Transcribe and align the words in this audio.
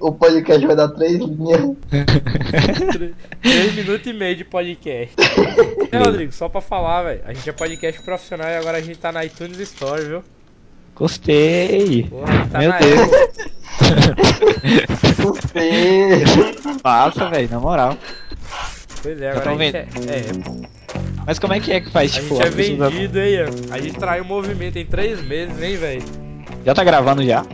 O 0.00 0.12
podcast 0.12 0.66
vai 0.66 0.76
dar 0.76 0.88
três 0.88 1.18
linhas. 1.18 1.76
3 3.42 3.74
minutos 3.74 4.06
e 4.06 4.12
meio 4.12 4.36
de 4.36 4.44
podcast. 4.44 5.14
É, 5.92 5.98
Rodrigo, 5.98 6.32
só 6.32 6.48
pra 6.48 6.60
falar, 6.60 7.04
velho. 7.04 7.20
A 7.24 7.32
gente 7.32 7.48
é 7.48 7.52
podcast 7.52 8.02
profissional 8.02 8.48
e 8.48 8.56
agora 8.56 8.78
a 8.78 8.80
gente 8.80 8.98
tá 8.98 9.12
na 9.12 9.24
iTunes 9.24 9.58
Store, 9.60 10.04
viu? 10.04 10.22
Gostei. 10.96 12.02
Porra, 12.10 12.32
a 12.32 12.36
gente 12.36 12.50
tá 12.50 12.58
Meu 12.58 12.68
na 12.70 12.78
Deus. 12.78 13.10
Você. 15.16 16.24
Massa, 16.82 17.30
velho, 17.30 17.48
na 17.50 17.60
moral. 17.60 17.96
Pois 19.02 19.20
é, 19.22 19.30
agora 19.30 19.50
a 19.52 19.56
gente 19.58 19.76
é, 19.76 19.80
é, 19.80 20.22
Mas 21.24 21.38
como 21.38 21.52
é 21.54 21.60
que 21.60 21.72
é 21.72 21.80
que 21.80 21.90
faz, 21.90 22.12
a 22.16 22.20
tipo, 22.20 22.34
gente 22.34 22.42
é 22.44 22.48
as 22.48 22.54
pessoas- 22.54 22.92
vendido, 22.92 23.20
hein, 23.20 23.32
Ian? 23.34 23.46
A 23.70 23.80
gente 23.80 23.96
traiu 23.98 24.24
o 24.24 24.26
movimento 24.26 24.76
em 24.76 24.84
3 24.86 25.22
meses, 25.22 25.62
hein, 25.62 25.76
velho? 25.76 26.02
Já 26.64 26.74
tá 26.74 26.82
gravando 26.82 27.24
já? 27.24 27.44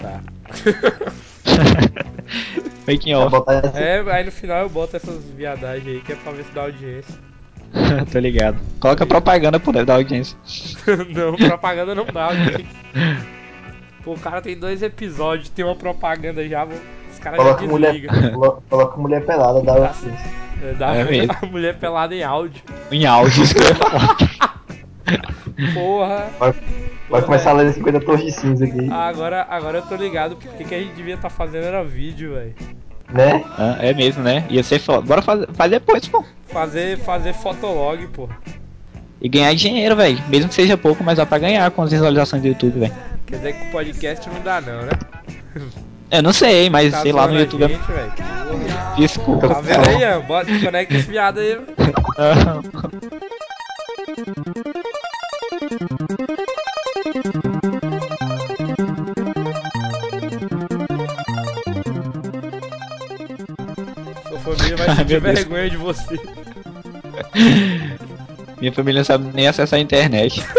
Tá. 0.00 0.20
Making 2.86 3.14
off, 3.14 3.34
É, 3.74 4.00
aí 4.10 4.24
no 4.24 4.32
final 4.32 4.62
eu 4.62 4.68
boto 4.68 4.96
essas 4.96 5.24
viadagens 5.36 5.86
aí 5.86 6.00
que 6.00 6.12
é 6.12 6.16
pra 6.16 6.32
ver 6.32 6.44
se 6.44 6.52
dá 6.52 6.62
audiência. 6.62 7.14
tô 8.12 8.18
ligado. 8.18 8.58
Coloca 8.80 9.06
propaganda 9.06 9.58
por 9.58 9.72
dentro 9.72 9.86
da 9.88 9.94
audiência. 9.94 10.36
não, 11.14 11.34
propaganda 11.36 11.94
não 11.94 12.04
dá 12.06 12.24
audiência. 12.26 12.66
Pô, 14.04 14.12
o 14.12 14.18
cara 14.18 14.42
tem 14.42 14.56
dois 14.58 14.82
episódios, 14.82 15.48
tem 15.48 15.64
uma 15.64 15.74
propaganda 15.74 16.46
já, 16.46 16.64
vou- 16.64 16.78
os 17.10 17.18
caras 17.18 17.38
já 17.38 17.44
Coloca 17.44 17.64
mulher, 17.66 17.92
desligam. 17.92 18.32
colo- 18.32 18.62
coloca 18.68 18.96
mulher 19.00 19.24
pelada, 19.24 19.62
dá 19.62 19.88
assim. 19.88 20.12
É, 20.62 20.72
dá 20.74 20.94
É 20.94 21.02
a 21.42 21.46
mulher 21.46 21.78
pelada 21.78 22.14
em 22.14 22.22
áudio. 22.22 22.62
Em 22.90 23.06
áudio, 23.06 23.42
isso 23.44 23.54
que 23.54 23.60
eu 23.60 23.66
ia 23.68 23.74
falar. 23.74 24.16
Porra. 25.74 26.26
Vai, 26.38 26.54
vai 27.10 27.22
começar 27.22 27.50
a 27.50 27.54
ler 27.54 27.72
50 27.72 28.00
tons 28.00 28.22
de 28.24 28.32
cinza 28.32 28.64
aqui, 28.64 28.88
Ah, 28.90 29.08
agora, 29.08 29.46
agora 29.50 29.78
eu 29.78 29.82
tô 29.82 29.94
ligado 29.96 30.36
porque 30.36 30.64
que 30.64 30.74
a 30.74 30.78
gente 30.78 30.94
devia 30.94 31.14
estar 31.14 31.30
fazendo 31.30 31.64
era 31.64 31.82
vídeo, 31.84 32.34
velho. 32.34 32.54
né? 33.12 33.44
Ah, 33.58 33.76
é 33.80 33.92
mesmo, 33.92 34.22
né? 34.22 34.44
Ia 34.50 34.62
ser 34.62 34.78
foda. 34.78 35.02
Bora 35.02 35.22
fazer, 35.22 35.48
faz 35.52 35.70
depois, 35.70 36.06
pô. 36.08 36.24
Fazer, 36.48 36.98
fazer 36.98 37.34
fotolog, 37.34 38.06
pô. 38.08 38.28
E 39.20 39.28
ganhar 39.28 39.54
dinheiro, 39.54 39.96
velho. 39.96 40.18
Mesmo 40.28 40.48
que 40.48 40.54
seja 40.54 40.76
pouco, 40.76 41.02
mas 41.04 41.16
dá 41.18 41.26
pra 41.26 41.38
ganhar 41.38 41.70
com 41.70 41.82
as 41.82 41.90
visualizações 41.90 42.42
do 42.42 42.48
YouTube, 42.48 42.80
velho. 42.80 42.92
Quer 43.26 43.36
dizer 43.36 43.52
que 43.54 43.68
o 43.68 43.70
podcast 43.70 44.28
não 44.28 44.40
dá 44.40 44.60
não, 44.60 44.82
né? 44.82 44.90
Eu 46.10 46.22
não 46.22 46.32
sei, 46.32 46.68
mas 46.68 46.92
Tá 46.92 47.00
sei 47.00 47.12
lá 47.12 47.26
no 47.26 47.38
YouTube. 47.38 47.66
gente, 47.68 47.80
velho. 47.90 48.12
Porra. 48.12 48.94
Desculpa. 48.96 49.48
Tá 49.48 49.60
vendo 49.60 49.88
aí? 49.88 50.22
Bota, 50.22 50.60
conecta 50.60 50.94
esse 50.94 51.10
viado 51.10 51.40
aí. 51.40 51.58
Sua 64.28 64.38
família 64.40 64.76
vai 64.76 64.88
Ai, 64.88 64.96
sentir 64.96 65.20
vergonha 65.20 65.70
de 65.70 65.76
você. 65.78 66.18
Minha 68.60 68.72
família 68.72 69.00
não 69.00 69.04
sabe 69.04 69.30
nem 69.34 69.48
acessar 69.48 69.78
a 69.78 69.82
internet. 69.82 70.44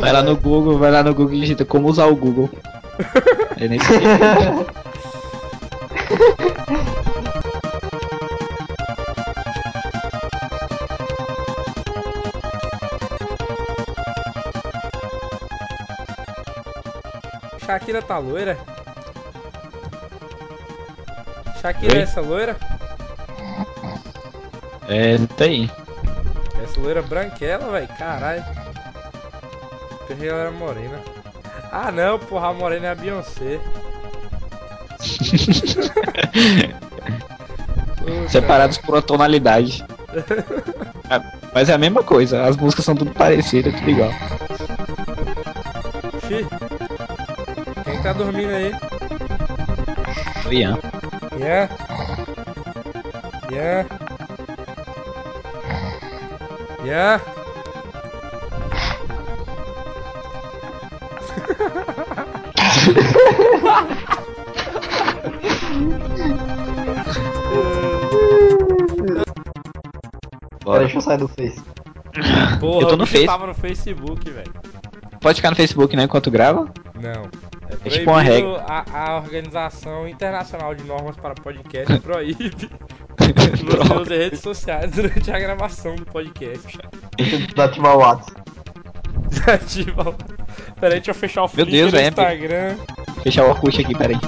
Vai 0.00 0.12
lá 0.12 0.22
no 0.22 0.36
Google, 0.36 0.78
vai 0.78 0.90
lá 0.90 1.02
no 1.02 1.14
Google 1.14 1.34
e 1.34 1.40
digita 1.40 1.64
como 1.64 1.88
usar 1.88 2.06
o 2.06 2.16
Google. 2.16 2.48
Eu 3.58 3.68
nem 3.68 3.78
sei. 3.80 3.98
Shakira 17.74 18.00
tá 18.00 18.18
loira? 18.18 18.56
Shakira 21.60 21.94
Oi? 21.94 21.98
é 21.98 22.02
essa 22.02 22.20
loira? 22.20 22.56
É, 24.88 25.18
tá 25.36 25.44
aí. 25.44 25.68
Essa 26.62 26.80
loira 26.80 27.02
branquela, 27.02 27.72
velho. 27.72 27.88
Caralho. 27.98 28.44
Pensei 30.06 30.28
ela 30.28 30.42
era 30.42 30.52
morena. 30.52 31.00
Ah 31.72 31.90
não, 31.90 32.16
porra, 32.16 32.50
a 32.50 32.54
morena 32.54 32.86
é 32.86 32.90
a 32.90 32.94
Beyoncé. 32.94 33.58
Separados 38.30 38.78
por 38.78 38.94
uma 38.94 39.02
tonalidade. 39.02 39.84
É, 41.10 41.20
Mas 41.52 41.68
é 41.68 41.72
a 41.72 41.78
mesma 41.78 42.04
coisa, 42.04 42.44
as 42.44 42.56
músicas 42.56 42.84
são 42.84 42.94
tudo 42.94 43.10
parecidas, 43.10 43.74
tudo 43.74 43.90
igual. 43.90 44.12
Xi. 46.28 46.46
Tá 48.04 48.12
dormindo 48.12 48.50
aí? 48.54 48.70
O 50.46 50.52
Ian. 50.52 50.78
Ian? 51.40 51.68
Ian? 53.50 53.86
Ian? 56.84 57.20
Pera, 69.04 69.24
Bora. 70.64 70.78
deixa 70.80 70.96
eu 70.98 71.00
sair 71.02 71.18
do 71.18 71.28
Face. 71.28 71.62
Porra, 72.60 72.82
Eu 72.82 72.88
tô 72.88 72.96
no 72.96 73.06
Face. 73.06 73.26
tava 73.26 73.46
no 73.46 73.54
Facebook, 73.54 74.30
velho. 74.30 74.52
Pode 75.20 75.36
ficar 75.36 75.50
no 75.50 75.56
Facebook, 75.56 75.96
né, 75.96 76.04
enquanto 76.04 76.30
grava? 76.30 76.68
Não. 76.94 77.43
É 77.84 77.88
tipo 77.88 78.10
uma 78.10 78.24
proibido 78.24 78.56
a, 78.56 78.84
a 78.92 79.16
Organização 79.16 80.08
Internacional 80.08 80.74
de 80.74 80.84
Normas 80.84 81.16
para 81.16 81.34
Podcast 81.34 81.98
proíbe 82.00 82.50
Droga. 83.64 84.00
use 84.02 84.16
redes 84.16 84.40
sociais 84.40 84.90
durante 84.90 85.30
a 85.30 85.38
gravação 85.38 85.94
do 85.94 86.04
podcast. 86.06 86.78
Deixa 87.16 87.36
eu 87.36 87.46
desativar 87.46 87.96
o 87.96 87.98
WhatsApp. 88.00 88.42
Desativa. 89.28 90.16
Peraí, 90.80 90.98
deixa 90.98 91.10
eu 91.10 91.14
fechar 91.14 91.44
o 91.44 91.50
Meu 91.54 91.66
Deus, 91.66 91.92
do 91.92 91.98
é, 91.98 92.08
Instagram. 92.08 92.76
Fechar 93.22 93.44
o 93.44 93.50
Orkut 93.50 93.80
aqui, 93.80 93.96
peraí. 93.96 94.18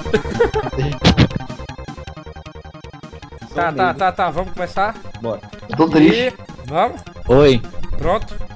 Tá, 3.53 3.71
tá, 3.71 3.93
tá, 3.93 4.11
tá. 4.11 4.29
Vamos 4.29 4.53
começar? 4.53 4.95
Bora. 5.21 5.41
Tô 5.75 5.87
triste. 5.89 6.27
E... 6.27 6.33
Vamos? 6.65 7.01
Oi. 7.27 7.61
Pronto? 7.97 8.46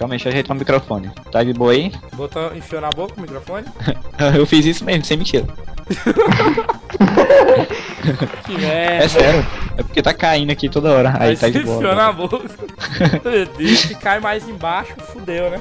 Calma 0.00 0.14
aí, 0.14 0.16
deixa 0.16 0.28
eu 0.28 0.32
ajeitar 0.32 0.56
o 0.56 0.58
microfone. 0.58 1.10
Tá 1.30 1.44
de 1.44 1.52
boa 1.52 1.72
aí? 1.72 1.92
Botou, 2.14 2.56
enfiou 2.56 2.80
na 2.80 2.88
boca 2.88 3.12
o 3.18 3.20
microfone? 3.20 3.66
Eu 4.34 4.46
fiz 4.46 4.64
isso 4.64 4.82
mesmo, 4.82 5.04
sem 5.04 5.18
mentira. 5.18 5.44
Que 8.46 8.56
merda. 8.56 9.04
É 9.04 9.08
sério. 9.08 9.46
É 9.76 9.82
porque 9.82 10.00
tá 10.00 10.14
caindo 10.14 10.50
aqui 10.50 10.70
toda 10.70 10.90
hora. 10.90 11.14
Aí 11.18 11.30
Aí 11.30 11.36
tá 11.36 11.48
se 11.48 11.52
de 11.52 11.58
enfiou 11.58 11.82
boa. 11.82 11.94
na 11.94 12.10
boca. 12.10 12.38
Meu 13.22 13.44
Deus, 13.44 13.78
se 13.78 13.94
cai 13.94 14.18
mais 14.20 14.48
embaixo, 14.48 14.94
fudeu, 15.00 15.50
né? 15.50 15.60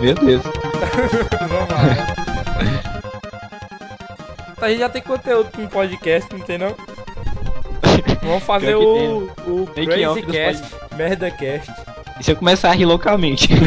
Meu 0.00 0.14
Deus. 0.16 0.42
Vamos 0.42 1.70
lá. 1.70 1.82
né? 1.84 2.82
A 4.60 4.68
gente 4.68 4.80
já 4.80 4.88
tem 4.88 5.02
conteúdo 5.02 5.52
com 5.52 5.64
podcast, 5.68 6.28
não 6.32 6.40
tem 6.40 6.58
não? 6.58 6.74
Vamos 8.22 8.42
fazer 8.42 8.76
Pior 8.76 8.96
que 8.96 9.48
o, 9.48 9.62
o 9.62 10.96
Merda 10.96 11.30
Cast. 11.30 11.72
E 12.20 12.22
se 12.22 12.30
eu 12.32 12.36
começar 12.36 12.70
a 12.70 12.74
rir 12.74 12.84
loucamente? 12.84 13.48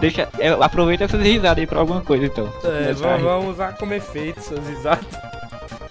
Deixa, 0.00 0.28
é, 0.38 0.48
aproveita 0.50 1.04
essas 1.04 1.22
risadas 1.22 1.58
aí 1.58 1.66
pra 1.66 1.78
alguma 1.80 2.02
coisa 2.02 2.26
então. 2.26 2.52
É, 2.64 2.92
vamos, 2.92 3.22
vamos 3.22 3.48
usar 3.54 3.72
como 3.76 3.94
efeito 3.94 4.38
essas 4.38 4.66
risadas. 4.68 5.06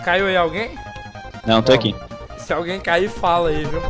Caiu 0.05 0.27
aí 0.27 0.37
alguém? 0.37 0.69
Não, 1.45 1.61
tô 1.61 1.73
aqui. 1.73 1.95
Se 2.37 2.53
alguém 2.53 2.79
cair, 2.79 3.09
fala 3.09 3.49
aí, 3.49 3.65
viu? 3.65 3.81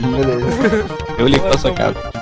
Beleza. 0.00 0.86
Eu 1.18 1.26
ligo 1.26 1.42
pra 1.48 1.58
sua 1.58 1.72
casa. 1.72 1.94
muito- 1.94 2.20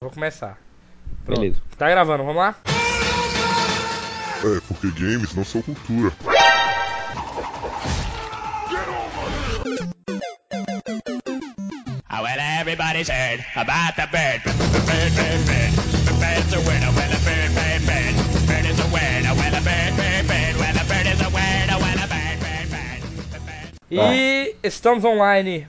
Vou 0.00 0.10
começar. 0.10 0.58
Pronto. 1.24 1.40
Beleza. 1.40 1.60
Tá 1.78 1.88
gravando, 1.88 2.24
vamos 2.24 2.36
lá? 2.42 2.54
É, 4.44 4.60
porque 4.68 4.88
games 4.90 5.34
não 5.34 5.44
são 5.44 5.62
cultura. 5.62 6.12
Everybody's 12.74 13.08
heard 13.08 13.38
about 13.54 13.94
the 13.94 14.02
bird. 14.10 14.42
Bird, 14.42 15.14
bird, 15.14 15.46
bird. 15.46 15.70
The 16.06 16.14
bird's 16.18 16.52
a. 16.52 16.58
Oh, 16.58 16.66
well, 16.66 17.14
a 17.14 17.22
bird, 17.22 17.54
bird, 17.54 17.86
bird. 17.86 18.14
Bird 18.48 18.66
is 18.66 18.80
a 18.80 18.86
a 19.54 19.62
bird, 19.62 19.96
bird, 19.96 20.26
bird. 20.26 20.88
Bird 20.88 21.06
is 21.06 21.20
a 21.20 21.30
a 22.02 22.08
bird, 22.10 22.40
bird, 22.42 23.46
bird. 23.46 23.78
E 23.90 24.56
estamos 24.64 25.04
online. 25.04 25.68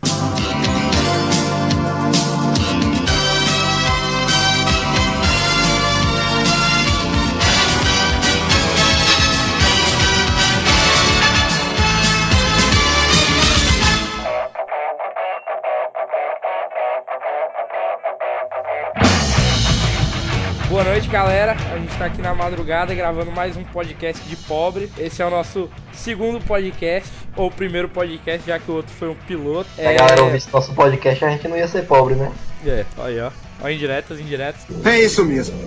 Boa 20.76 20.84
noite, 20.84 21.08
galera. 21.08 21.56
A 21.72 21.78
gente 21.78 21.98
tá 21.98 22.04
aqui 22.04 22.22
na 22.22 22.36
madrugada 22.36 22.94
gravando 22.94 23.32
mais 23.32 23.56
um 23.56 23.64
podcast 23.64 24.22
de 24.28 24.36
pobre. 24.36 24.92
Esse 24.98 25.22
é 25.22 25.26
o 25.26 25.30
nosso 25.30 25.70
segundo 25.94 26.44
podcast, 26.44 27.10
ou 27.38 27.50
primeiro 27.50 27.88
podcast, 27.88 28.46
já 28.46 28.60
que 28.60 28.70
o 28.70 28.74
outro 28.76 28.94
foi 28.94 29.08
um 29.08 29.16
piloto. 29.16 29.70
Se 29.74 29.88
a 29.88 29.94
galera 29.94 30.22
ouvisse 30.26 30.52
nosso 30.52 30.74
podcast, 30.74 31.24
a 31.24 31.30
gente 31.30 31.48
não 31.48 31.56
ia 31.56 31.70
ser 31.70 31.86
pobre, 31.86 32.16
né? 32.16 32.30
É, 32.66 32.84
aí 32.98 33.18
ó. 33.22 33.32
Ó, 33.64 33.70
indiretas, 33.70 34.20
indiretas. 34.20 34.66
É 34.86 35.00
isso 35.00 35.24
mesmo. 35.24 35.58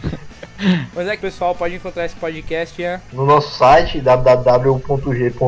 Mas 0.96 1.08
é 1.08 1.10
que 1.10 1.18
o 1.18 1.30
pessoal 1.30 1.54
pode 1.54 1.74
encontrar 1.74 2.06
esse 2.06 2.16
podcast. 2.16 2.82
No 3.12 3.26
nosso 3.26 3.54
site, 3.58 4.00
www.g.com 4.00 5.42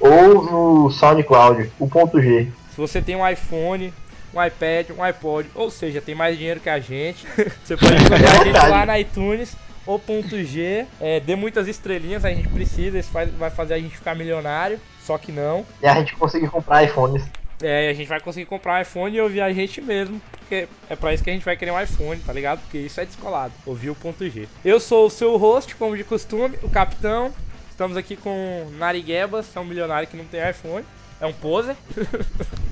ou 0.00 0.42
no 0.42 0.90
SoundCloud, 0.90 1.70
o 1.78 1.86
ponto 1.86 2.18
G. 2.22 2.48
Se 2.70 2.78
você 2.78 3.02
tem 3.02 3.14
um 3.14 3.28
iPhone, 3.28 3.92
um 4.36 4.44
iPad, 4.44 4.90
um 4.90 5.02
iPod, 5.02 5.48
ou 5.54 5.70
seja, 5.70 6.00
tem 6.00 6.14
mais 6.14 6.36
dinheiro 6.36 6.60
que 6.60 6.68
a 6.68 6.78
gente, 6.78 7.26
você 7.64 7.76
pode 7.76 7.94
encontrar 7.94 8.40
a 8.40 8.44
gente 8.44 8.68
lá 8.68 8.86
na 8.86 8.98
iTunes. 8.98 9.56
O 9.86 10.00
ponto 10.00 10.42
G, 10.42 10.84
é, 11.00 11.20
dê 11.20 11.36
muitas 11.36 11.68
estrelinhas, 11.68 12.24
a 12.24 12.30
gente 12.30 12.48
precisa, 12.48 12.98
isso 12.98 13.10
vai 13.12 13.50
fazer 13.50 13.74
a 13.74 13.78
gente 13.78 13.96
ficar 13.96 14.16
milionário, 14.16 14.80
só 15.00 15.16
que 15.16 15.30
não. 15.30 15.64
E 15.80 15.86
a 15.86 15.94
gente 15.94 16.16
conseguir 16.16 16.48
comprar 16.48 16.82
iPhones. 16.82 17.24
É, 17.62 17.88
a 17.88 17.92
gente 17.94 18.08
vai 18.08 18.18
conseguir 18.18 18.46
comprar 18.46 18.78
um 18.78 18.82
iPhone 18.82 19.16
e 19.16 19.20
ouvir 19.20 19.40
a 19.40 19.52
gente 19.52 19.80
mesmo, 19.80 20.20
porque 20.40 20.66
é 20.90 20.96
pra 20.96 21.14
isso 21.14 21.22
que 21.22 21.30
a 21.30 21.32
gente 21.32 21.44
vai 21.44 21.56
querer 21.56 21.70
um 21.70 21.80
iPhone, 21.80 22.20
tá 22.20 22.32
ligado? 22.32 22.60
Porque 22.62 22.78
isso 22.78 23.00
é 23.00 23.04
descolado, 23.04 23.52
ouvir 23.64 23.90
o 23.90 23.94
ponto 23.94 24.28
G. 24.28 24.48
Eu 24.64 24.80
sou 24.80 25.06
o 25.06 25.10
seu 25.10 25.36
host, 25.36 25.76
como 25.76 25.96
de 25.96 26.02
costume, 26.02 26.58
o 26.64 26.68
Capitão. 26.68 27.32
Estamos 27.70 27.96
aqui 27.96 28.16
com 28.16 28.68
Nariguebas, 28.78 29.46
que 29.46 29.56
é 29.56 29.60
um 29.60 29.64
milionário 29.64 30.08
que 30.08 30.16
não 30.16 30.24
tem 30.24 30.40
iPhone, 30.50 30.84
é 31.20 31.26
um 31.26 31.32
poser. 31.32 31.76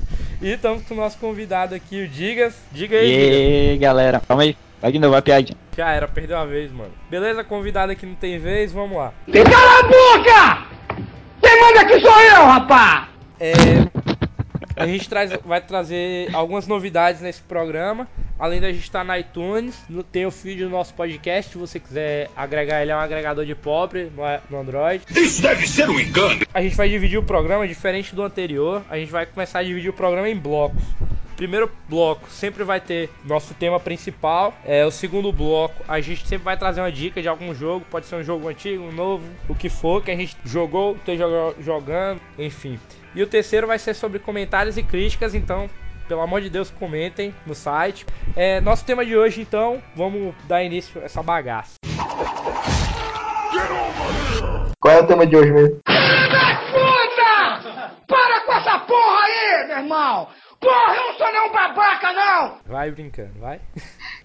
e 0.44 0.52
estamos 0.52 0.82
com 0.84 0.94
o 0.94 0.96
nosso 0.96 1.16
convidado 1.18 1.74
aqui, 1.74 2.02
o 2.04 2.08
Digas. 2.08 2.54
Diga 2.70 2.96
aí, 2.98 3.06
E 3.06 3.16
Digas. 3.16 3.70
aí, 3.72 3.78
galera, 3.78 4.20
calma 4.26 4.42
aí. 4.42 4.56
Vai 4.80 4.92
de 4.92 4.98
novo 4.98 5.16
a 5.16 5.22
piadinha. 5.22 5.56
Já 5.76 5.90
era, 5.92 6.06
perdeu 6.06 6.36
uma 6.36 6.46
vez, 6.46 6.70
mano. 6.70 6.92
Beleza, 7.08 7.42
convidado 7.42 7.90
aqui 7.92 8.04
não 8.04 8.14
tem 8.14 8.38
vez, 8.38 8.70
vamos 8.70 8.96
lá. 8.98 9.12
Cala 9.32 9.78
a 9.78 9.82
boca! 9.82 10.66
Quem 11.40 11.60
manda 11.60 11.80
aqui 11.80 12.00
sou 12.00 12.20
eu, 12.20 12.44
rapá! 12.44 13.08
É, 13.40 13.54
a 14.76 14.86
gente 14.86 15.08
traz, 15.08 15.32
vai 15.44 15.60
trazer 15.62 16.28
algumas 16.34 16.66
novidades 16.66 17.20
nesse 17.22 17.40
programa. 17.40 18.06
Além 18.44 18.60
da 18.60 18.70
gente 18.70 18.82
estar 18.82 19.02
na 19.02 19.18
iTunes, 19.18 19.74
tem 20.12 20.26
o 20.26 20.30
feed 20.30 20.64
do 20.64 20.68
nosso 20.68 20.92
podcast. 20.92 21.52
Se 21.52 21.56
você 21.56 21.80
quiser 21.80 22.28
agregar, 22.36 22.82
ele 22.82 22.90
é 22.90 22.94
um 22.94 22.98
agregador 23.00 23.46
de 23.46 23.54
pobre 23.54 24.12
no, 24.50 24.58
Android. 24.60 25.02
Isso 25.16 25.40
deve 25.40 25.66
ser 25.66 25.88
um 25.88 25.98
engano. 25.98 26.42
A 26.52 26.60
gente 26.60 26.76
vai 26.76 26.86
dividir 26.90 27.18
o 27.18 27.22
programa 27.22 27.66
diferente 27.66 28.14
do 28.14 28.22
anterior. 28.22 28.82
A 28.90 28.98
gente 28.98 29.10
vai 29.10 29.24
começar 29.24 29.60
a 29.60 29.62
dividir 29.62 29.88
o 29.88 29.94
programa 29.94 30.28
em 30.28 30.36
blocos. 30.36 30.82
Primeiro 31.38 31.72
bloco 31.88 32.28
sempre 32.30 32.64
vai 32.64 32.82
ter 32.82 33.08
nosso 33.24 33.54
tema 33.54 33.80
principal. 33.80 34.54
É 34.62 34.84
o 34.84 34.90
segundo 34.90 35.32
bloco, 35.32 35.82
a 35.88 35.98
gente 36.02 36.28
sempre 36.28 36.44
vai 36.44 36.58
trazer 36.58 36.82
uma 36.82 36.92
dica 36.92 37.22
de 37.22 37.28
algum 37.28 37.54
jogo, 37.54 37.86
pode 37.90 38.04
ser 38.04 38.16
um 38.16 38.22
jogo 38.22 38.46
antigo, 38.46 38.84
um 38.84 38.92
novo, 38.92 39.24
o 39.48 39.54
que 39.54 39.70
for 39.70 40.04
que 40.04 40.10
a 40.10 40.16
gente 40.16 40.36
jogou, 40.44 40.96
esteja 40.96 41.24
joga- 41.26 41.62
jogando, 41.62 42.20
enfim. 42.38 42.78
E 43.14 43.22
o 43.22 43.26
terceiro 43.26 43.66
vai 43.66 43.78
ser 43.78 43.94
sobre 43.94 44.18
comentários 44.18 44.76
e 44.76 44.82
críticas, 44.82 45.34
então 45.34 45.70
pelo 46.08 46.20
amor 46.20 46.40
de 46.40 46.50
Deus, 46.50 46.70
comentem 46.70 47.34
no 47.46 47.54
site. 47.54 48.04
É, 48.36 48.60
nosso 48.60 48.84
tema 48.84 49.04
de 49.04 49.16
hoje, 49.16 49.40
então, 49.40 49.82
vamos 49.96 50.34
dar 50.46 50.62
início 50.62 51.00
a 51.00 51.04
essa 51.04 51.22
bagaça. 51.22 51.74
Qual 54.80 54.94
é 54.94 55.00
o 55.00 55.06
tema 55.06 55.26
de 55.26 55.36
hoje 55.36 55.50
mesmo? 55.52 55.76
Puta! 55.86 57.60
Para 58.06 58.40
com 58.44 58.52
essa 58.52 58.78
porra 58.80 59.20
aí, 59.24 59.66
meu 59.68 59.78
irmão! 59.78 60.28
Porra, 60.60 60.94
eu 60.96 61.06
não 61.06 61.14
sou 61.18 61.32
nenhum 61.32 61.52
babaca, 61.52 62.12
não! 62.12 62.56
Vai 62.66 62.90
brincando, 62.90 63.32
vai. 63.40 63.60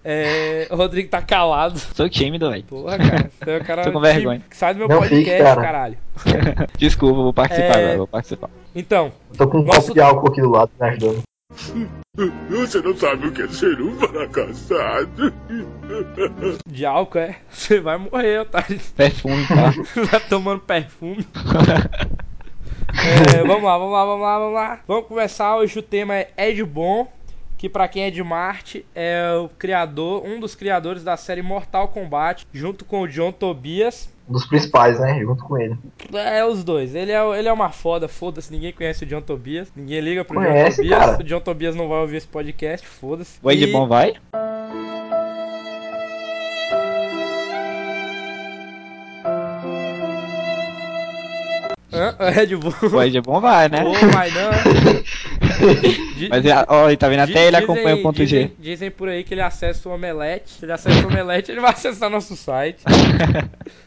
É, 0.04 0.66
o 0.70 0.76
Rodrigo 0.76 1.08
tá 1.10 1.20
calado. 1.22 1.78
Sou 1.78 2.08
tímido, 2.08 2.50
velho. 2.50 2.64
Porra, 2.64 2.96
cara. 2.98 3.30
Você 3.38 3.50
é 3.50 3.56
o 3.58 3.64
cara 3.64 3.82
Tô 3.84 3.92
com 3.92 4.00
vergonha. 4.00 4.42
que 4.48 4.56
sai 4.56 4.72
do 4.74 4.78
meu 4.80 4.88
Não 4.88 4.98
podcast, 5.00 5.24
fique, 5.30 5.42
cara. 5.42 5.60
caralho. 5.62 5.98
Desculpa, 6.78 7.22
vou 7.22 7.32
participar 7.34 7.78
É. 7.78 7.82
agora, 7.84 7.96
vou 7.98 8.06
participar. 8.06 8.50
Então, 8.74 9.12
Tô 9.36 9.46
com 9.48 9.58
um 9.58 9.62
Nosso- 9.64 9.80
copo 9.82 9.94
de 9.94 10.00
álcool 10.00 10.28
aqui 10.28 10.40
do 10.40 10.50
lado 10.50 10.70
me 10.80 10.88
ajudando. 10.88 11.22
Você 12.50 12.80
não 12.80 12.96
sabe 12.96 13.28
o 13.28 13.32
que 13.32 13.42
é 13.42 13.48
ser 13.48 13.80
um 13.80 13.96
fracassado. 13.98 15.32
de 16.66 16.86
álcool 16.86 17.18
é. 17.18 17.36
Você 17.50 17.80
vai 17.80 17.98
morrer, 17.98 18.40
otário. 18.40 18.78
Perfume, 18.96 19.46
tá? 19.46 19.72
Vai 20.10 20.20
tomando 20.28 20.60
perfume. 20.60 21.26
É, 22.92 23.42
vamos 23.44 23.64
lá, 23.64 23.78
vamos 23.78 23.92
lá, 23.92 24.04
vamos 24.04 24.22
lá, 24.22 24.38
vamos 24.38 24.54
lá. 24.54 24.80
Vamos 24.86 25.06
começar. 25.06 25.56
Hoje 25.56 25.78
o 25.78 25.82
tema 25.82 26.14
é 26.16 26.30
Ed 26.36 26.62
Boon, 26.64 27.06
que 27.60 27.68
pra 27.68 27.86
quem 27.88 28.04
é 28.04 28.10
de 28.10 28.22
Marte 28.22 28.86
é 28.94 29.34
o 29.34 29.46
criador, 29.50 30.24
um 30.24 30.40
dos 30.40 30.54
criadores 30.54 31.04
da 31.04 31.14
série 31.18 31.42
Mortal 31.42 31.88
Kombat, 31.88 32.46
junto 32.54 32.86
com 32.86 33.02
o 33.02 33.06
John 33.06 33.30
Tobias. 33.32 34.08
Um 34.26 34.32
dos 34.32 34.46
principais, 34.46 34.98
né? 34.98 35.20
Junto 35.20 35.44
com 35.44 35.58
ele. 35.58 35.76
É, 36.14 36.42
os 36.42 36.64
dois. 36.64 36.94
Ele 36.94 37.12
é, 37.12 37.38
ele 37.38 37.48
é 37.48 37.52
uma 37.52 37.68
foda, 37.68 38.08
foda-se. 38.08 38.50
Ninguém 38.50 38.72
conhece 38.72 39.04
o 39.04 39.06
John 39.06 39.20
Tobias. 39.20 39.70
Ninguém 39.76 40.00
liga 40.00 40.24
pro 40.24 40.40
John 40.40 40.46
Conhece, 40.46 40.76
Tobias. 40.78 40.98
cara. 40.98 41.20
O 41.20 41.22
John 41.22 41.40
Tobias 41.40 41.76
não 41.76 41.86
vai 41.86 41.98
ouvir 41.98 42.16
esse 42.16 42.28
podcast, 42.28 42.86
foda-se. 42.86 43.38
O 43.42 43.50
Ed 43.50 43.62
E- 43.62 43.70
Bom 43.70 43.86
vai? 43.86 44.14
Hã? 51.92 52.14
Ed 52.40 52.56
Boon. 52.56 52.72
O 52.92 53.02
Ed 53.02 53.20
Bom 53.20 53.40
vai, 53.40 53.68
né? 53.68 53.84
Ô, 53.84 53.92
mas 54.14 54.32
não. 54.32 54.50
Mas, 56.30 56.44
é- 56.44 56.64
ó, 56.68 56.96
tá 56.96 57.08
vendo? 57.08 57.20
Até 57.20 57.46
ele 57.46 57.56
acompanha 57.56 57.96
o 57.96 58.02
ponto 58.02 58.16
dizem, 58.16 58.42
G. 58.42 58.52
Dizem 58.58 58.90
por 58.90 59.08
aí 59.08 59.24
que 59.24 59.34
ele 59.34 59.40
acessa 59.40 59.88
o 59.88 59.92
Omelete. 59.92 60.50
Se 60.50 60.64
ele 60.64 60.72
acessa 60.72 61.04
o 61.04 61.08
Omelete, 61.08 61.50
ele 61.50 61.60
vai 61.60 61.72
acessar 61.72 62.10
nosso 62.10 62.36
site. 62.36 62.82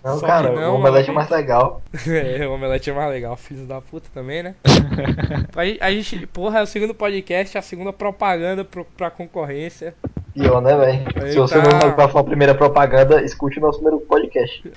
Não, 0.03 0.19
Só 0.19 0.25
cara, 0.25 0.51
não, 0.51 0.73
o 0.73 0.75
omelete 0.75 1.09
é 1.09 1.13
mano. 1.13 1.27
mais 1.27 1.29
legal. 1.29 1.81
É, 2.13 2.47
o 2.47 2.53
Omelete 2.53 2.89
é 2.89 2.93
mais 2.93 3.09
legal, 3.09 3.35
filho 3.35 3.65
da 3.65 3.81
puta 3.81 4.07
também, 4.13 4.43
né? 4.43 4.55
a, 5.55 5.65
gente, 5.65 5.81
a 5.81 5.91
gente, 5.91 6.27
porra, 6.27 6.59
é 6.59 6.61
o 6.61 6.67
segundo 6.67 6.93
podcast, 6.93 7.57
a 7.57 7.61
segunda 7.61 7.93
propaganda 7.93 8.63
pro, 8.63 8.85
pra 8.85 9.09
concorrência. 9.09 9.93
Pior, 10.33 10.61
né, 10.61 10.75
velho? 10.75 11.31
Se 11.31 11.37
você 11.37 11.61
tá. 11.61 11.79
não 11.85 11.91
qual 11.93 12.09
foi 12.09 12.21
a 12.21 12.23
primeira 12.23 12.55
propaganda, 12.55 13.21
escute 13.21 13.59
o 13.59 13.61
nosso 13.61 13.79
primeiro 13.79 14.05
podcast. 14.05 14.71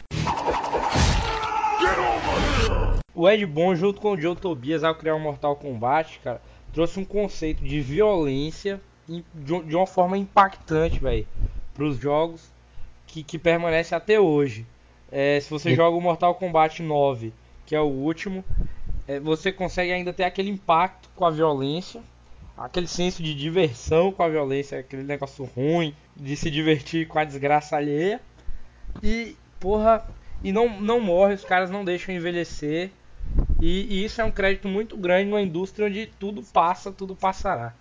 O 3.15 3.29
Ed 3.29 3.47
Boon, 3.47 3.75
junto 3.75 3.99
com 3.99 4.13
o 4.13 4.21
Joe 4.21 4.37
Tobias, 4.37 4.85
ao 4.85 4.95
criar 4.95 5.15
o 5.15 5.19
Mortal 5.19 5.57
Kombat, 5.57 6.21
cara, 6.23 6.41
trouxe 6.77 7.01
um 7.01 7.07
conceito 7.07 7.65
de 7.65 7.81
violência 7.81 8.79
de, 9.35 9.75
uma 9.75 9.87
forma 9.87 10.19
impactante, 10.19 11.01
velho, 11.01 11.27
pros 11.73 11.97
jogos 11.97 12.51
que, 13.07 13.23
que 13.23 13.39
permanece 13.39 13.95
até 13.95 14.21
hoje. 14.21 14.67
É, 15.11 15.41
se 15.41 15.49
você 15.49 15.75
joga 15.75 15.97
o 15.97 16.01
Mortal 16.03 16.35
Kombat 16.35 16.83
9, 16.83 17.33
que 17.65 17.75
é 17.75 17.81
o 17.81 17.87
último, 17.87 18.45
é, 19.09 19.19
você 19.19 19.51
consegue 19.51 19.91
ainda 19.91 20.13
ter 20.13 20.25
aquele 20.25 20.51
impacto 20.51 21.09
com 21.17 21.25
a 21.25 21.31
violência, 21.31 22.03
aquele 22.59 22.87
senso 22.87 23.23
de 23.23 23.35
diversão 23.35 24.13
com 24.13 24.23
a 24.23 24.29
violência, 24.29 24.79
aquele 24.79 25.03
negócio 25.03 25.47
ruim 25.57 25.95
de 26.15 26.37
se 26.37 26.51
divertir 26.51 27.09
com 27.09 27.19
a 27.19 27.25
desgraça 27.25 27.75
alheia. 27.75 28.21
E, 29.03 29.35
porra, 29.59 30.07
e 30.45 30.53
não, 30.53 30.79
não 30.79 31.01
morre, 31.01 31.33
os 31.33 31.45
caras 31.45 31.71
não 31.71 31.87
deixam 31.87 32.15
envelhecer. 32.15 32.91
E, 33.61 33.87
e 33.91 34.05
isso 34.05 34.21
é 34.21 34.25
um 34.25 34.31
crédito 34.31 34.69
muito 34.69 34.97
grande 34.97 35.31
numa 35.31 35.41
indústria 35.41 35.87
onde 35.89 36.07
tudo 36.07 36.43
passa, 36.53 36.93
tudo 36.93 37.17
passará. 37.17 37.73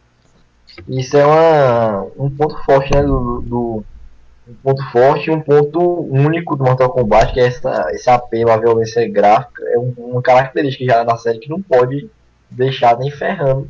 Isso 0.88 1.16
é 1.18 1.26
uma, 1.26 2.04
um 2.18 2.30
ponto 2.36 2.58
forte, 2.64 2.94
né? 2.94 3.02
Do, 3.04 3.42
do- 3.42 3.84
um 4.48 4.54
ponto 4.62 4.92
forte 4.92 5.28
e 5.30 5.34
um 5.34 5.42
ponto 5.42 5.80
único 6.12 6.56
do 6.56 6.64
Mortal 6.64 6.92
Kombat, 6.92 7.34
que 7.34 7.40
é 7.40 7.48
essa, 7.48 7.88
esse 7.92 8.10
apelo 8.10 8.52
à 8.52 8.58
violência 8.58 9.08
gráfica. 9.12 9.64
É 9.74 9.80
um- 9.80 9.94
uma 9.98 10.22
característica 10.22 10.86
já 10.86 11.04
da 11.04 11.18
série 11.18 11.40
que 11.40 11.50
não 11.50 11.62
pode 11.62 12.08
deixar 12.52 12.98
nem 12.98 13.10
ferrando 13.10 13.68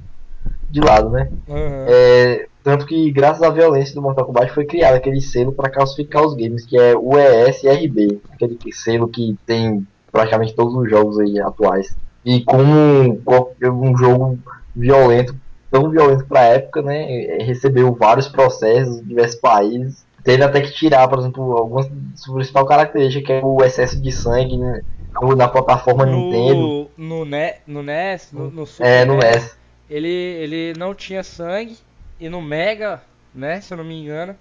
de 0.69 0.81
lado, 0.81 1.09
né? 1.11 1.29
Aham. 1.47 1.85
É, 1.87 2.45
tanto 2.63 2.85
que, 2.85 3.11
graças 3.11 3.41
à 3.41 3.49
violência 3.49 3.95
do 3.95 4.01
Mortal 4.01 4.25
Kombat, 4.25 4.53
foi 4.53 4.65
criado 4.65 4.95
aquele 4.95 5.21
selo 5.21 5.53
para 5.53 5.71
classificar 5.71 6.23
os 6.25 6.35
games, 6.35 6.65
que 6.65 6.77
é 6.77 6.95
o 6.95 7.11
ESRB, 7.17 8.19
aquele 8.31 8.57
selo 8.73 9.07
que 9.07 9.35
tem 9.45 9.85
praticamente 10.15 10.55
todos 10.55 10.73
os 10.73 10.89
jogos 10.89 11.19
aí 11.19 11.37
atuais. 11.39 11.93
E 12.23 12.41
como 12.43 13.21
um 13.63 13.97
jogo 13.97 14.39
violento, 14.73 15.35
tão 15.69 15.89
violento 15.89 16.25
para 16.25 16.39
a 16.39 16.43
época, 16.45 16.81
né, 16.81 17.03
é, 17.37 17.43
recebeu 17.43 17.93
vários 17.93 18.27
processos 18.29 18.99
em 18.99 19.03
diversos 19.03 19.39
países. 19.39 20.05
Teve 20.23 20.41
até 20.43 20.61
que 20.61 20.71
tirar, 20.71 21.07
por 21.07 21.19
exemplo, 21.19 21.55
algumas 21.57 21.87
principal 22.33 22.65
característica, 22.65 23.25
que 23.27 23.33
é 23.33 23.41
o 23.43 23.63
excesso 23.63 24.01
de 24.01 24.11
sangue 24.11 24.57
né, 24.57 24.81
no- 25.21 25.35
na 25.35 25.47
plataforma 25.47 26.05
Nintendo. 26.05 26.61
No, 26.61 26.87
no, 26.97 27.25
Ne- 27.25 27.55
no 27.67 27.83
NES, 27.83 28.29
no, 28.31 28.49
no 28.49 28.65
Super 28.65 28.87
É, 28.87 29.05
no 29.05 29.17
NES, 29.17 29.33
NES. 29.35 29.57
Ele, 29.89 30.07
ele 30.07 30.73
não 30.79 30.95
tinha 30.95 31.23
sangue. 31.23 31.77
E 32.19 32.29
no 32.29 32.41
Mega, 32.41 33.01
né, 33.33 33.59
se 33.61 33.71
eu 33.73 33.77
não 33.77 33.83
me 33.83 34.01
engano, 34.01 34.35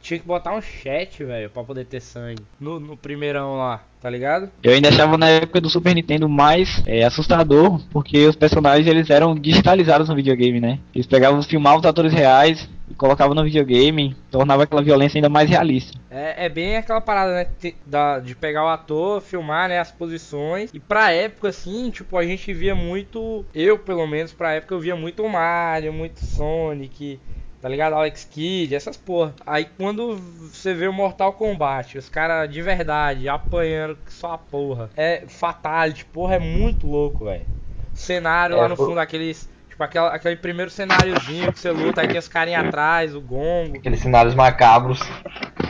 tinha 0.00 0.18
que 0.18 0.26
botar 0.26 0.54
um 0.54 0.60
chat, 0.60 1.24
velho, 1.24 1.50
pra 1.50 1.62
poder 1.64 1.84
ter 1.84 2.00
sangue. 2.00 2.42
No, 2.60 2.78
no 2.80 2.96
primeirão 2.96 3.56
lá, 3.56 3.82
tá 4.00 4.08
ligado? 4.08 4.50
Eu 4.62 4.72
ainda 4.72 4.88
achava 4.88 5.16
na 5.18 5.28
época 5.28 5.60
do 5.60 5.68
Super 5.70 5.94
Nintendo 5.94 6.28
mais 6.28 6.82
é, 6.86 7.04
assustador, 7.04 7.80
porque 7.90 8.26
os 8.26 8.36
personagens 8.36 8.86
eles 8.86 9.10
eram 9.10 9.34
digitalizados 9.34 10.08
no 10.08 10.14
videogame, 10.14 10.60
né? 10.60 10.78
Eles 10.94 11.06
pegavam, 11.06 11.42
filmavam 11.42 11.80
os 11.80 11.86
atores 11.86 12.12
reais, 12.12 12.68
e 12.90 12.94
colocava 12.94 13.34
no 13.34 13.44
videogame, 13.44 14.16
tornava 14.30 14.62
aquela 14.62 14.82
violência 14.82 15.18
ainda 15.18 15.28
mais 15.28 15.48
realista. 15.50 15.98
É, 16.10 16.46
é 16.46 16.48
bem 16.48 16.76
aquela 16.76 17.00
parada, 17.02 17.34
né? 17.34 17.44
te- 17.44 17.76
da- 17.84 18.18
de 18.18 18.34
pegar 18.34 18.64
o 18.64 18.68
ator, 18.68 19.20
filmar, 19.20 19.68
né? 19.68 19.78
As 19.78 19.92
posições. 19.92 20.70
E 20.72 20.80
pra 20.80 21.12
época, 21.12 21.48
assim, 21.48 21.90
tipo, 21.90 22.16
a 22.16 22.24
gente 22.24 22.52
via 22.54 22.74
muito. 22.74 23.44
Eu, 23.54 23.78
pelo 23.78 24.06
menos, 24.06 24.32
pra 24.32 24.54
época, 24.54 24.74
eu 24.74 24.80
via 24.80 24.96
muito 24.96 25.26
Mario, 25.28 25.92
muito 25.92 26.24
Sonic. 26.24 27.20
Tá 27.60 27.68
ligado? 27.68 27.94
Alex 27.94 28.24
Kidd, 28.24 28.74
essas 28.74 28.96
porra. 28.96 29.34
Aí 29.44 29.64
quando 29.76 30.16
você 30.16 30.72
vê 30.72 30.86
o 30.86 30.92
Mortal 30.92 31.32
Kombat, 31.32 31.98
os 31.98 32.08
caras 32.08 32.48
de 32.48 32.62
verdade 32.62 33.28
apanhando 33.28 33.98
só 34.06 34.32
a 34.34 34.38
porra. 34.38 34.90
É 34.96 35.24
Fatality, 35.26 36.04
porra, 36.04 36.36
é 36.36 36.38
muito 36.38 36.86
louco, 36.86 37.24
velho. 37.24 37.46
Cenário 37.92 38.54
É, 38.56 38.60
lá 38.60 38.68
no 38.68 38.76
foi- 38.76 38.86
fundo, 38.86 39.00
aqueles. 39.00 39.48
Tipo, 39.68 39.82
aquela, 39.82 40.08
aquele 40.14 40.36
primeiro 40.36 40.70
cenáriozinho 40.70 41.52
que 41.52 41.58
você 41.58 41.70
luta, 41.70 42.00
aí 42.00 42.08
tem 42.08 42.18
os 42.18 42.28
carinha 42.28 42.60
atrás, 42.60 43.14
o 43.14 43.20
gongo. 43.20 43.76
Aqueles 43.76 44.00
cenários 44.00 44.34
macabros. 44.34 45.00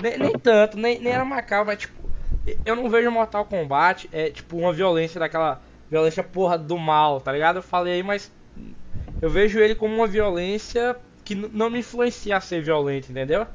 Nem, 0.02 0.18
nem 0.18 0.38
tanto, 0.38 0.76
nem, 0.78 0.99
nem 1.00 1.12
era 1.12 1.25
macabro, 1.25 1.66
mas 1.66 1.78
tipo, 1.78 1.95
eu 2.64 2.76
não 2.76 2.88
vejo 2.88 3.11
Mortal 3.11 3.45
Kombat 3.47 4.09
é 4.12 4.30
tipo 4.30 4.57
uma 4.57 4.73
violência 4.73 5.18
daquela 5.18 5.61
violência 5.90 6.23
porra 6.23 6.57
do 6.59 6.78
mal, 6.78 7.21
tá 7.21 7.33
ligado? 7.33 7.57
Eu 7.57 7.62
falei 7.62 7.95
aí, 7.95 8.02
mas 8.02 8.30
eu 9.21 9.28
vejo 9.28 9.59
ele 9.59 9.75
como 9.75 9.95
uma 9.95 10.07
violência 10.07 10.97
que 11.28 11.35
não 11.35 11.68
me 11.68 11.80
influencia 11.80 12.38
a 12.38 12.40
ser 12.40 12.62
violento, 12.62 13.11
entendeu? 13.11 13.47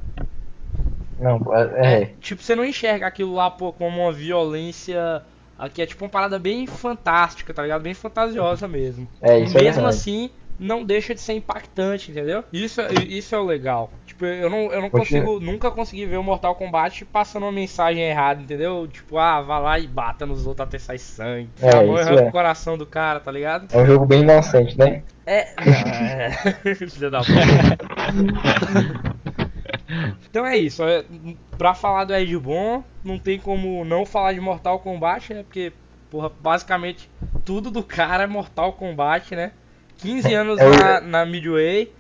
Não, 1.20 1.42
é. 1.56 2.04
é. 2.04 2.14
Tipo, 2.22 2.44
você 2.44 2.56
não 2.56 2.64
enxerga 2.64 3.08
aquilo 3.08 3.34
lá 3.34 3.50
pô, 3.50 3.74
como 3.74 4.00
uma 4.04 4.12
violência 4.12 5.24
aqui 5.58 5.82
é 5.82 5.86
tipo 5.88 6.04
uma 6.04 6.10
parada 6.10 6.38
bem 6.38 6.68
fantástica, 6.68 7.52
tá 7.52 7.64
ligado? 7.64 7.82
Bem 7.82 7.96
fantasiosa 7.96 8.68
mesmo. 8.68 9.08
É, 9.20 9.40
isso 9.40 9.58
é 9.58 9.64
mesmo 9.64 9.82
verdade. 9.82 9.88
assim, 9.88 10.30
não 10.60 10.84
deixa 10.84 11.14
de 11.14 11.22
ser 11.22 11.34
impactante, 11.34 12.12
entendeu? 12.12 12.44
Isso, 12.52 12.82
é- 12.82 12.94
isso 13.08 13.36
é 13.36 13.40
o 13.40 13.44
legal. 13.44 13.92
Tipo, 14.06 14.26
eu 14.26 14.50
não, 14.50 14.72
eu 14.72 14.82
não 14.82 14.90
consigo, 14.90 15.40
nunca 15.40 15.72
consegui 15.72 16.06
ver 16.06 16.18
o 16.18 16.24
Mortal 16.24 16.56
Kombat 16.56 17.06
passando 17.06 17.44
uma 17.44 17.52
mensagem 17.52 18.04
errada, 18.04 18.42
entendeu? 18.42 18.88
Tipo, 18.88 19.18
ah, 19.18 19.42
vá 19.42 19.58
lá 19.60 19.80
e 19.80 19.88
bata 19.88 20.26
nos 20.26 20.46
outros 20.46 20.68
até 20.68 20.78
sair 20.78 21.00
sangue. 21.00 21.50
É, 21.62 21.70
a 21.70 21.84
mão 21.84 21.96
isso 21.96 22.08
arranca 22.08 22.24
é. 22.24 22.28
o 22.28 22.32
coração 22.32 22.78
do 22.78 22.86
cara, 22.86 23.20
tá 23.20 23.32
ligado? 23.32 23.68
É 23.74 23.78
um 23.78 23.86
jogo 23.86 24.06
bem 24.06 24.22
inocente, 24.22 24.78
né? 24.78 25.04
É. 25.26 25.48
é. 25.58 26.30
Filha 26.76 27.10
da 27.10 27.20
puta. 27.20 27.34
Então 30.30 30.46
é 30.46 30.58
isso. 30.58 30.84
é, 30.84 31.04
Pra 31.58 31.74
falar 31.74 32.06
do 32.06 32.16
Ed 32.16 32.36
Boon, 32.38 32.82
não 33.04 33.20
tem 33.20 33.40
como 33.40 33.86
não 33.86 34.06
falar 34.06 34.34
de 34.34 34.40
Mortal 34.40 34.80
Kombat, 34.80 35.34
né? 35.34 35.44
Porque, 35.44 35.72
porra, 36.10 36.32
basicamente 36.42 37.10
tudo 37.46 37.70
do 37.70 37.84
cara 37.84 38.24
é 38.24 38.28
Mortal 38.28 38.74
Kombat, 38.74 39.36
né? 39.36 39.52
15 40.04 40.34
anos 40.34 40.60
É 40.60 40.70
na, 40.70 41.02
na 41.02 41.26
Midway, 41.26 41.92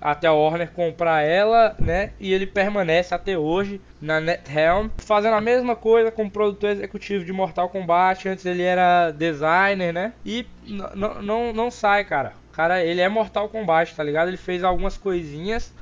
até 0.00 0.28
a 0.28 0.32
Warner 0.32 0.70
comprar 0.70 1.22
ela, 1.22 1.74
né? 1.78 2.12
E 2.20 2.32
ele 2.32 2.46
permanece 2.46 3.14
até 3.14 3.36
hoje 3.36 3.80
na 4.00 4.20
NetHelm, 4.20 4.88
fazendo 4.98 5.34
a 5.34 5.40
mesma 5.40 5.74
coisa 5.74 6.10
como 6.12 6.30
produtor 6.30 6.70
executivo 6.70 7.24
de 7.24 7.32
Mortal 7.32 7.68
Kombat. 7.68 8.28
Antes 8.28 8.44
ele 8.46 8.62
era 8.62 9.10
designer, 9.10 9.92
né? 9.92 10.12
E 10.24 10.46
não, 10.66 11.52
não 11.52 11.70
sai, 11.70 12.04
cara. 12.04 12.34
Cara, 12.52 12.84
ele 12.84 13.00
é 13.00 13.08
Mortal 13.08 13.48
Kombat, 13.48 13.94
tá 13.94 14.02
ligado? 14.02 14.28
Ele 14.28 14.36
fez 14.36 14.62
algumas 14.62 14.96
coisinhas. 14.96 15.72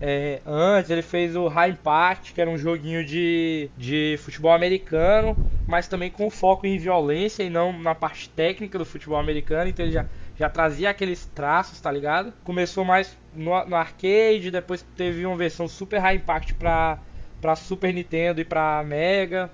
é, 0.00 0.40
antes 0.44 0.90
ele 0.90 1.02
fez 1.02 1.36
o 1.36 1.46
High 1.46 1.70
Impact, 1.70 2.32
que 2.34 2.40
era 2.40 2.50
um 2.50 2.58
joguinho 2.58 3.04
de, 3.04 3.70
de 3.76 4.18
futebol 4.20 4.52
americano, 4.52 5.36
mas 5.66 5.86
também 5.86 6.10
com 6.10 6.28
foco 6.28 6.66
em 6.66 6.76
violência 6.76 7.44
e 7.44 7.50
não 7.50 7.72
na 7.72 7.94
parte 7.94 8.28
técnica 8.28 8.76
do 8.78 8.84
futebol 8.84 9.18
americano. 9.18 9.70
Então 9.70 9.84
ele 9.84 9.92
já, 9.92 10.06
já 10.38 10.48
trazia 10.48 10.90
aqueles 10.90 11.26
traços, 11.26 11.80
tá 11.80 11.90
ligado? 11.90 12.32
Começou 12.44 12.84
mais 12.84 13.16
no, 13.34 13.64
no 13.66 13.76
arcade, 13.76 14.50
depois 14.50 14.84
teve 14.96 15.24
uma 15.26 15.36
versão 15.36 15.68
Super 15.68 15.98
High 15.98 16.16
Impact 16.16 16.54
pra, 16.54 16.98
pra 17.40 17.56
Super 17.56 17.92
Nintendo 17.92 18.40
e 18.40 18.44
pra 18.44 18.82
Mega. 18.84 19.50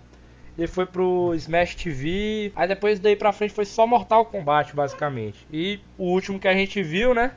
Ele 0.57 0.67
foi 0.67 0.87
pro 0.87 1.33
Smash 1.35 1.77
TV. 1.77 2.53
Aí 2.57 2.67
depois 2.67 2.99
daí 2.99 3.15
pra 3.15 3.33
frente 3.33 3.55
foi 3.55 3.65
só 3.65 3.87
Mortal 3.87 4.25
Kombat, 4.25 4.75
basicamente. 4.75 5.47
E 5.53 5.79
o 5.97 6.07
último 6.07 6.41
que 6.41 6.49
a 6.49 6.53
gente 6.53 6.83
viu, 6.83 7.15
né? 7.15 7.33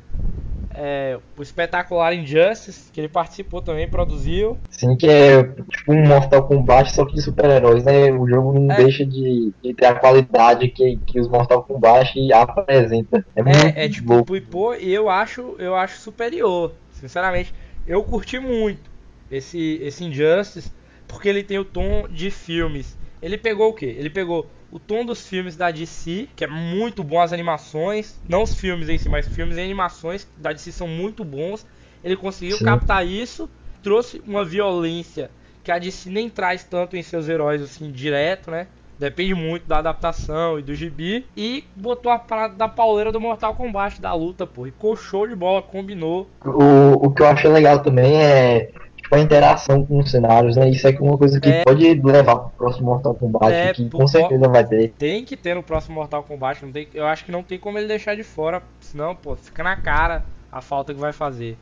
É 0.73 1.19
o 1.37 1.41
espetacular 1.41 2.13
Injustice, 2.13 2.91
que 2.91 2.99
ele 3.01 3.09
participou 3.09 3.61
também, 3.61 3.87
produziu. 3.87 4.57
Sim, 4.69 4.95
que 4.95 5.07
é 5.07 5.43
tipo 5.43 5.93
um 5.93 6.07
Mortal 6.07 6.47
Kombat, 6.47 6.91
só 6.91 7.05
que 7.05 7.13
de 7.13 7.21
super-heróis, 7.21 7.83
né? 7.83 8.11
O 8.11 8.27
jogo 8.27 8.53
não 8.57 8.71
É. 8.71 8.75
deixa 8.75 9.05
de, 9.05 9.53
de 9.61 9.73
ter 9.73 9.85
a 9.85 9.95
qualidade 9.99 10.69
que, 10.69 10.97
que 11.05 11.19
os 11.19 11.27
Mortal 11.27 11.63
Kombat 11.63 12.31
apresenta. 12.33 13.25
É, 13.35 13.43
muito 13.43 13.77
É, 13.77 13.85
é 13.85 13.89
tipo 13.89 14.13
louco. 14.13 14.25
Puipô 14.27 14.73
e 14.75 14.93
eu 14.93 15.09
acho, 15.09 15.55
eu 15.59 15.75
acho 15.75 15.99
superior. 15.99 16.73
Sinceramente, 16.91 17.53
eu 17.85 18.03
curti 18.03 18.39
muito 18.39 18.89
esse, 19.29 19.79
esse 19.81 20.03
Injustice, 20.03 20.71
porque 21.07 21.27
ele 21.27 21.43
tem 21.43 21.59
o 21.59 21.65
tom 21.65 22.07
de 22.09 22.31
filmes. 22.31 22.97
Ele 23.21 23.37
pegou 23.37 23.69
o 23.69 23.73
que? 23.73 23.85
Ele 23.85 24.09
pegou 24.09 24.49
o 24.71 24.79
tom 24.79 25.05
dos 25.05 25.27
filmes 25.27 25.55
da 25.55 25.69
DC, 25.69 26.29
que 26.35 26.43
é 26.43 26.47
muito 26.47 27.03
bom 27.03 27.19
as 27.19 27.33
animações, 27.33 28.19
não 28.27 28.43
os 28.43 28.55
filmes 28.55 28.87
em 28.89 28.97
si, 28.97 29.09
mas 29.09 29.27
filmes 29.27 29.57
e 29.57 29.61
animações 29.61 30.27
da 30.37 30.53
DC 30.53 30.71
são 30.71 30.87
muito 30.87 31.23
bons. 31.23 31.65
Ele 32.03 32.15
conseguiu 32.15 32.57
Sim. 32.57 32.65
captar 32.65 33.05
isso, 33.05 33.49
trouxe 33.83 34.21
uma 34.25 34.45
violência 34.45 35.29
que 35.63 35.71
a 35.71 35.77
DC 35.77 36.09
nem 36.09 36.29
traz 36.29 36.63
tanto 36.63 36.95
em 36.95 37.03
seus 37.03 37.27
heróis 37.27 37.61
assim 37.61 37.91
direto, 37.91 38.49
né? 38.49 38.67
Depende 38.97 39.33
muito 39.33 39.67
da 39.67 39.79
adaptação 39.79 40.59
e 40.59 40.61
do 40.61 40.75
gibi. 40.75 41.25
E 41.35 41.63
botou 41.75 42.11
a 42.11 42.19
parada 42.19 42.53
da 42.53 42.67
pauleira 42.67 43.11
do 43.11 43.19
Mortal 43.19 43.55
Kombat 43.55 43.99
da 43.99 44.13
luta, 44.13 44.45
pô. 44.45 44.67
E 44.67 44.71
ficou 44.71 44.95
show 44.95 45.27
de 45.27 45.35
bola, 45.35 45.59
combinou. 45.59 46.29
O, 46.45 47.07
o 47.07 47.11
que 47.11 47.23
eu 47.23 47.27
achei 47.27 47.49
legal 47.49 47.79
também 47.79 48.21
é 48.23 48.69
tipo, 49.12 49.15
a 49.15 49.20
interação 49.20 49.86
com 49.86 50.00
os 50.00 50.10
cenários, 50.10 50.56
né? 50.56 50.70
Isso 50.70 50.88
é 50.88 50.98
uma 51.00 51.18
coisa 51.18 51.39
que 51.39 51.50
É. 51.50 51.63
pode 51.63 51.94
levar 52.01 52.36
pro 52.38 52.50
próximo 52.58 52.86
Mortal 52.88 53.13
Kombat, 53.13 53.53
É, 53.53 53.74
que 53.74 53.89
com 53.89 54.08
certeza 54.08 54.48
vai 54.48 54.65
ter. 54.65 54.94
Tem 54.98 55.24
que 55.25 55.36
ter 55.36 55.53
no 55.56 55.63
próximo 55.63 55.96
Mortal 55.96 56.24
Kombat. 56.24 56.65
Não 56.65 56.72
tem, 56.72 56.88
eu 56.94 57.06
acho 57.06 57.25
que 57.25 57.32
não 57.32 57.44
tem 57.44 57.60
como 57.60 57.77
ele 57.77 57.88
deixar 57.88 58.15
de 58.15 58.24
fora. 58.24 58.62
Senão, 58.80 59.15
pô, 59.15 59.36
fica 59.36 59.63
na 59.63 59.75
cara 59.75 60.24
a 60.51 60.62
falta 60.62 60.94
que 60.94 61.00
vai 61.00 61.12
fazer. 61.13 61.58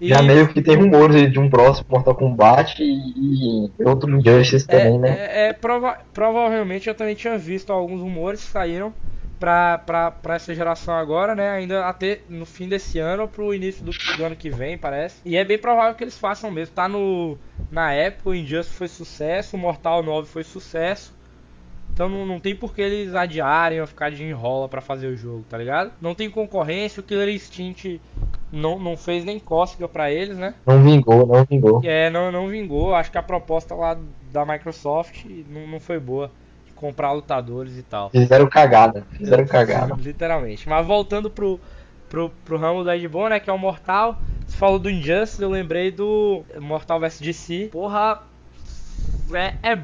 E, 0.00 0.08
Já 0.08 0.22
meio 0.22 0.48
que 0.48 0.60
tem 0.60 0.76
rumores 0.76 1.30
de 1.30 1.38
um 1.38 1.48
próximo 1.48 1.86
Mortal 1.90 2.14
Kombat 2.16 2.82
e, 2.82 2.86
e 2.86 3.70
outro 3.84 4.10
Injustice 4.10 4.66
é, 4.68 4.76
também, 4.78 4.98
né? 4.98 5.08
é- 5.10 5.48
é 5.48 5.52
prova- 5.52 5.98
provavelmente 6.12 6.88
eu 6.88 6.94
também 6.94 7.14
tinha 7.14 7.38
visto 7.38 7.72
alguns 7.72 8.00
rumores 8.00 8.42
que 8.44 8.50
saíram 8.50 8.92
pra 9.38 10.14
essa 10.30 10.54
geração 10.54 10.94
agora, 10.94 11.34
né? 11.34 11.50
Ainda 11.50 11.86
até 11.86 12.20
no 12.28 12.46
fim 12.46 12.68
desse 12.68 12.98
ano 12.98 13.22
ou 13.22 13.28
pro 13.28 13.54
início 13.54 13.84
do, 13.84 13.90
do 14.16 14.24
ano 14.24 14.36
que 14.36 14.50
vem, 14.50 14.78
parece. 14.78 15.20
E 15.24 15.36
é 15.36 15.44
bem 15.44 15.58
provável 15.58 15.94
que 15.94 16.04
eles 16.04 16.18
façam 16.18 16.50
mesmo. 16.50 16.74
Tá 16.74 16.88
no. 16.88 17.36
Na 17.70 17.92
época, 17.92 18.30
o 18.30 18.34
Injustice 18.34 18.76
foi 18.76 18.88
sucesso, 18.88 19.56
o 19.56 19.58
Mortal 19.58 20.02
9 20.02 20.28
foi 20.28 20.44
sucesso. 20.44 21.14
Então 21.92 22.08
não, 22.08 22.26
não 22.26 22.40
tem 22.40 22.56
por 22.56 22.74
que 22.74 22.82
eles 22.82 23.14
adiarem 23.14 23.80
ou 23.80 23.86
ficar 23.86 24.10
de 24.10 24.24
enrola 24.24 24.68
pra 24.68 24.80
fazer 24.80 25.06
o 25.06 25.16
jogo, 25.16 25.44
tá 25.48 25.56
ligado? 25.56 25.92
Não 26.00 26.12
tem 26.12 26.28
concorrência, 26.28 26.98
o 26.98 27.04
Killer 27.04 27.28
Instinct 27.28 28.00
não, 28.50 28.80
não 28.80 28.96
fez 28.96 29.24
nem 29.24 29.38
cócega 29.38 29.86
pra 29.86 30.10
eles, 30.10 30.36
né? 30.36 30.54
Não 30.66 30.82
vingou, 30.82 31.24
não 31.24 31.44
vingou. 31.44 31.80
É, 31.84 32.10
não, 32.10 32.32
não 32.32 32.48
vingou. 32.48 32.94
Acho 32.94 33.12
que 33.12 33.18
a 33.18 33.22
proposta 33.22 33.76
lá 33.76 33.96
da 34.32 34.44
Microsoft 34.44 35.24
não, 35.48 35.68
não 35.68 35.80
foi 35.80 36.00
boa. 36.00 36.32
Comprar 36.74 37.12
lutadores 37.12 37.76
e 37.76 37.82
tal. 37.82 38.10
Fizeram 38.10 38.48
cagada, 38.48 39.06
fizeram 39.16 39.46
cagada. 39.46 39.94
Literalmente. 39.98 40.68
Mas 40.68 40.86
voltando 40.86 41.30
pro, 41.30 41.60
pro, 42.08 42.30
pro 42.44 42.56
ramo 42.56 42.84
do 42.84 42.90
Ed 42.90 43.06
Boon, 43.08 43.28
né? 43.28 43.40
Que 43.40 43.48
é 43.48 43.52
o 43.52 43.58
Mortal. 43.58 44.20
Você 44.46 44.56
falou 44.56 44.78
do 44.78 44.90
Injustice, 44.90 45.42
eu 45.42 45.50
lembrei 45.50 45.90
do 45.90 46.44
Mortal 46.60 47.00
vs 47.00 47.20
DC. 47.20 47.68
Porra. 47.72 48.20
É. 49.32 49.54
é- 49.62 49.78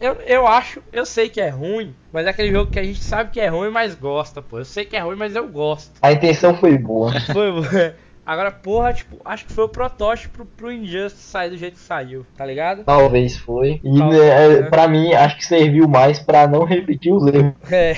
eu, 0.00 0.14
eu 0.26 0.46
acho, 0.46 0.82
eu 0.92 1.04
sei 1.04 1.28
que 1.28 1.40
é 1.40 1.48
ruim, 1.48 1.94
mas 2.12 2.26
é 2.26 2.30
aquele 2.30 2.50
jogo 2.50 2.70
que 2.70 2.78
a 2.78 2.84
gente 2.84 3.02
sabe 3.02 3.30
que 3.30 3.40
é 3.40 3.48
ruim, 3.48 3.70
mas 3.70 3.94
gosta, 3.94 4.40
pô. 4.40 4.58
Eu 4.58 4.64
sei 4.64 4.84
que 4.84 4.96
é 4.96 5.00
ruim, 5.00 5.16
mas 5.16 5.34
eu 5.34 5.48
gosto. 5.48 5.92
A 6.00 6.12
intenção 6.12 6.54
foi 6.54 6.78
boa. 6.78 7.12
Foi. 7.32 7.50
Agora, 8.26 8.50
porra, 8.50 8.92
tipo, 8.92 9.18
acho 9.24 9.46
que 9.46 9.52
foi 9.52 9.64
o 9.64 9.68
protótipo 9.68 10.44
pro, 10.44 10.72
Injustice 10.72 11.22
sair 11.22 11.50
do 11.50 11.56
jeito 11.56 11.74
que 11.74 11.80
saiu, 11.80 12.26
tá 12.36 12.44
ligado? 12.44 12.82
Talvez 12.84 13.36
foi. 13.38 13.80
E 13.84 13.98
Talvez, 13.98 14.20
é, 14.22 14.62
né? 14.62 14.68
pra 14.68 14.88
mim, 14.88 15.12
acho 15.14 15.36
que 15.36 15.46
serviu 15.46 15.86
mais 15.86 16.18
pra 16.18 16.48
não 16.48 16.64
repetir 16.64 17.12
os 17.12 17.24
erros. 17.26 17.52
É. 17.70 17.94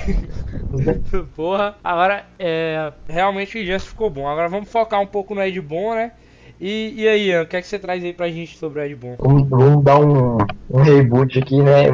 né? 0.76 1.00
Porra, 1.34 1.76
agora 1.82 2.26
é, 2.38 2.92
realmente 3.08 3.56
o 3.56 3.60
Injustice 3.60 3.88
ficou 3.90 4.10
bom. 4.10 4.28
Agora 4.28 4.48
vamos 4.48 4.68
focar 4.70 5.00
um 5.00 5.06
pouco 5.06 5.34
no 5.34 5.42
Ed 5.42 5.58
Boon, 5.62 5.94
né? 5.94 6.12
E, 6.60 6.94
e 6.96 7.08
aí, 7.08 7.28
Ian, 7.28 7.42
o 7.42 7.46
que 7.46 7.56
é 7.56 7.60
que 7.62 7.66
você 7.66 7.78
traz 7.78 8.04
aí 8.04 8.12
pra 8.12 8.28
gente 8.28 8.58
sobre 8.58 8.80
o 8.80 8.84
Ed 8.84 8.94
Boon? 8.96 9.16
Vamos, 9.18 9.48
vamos 9.48 9.84
dar 9.84 9.98
um, 9.98 10.36
um 10.68 10.82
reboot 10.82 11.38
aqui, 11.38 11.62
né? 11.62 11.88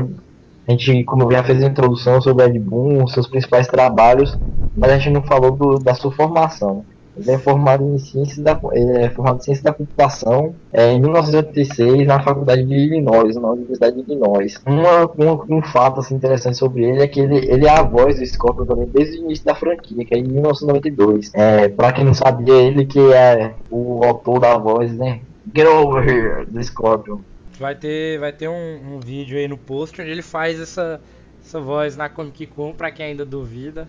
A 0.67 0.73
gente, 0.73 1.05
como 1.05 1.31
já 1.31 1.45
fez 1.45 1.63
a 1.63 1.67
introdução 1.67 2.21
sobre 2.21 2.47
Ed 2.47 2.59
Boon, 2.59 3.05
os 3.05 3.13
seus 3.13 3.29
principais 3.29 3.67
trabalhos, 3.69 4.37
mas 4.75 4.91
a 4.91 4.99
gente 4.99 5.13
não 5.13 5.23
falou 5.23 5.53
do- 5.53 5.79
da 5.79 5.95
sua 5.95 6.11
formação. 6.11 6.85
Ele 7.17 7.31
é 7.31 7.39
formado 7.39 7.85
em 7.85 7.99
ciências 7.99 8.39
da, 8.39 8.59
é 8.73 9.09
formado 9.11 9.39
em 9.39 9.43
ciência 9.43 9.63
da 9.63 9.73
computação 9.73 10.55
é, 10.73 10.93
em 10.93 11.01
1986 11.01 12.07
na 12.07 12.21
faculdade 12.21 12.65
de 12.65 12.75
Illinois, 12.75 13.37
na 13.37 13.51
Universidade 13.51 13.97
de 13.97 14.03
Illinois. 14.03 14.61
Uma, 14.67 15.11
um 15.49 15.63
fato 15.63 16.01
assim, 16.01 16.15
interessante 16.15 16.57
sobre 16.57 16.85
ele 16.85 17.03
é 17.03 17.07
que 17.07 17.21
ele, 17.21 17.37
ele 17.51 17.67
é 17.67 17.71
a 17.71 17.83
voz 17.83 18.19
do 18.19 18.27
Scorpion 18.27 18.67
também 18.67 18.87
desde 18.87 19.19
o 19.19 19.25
início 19.25 19.45
da 19.45 19.55
franquia, 19.55 20.05
que 20.05 20.15
é 20.15 20.19
em 20.19 20.25
1992. 20.25 21.31
É, 21.35 21.69
para 21.69 21.93
quem 21.93 22.05
não 22.05 22.15
sabia, 22.15 22.55
ele 22.55 22.85
que 22.85 23.01
é 23.13 23.55
o 23.71 24.05
autor 24.05 24.41
da 24.41 24.59
voz, 24.59 24.93
né? 24.93 25.21
Get 25.55 25.67
over 25.67 26.09
here, 26.09 26.47
do 26.47 26.63
Scorpion. 26.63 27.19
Vai 27.59 27.75
ter, 27.75 28.19
vai 28.19 28.33
ter 28.33 28.49
um, 28.49 28.97
um 28.97 29.01
vídeo 29.01 29.39
aí 29.39 29.47
no 29.47 29.57
post 29.57 30.01
onde 30.01 30.11
ele 30.11 30.23
faz 30.23 30.61
essa, 30.61 31.01
essa 31.45 31.61
voz 31.61 31.97
na 31.97 32.09
Comic 32.09 32.47
Con, 32.49 32.73
pra 32.73 32.91
quem 32.91 33.07
ainda 33.07 33.25
duvida. 33.25 33.87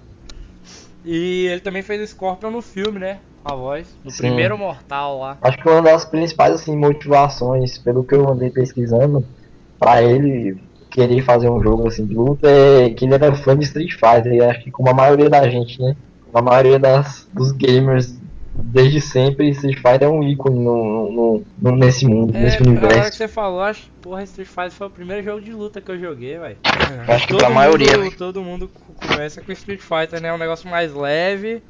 E 1.05 1.45
ele 1.47 1.62
também 1.62 1.83
fez 1.83 2.09
Scorpion 2.09 2.50
no 2.50 2.62
filme, 2.62 3.00
né? 3.00 3.19
A 3.43 3.53
voz. 3.53 3.88
No 4.03 4.09
Sim. 4.09 4.24
primeiro 4.24 4.57
Mortal 4.57 5.19
lá. 5.19 5.38
Acho 5.41 5.57
que 5.59 5.69
uma 5.69 5.81
das 5.83 6.03
principais 6.03 6.55
assim, 6.55 6.75
motivações, 6.75 7.77
pelo 7.77 8.03
que 8.03 8.15
eu 8.15 8.27
andei 8.27 8.50
pesquisando, 8.50 9.24
pra 9.79 10.01
ele 10.01 10.57
querer 10.89 11.21
fazer 11.21 11.50
um 11.50 11.62
jogo 11.62 11.88
assim 11.88 12.07
de 12.07 12.15
luta 12.15 12.50
é 12.50 12.89
que 12.89 13.05
ele 13.05 13.13
era 13.13 13.35
fã 13.35 13.55
de 13.55 13.65
Street 13.65 13.91
Fighter. 13.91 14.33
E 14.33 14.41
acho 14.41 14.63
que 14.63 14.71
como 14.71 14.89
a 14.89 14.93
maioria 14.93 15.29
da 15.29 15.47
gente, 15.47 15.79
né? 15.79 15.95
Como 16.25 16.38
a 16.39 16.41
maioria 16.41 16.79
das, 16.79 17.27
dos 17.31 17.51
gamers 17.51 18.14
desde 18.57 19.01
sempre, 19.01 19.50
Street 19.50 19.75
Fighter 19.77 20.03
é 20.03 20.07
um 20.07 20.24
ícone 20.24 20.63
no, 20.63 21.12
no- 21.12 21.43
no- 21.62 21.75
nesse 21.75 22.05
mundo, 22.05 22.33
nesse 22.33 22.57
É, 22.57 22.59
agora 22.62 22.63
que 22.63 22.69
universo. 22.88 23.17
você 23.17 23.27
falou, 23.27 23.62
acho 23.62 23.83
que 23.83 23.89
porra, 24.01 24.24
Street 24.24 24.47
Fighter 24.47 24.71
foi 24.71 24.88
o 24.88 24.89
primeiro 24.89 25.24
jogo 25.24 25.41
de 25.41 25.51
luta 25.51 25.81
que 25.81 25.91
eu 25.91 26.00
joguei, 26.00 26.38
velho. 26.38 26.57
Acho 27.07 27.27
que 27.27 27.35
pra 27.35 27.50
maioria, 27.50 27.97
mundo, 27.97 28.03
né? 28.09 28.15
todo 28.17 28.41
mundo 28.41 28.67
co- 28.69 29.07
começa 29.07 29.41
com 29.41 29.51
Street 29.51 29.81
Fighter, 29.81 30.21
né? 30.21 30.29
É 30.29 30.33
um 30.33 30.38
negócio 30.38 30.69
mais 30.69 30.93
leve, 30.93 31.62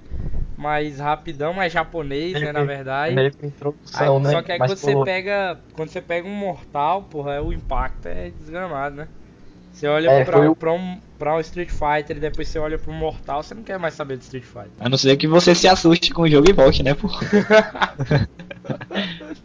mais 0.58 1.00
rapidão, 1.00 1.54
mais 1.54 1.74
japonês, 1.74 2.40
né, 2.40 2.52
na 2.52 2.64
verdade. 2.64 3.14
Meio 3.16 3.32
que 3.32 3.46
Aí- 3.46 3.50
introdução, 3.50 4.20
né? 4.20 4.32
Só 4.32 4.42
que 4.42 4.52
aí 4.52 4.60
Mas, 4.60 4.72
quando 4.72 4.78
você 4.78 5.04
pega. 5.04 5.60
Quando 5.74 5.90
você 5.90 6.02
pega 6.02 6.28
um 6.28 6.34
mortal, 6.36 7.04
porra, 7.04 7.34
é- 7.34 7.42
o 7.42 7.52
impacto 7.52 8.06
é 8.08 8.32
desgramado, 8.40 8.96
né? 8.96 9.08
Você 9.76 9.88
olha 9.88 10.10
É, 10.10 10.24
pra, 10.24 10.50
o- 10.50 10.56
pra, 10.56 10.72
um, 10.72 10.98
pra 11.20 11.36
um 11.36 11.40
Street 11.42 11.70
Fighter 11.70 12.16
e 12.16 12.20
depois 12.22 12.48
você 12.48 12.58
olha 12.58 12.78
pro 12.80 12.94
Mortal, 12.94 13.44
você 13.44 13.54
não 13.54 13.62
quer 13.62 13.78
mais 13.78 13.94
saber 13.94 14.16
de 14.18 14.24
Street 14.24 14.46
Fighter. 14.46 14.72
A 14.80 14.88
não 14.88 14.98
ser 14.98 15.18
que 15.18 15.28
você 15.28 15.54
se 15.54 15.68
assuste 15.68 16.14
com 16.14 16.22
o 16.22 16.30
jogo 16.30 16.50
e 16.50 16.54
volte, 16.54 16.82
né, 16.82 16.94
pô? 16.94 17.10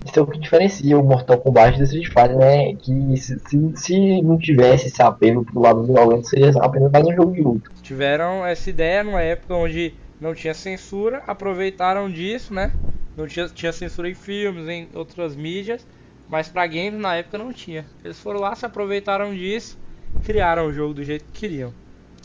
Isso 0.06 0.18
é 0.18 0.22
o 0.22 0.26
que 0.26 0.38
diferencia 0.38 0.99
o 0.99 1.02
Mortal 1.02 1.38
Kombat 1.38 1.76
do 1.78 1.84
Street 1.84 2.06
Fighter, 2.06 2.37
né? 2.38 2.75
Que 2.76 3.16
se, 3.16 3.38
se, 3.40 3.72
se 3.76 4.22
não 4.22 4.38
tivesse 4.38 4.87
esse 4.88 5.02
apelo 5.02 5.44
pro 5.44 5.60
lado 5.60 5.82
violento, 5.84 6.28
seria 6.28 6.50
apenas 6.60 6.90
mais 6.90 7.06
um 7.06 7.14
jogo 7.14 7.32
de 7.32 7.40
luta. 7.42 7.70
Tiveram 7.82 8.46
essa 8.46 8.70
ideia 8.70 9.02
numa 9.04 9.20
época 9.20 9.54
onde 9.54 9.94
não 10.20 10.34
tinha 10.34 10.54
censura, 10.54 11.22
aproveitaram 11.26 12.08
disso, 12.10 12.54
né? 12.54 12.70
Não 13.16 13.26
tinha, 13.26 13.49
tinha 13.49 13.72
censura 13.72 14.08
em 14.08 14.14
filmes, 14.14 14.68
em 14.68 14.88
outras 14.94 15.34
mídias, 15.34 15.84
mas 16.28 16.49
pra 16.49 16.66
games 16.66 17.00
na 17.00 17.16
época 17.16 17.37
não 17.37 17.52
tinha. 17.52 17.84
Eles 18.04 18.18
foram 18.20 18.40
lá, 18.40 18.54
se 18.54 18.64
aproveitaram 18.64 19.34
disso, 19.34 19.76
criaram 20.25 20.67
o 20.67 20.73
jogo 20.73 20.95
do 20.95 21.05
jeito 21.05 21.25
que 21.33 21.40
queriam. 21.40 21.73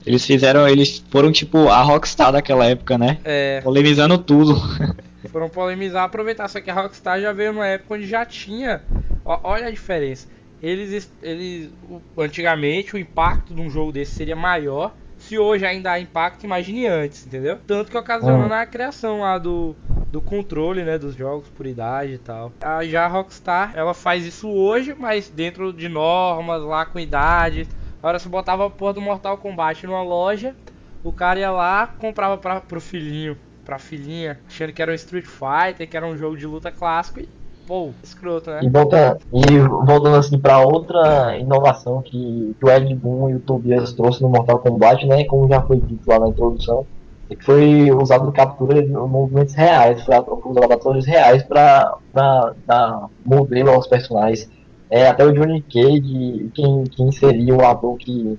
Eles 0.06 0.26
fizeram, 0.26 0.68
eles 0.68 1.04
foram 1.10 1.32
tipo 1.32 1.68
a 1.68 1.82
Rockstar 1.82 2.32
daquela 2.32 2.66
época, 2.66 2.98
né? 2.98 3.18
É, 3.24 3.60
Polemizando 3.62 4.18
tudo. 4.18 4.56
foram 5.32 5.50
polemizar, 5.50 6.04
aproveitar. 6.04 6.48
Só 6.48 6.62
que 6.62 6.70
a 6.70 6.74
Rockstar 6.74 7.20
já 7.20 7.34
veio 7.34 7.54
numa 7.54 7.66
época 7.66 7.96
onde 7.96 8.06
já 8.06 8.26
tinha. 8.26 8.82
ó, 9.24 9.40
olha 9.44 9.68
a 9.68 9.72
diferença. 9.72 10.28
Eles, 10.62 11.12
eles, 11.22 11.70
antigamente, 12.18 12.96
o 12.96 12.98
impacto 12.98 13.54
de 13.54 13.62
um 13.62 13.70
jogo 13.70 13.92
desse 13.92 14.16
seria 14.16 14.36
maior. 14.36 14.94
Se 15.28 15.38
hoje 15.40 15.66
ainda 15.66 15.92
há 15.92 16.00
impacto, 16.00 16.44
imagine 16.44 16.86
antes, 16.88 17.26
entendeu? 17.26 17.60
Tanto 17.66 17.90
que 17.92 17.98
ocasionou 17.98 18.46
Hum. 18.46 18.50
na 18.50 18.66
criação 18.66 19.22
lá 19.22 19.38
do, 19.38 19.76
do 20.12 20.22
controle, 20.22 20.84
né, 20.84 20.98
dos 20.98 21.16
jogos 21.16 21.50
por 21.50 21.66
idade 21.66 22.14
e 22.14 22.18
tal. 22.18 22.52
A, 22.62 22.84
já 22.86 23.06
a 23.06 23.08
Rockstar, 23.08 23.72
ela 23.76 23.94
faz 23.94 24.26
isso 24.26 24.50
hoje, 24.50 24.96
mas 24.98 25.30
dentro 25.30 25.74
de 25.74 25.90
normas, 25.90 26.62
lá 26.62 26.86
com 26.86 27.00
idade. 27.00 27.68
Agora 28.00 28.20
você 28.20 28.30
botava 28.30 28.68
a 28.68 28.70
porra 28.70 28.94
do 28.94 29.02
Mortal 29.02 29.38
Kombat 29.38 29.86
numa 29.88 30.04
loja, 30.04 30.56
o 31.04 31.12
cara 31.12 31.40
ia 31.40 31.52
lá, 31.52 31.88
comprava 31.88 32.38
pra, 32.38 32.62
pro 32.62 32.80
filhinho, 32.80 33.36
pra 33.64 33.80
filhinha, 33.80 34.40
achando 34.48 34.72
que 34.74 34.82
era 34.82 34.92
um 34.92 34.96
Street 34.96 35.26
Fighter, 35.26 35.90
que 35.90 35.98
era 35.98 36.06
um 36.06 36.16
jogo 36.16 36.38
de 36.38 36.46
luta 36.46 36.72
clássico 36.72 37.20
e, 37.20 37.28
pô, 37.68 37.90
escroto, 38.04 38.50
né? 38.50 38.60
E, 38.64 38.70
volta, 38.70 39.18
e 39.34 39.60
voltando 39.60 40.16
assim 40.16 40.38
pra 40.38 40.60
outra 40.60 41.38
inovação 41.38 42.02
que, 42.02 42.56
que 42.58 42.66
o 42.66 42.70
Ed 42.70 42.94
Boon 42.96 43.30
e 43.30 43.36
o 43.36 43.40
Tobias 43.40 43.94
trouxe 43.94 44.22
no 44.22 44.30
Mortal 44.30 44.60
Kombat, 44.60 45.06
né? 45.06 45.24
Como 45.26 45.48
já 45.48 45.62
foi 45.62 45.80
dito 45.80 46.08
lá 46.08 46.20
na 46.20 46.30
introdução, 46.30 46.86
é 47.30 47.36
que 47.36 47.44
foi 47.44 47.92
usado 47.92 48.32
captura 48.32 48.84
de 48.84 48.92
movimentos 48.92 49.56
reais, 49.56 50.04
foi 50.04 50.16
usado 50.16 50.74
atores 50.74 51.06
reais 51.06 51.44
pra, 51.44 51.98
pra 52.14 52.54
dar 52.66 53.08
modelo 53.26 53.72
aos 53.72 53.88
personagens. 53.88 54.50
É, 54.90 55.08
até 55.08 55.26
o 55.26 55.34
Johnny 55.34 55.62
Cage, 55.62 56.52
quem, 56.54 56.84
quem 56.84 57.12
seria 57.12 57.56
o 57.56 57.66
ator 57.66 57.98
que 57.98 58.38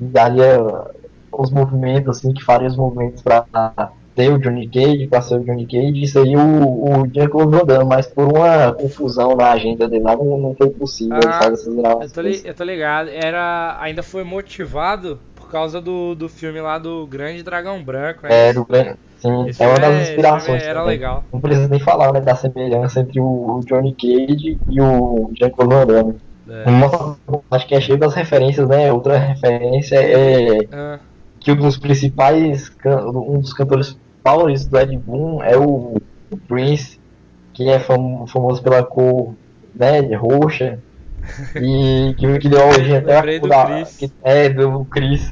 daria 0.00 0.58
os 1.30 1.50
movimentos, 1.50 2.16
assim, 2.16 2.32
que 2.32 2.42
faria 2.42 2.68
os 2.68 2.76
movimentos 2.76 3.22
pra 3.22 3.44
ter 4.14 4.30
o 4.32 4.38
Johnny 4.38 4.68
Cage, 4.70 5.08
ser 5.22 5.34
o 5.40 5.44
Johnny 5.44 5.66
Cage, 5.66 6.06
seria 6.06 6.38
o, 6.38 7.02
o 7.02 7.06
Jean-Claude 7.12 7.50
Van 7.56 7.64
Damme, 7.64 7.84
mas 7.88 8.06
por 8.06 8.24
uma 8.32 8.72
confusão 8.74 9.34
na 9.36 9.50
agenda 9.52 9.88
dele 9.88 10.02
lá, 10.04 10.16
não, 10.16 10.38
não 10.38 10.54
foi 10.54 10.70
possível 10.70 11.18
Ah, 11.24 11.32
fazer 11.32 11.54
essas 11.54 11.66
Eu 11.66 11.74
tô, 11.74 11.80
li- 11.82 11.82
gravações. 11.82 12.44
eu 12.44 12.54
tô 12.54 12.64
ligado, 12.64 13.08
era, 13.10 13.76
ainda 13.80 14.02
foi 14.02 14.22
motivado 14.24 15.18
por 15.34 15.50
causa 15.50 15.80
do, 15.80 16.14
do 16.14 16.28
filme 16.28 16.60
lá 16.60 16.78
do 16.78 17.06
Grande 17.06 17.42
Dragão 17.42 17.82
Branco, 17.82 18.20
né? 18.26 18.48
É, 18.48 18.52
do 18.52 18.64
grande, 18.64 18.94
sim, 19.18 19.48
Esse 19.48 19.62
é 19.62 19.66
uma 19.68 19.78
das 19.78 19.94
esse 20.02 20.10
inspirações. 20.10 20.62
era 20.62 20.80
também. 20.80 20.96
legal. 20.96 21.24
Não 21.32 21.40
precisa 21.40 21.68
nem 21.68 21.80
falar, 21.80 22.12
né, 22.12 22.20
da 22.20 22.34
semelhança 22.36 23.00
entre 23.00 23.20
o, 23.20 23.60
Johnny 23.66 23.94
Cage 23.94 24.58
e 24.68 24.80
o 24.80 25.30
Jean-Claude 25.38 25.74
Van 25.74 25.86
Damme. 25.86 26.14
É. 26.48 26.64
Kombat 27.26 27.66
que 27.66 27.74
é 27.74 27.80
cheio 27.80 27.98
das 27.98 28.14
referências, 28.14 28.68
né? 28.68 28.92
Outra 28.92 29.16
referência 29.18 29.96
é 29.96 30.58
Ah, 30.72 30.98
que 31.40 31.52
um 31.52 31.56
dos 31.56 31.78
principais, 31.78 32.70
um 32.84 33.38
dos 33.40 33.52
cantores 33.54 33.96
favoritos 34.24 34.66
do 34.66 34.78
Ed 34.78 34.96
Boon 34.98 35.42
é 35.42 35.56
o, 35.56 35.94
Prince, 36.48 36.98
que 37.52 37.68
é 37.68 37.78
fam- 37.78 38.26
famoso 38.26 38.62
pela 38.62 38.82
cor 38.82 39.34
né, 39.74 40.00
roxa, 40.16 40.78
e 41.56 42.14
que, 42.18 42.38
que 42.38 42.48
deu 42.48 42.66
origem 42.66 42.96
até 42.98 43.18
a 43.18 43.38
cor 43.38 43.48
da, 43.48 43.66
Chris. 43.66 43.96
que, 43.96 44.10
é, 44.24 44.48
do 44.48 44.84
Chris, 44.86 45.30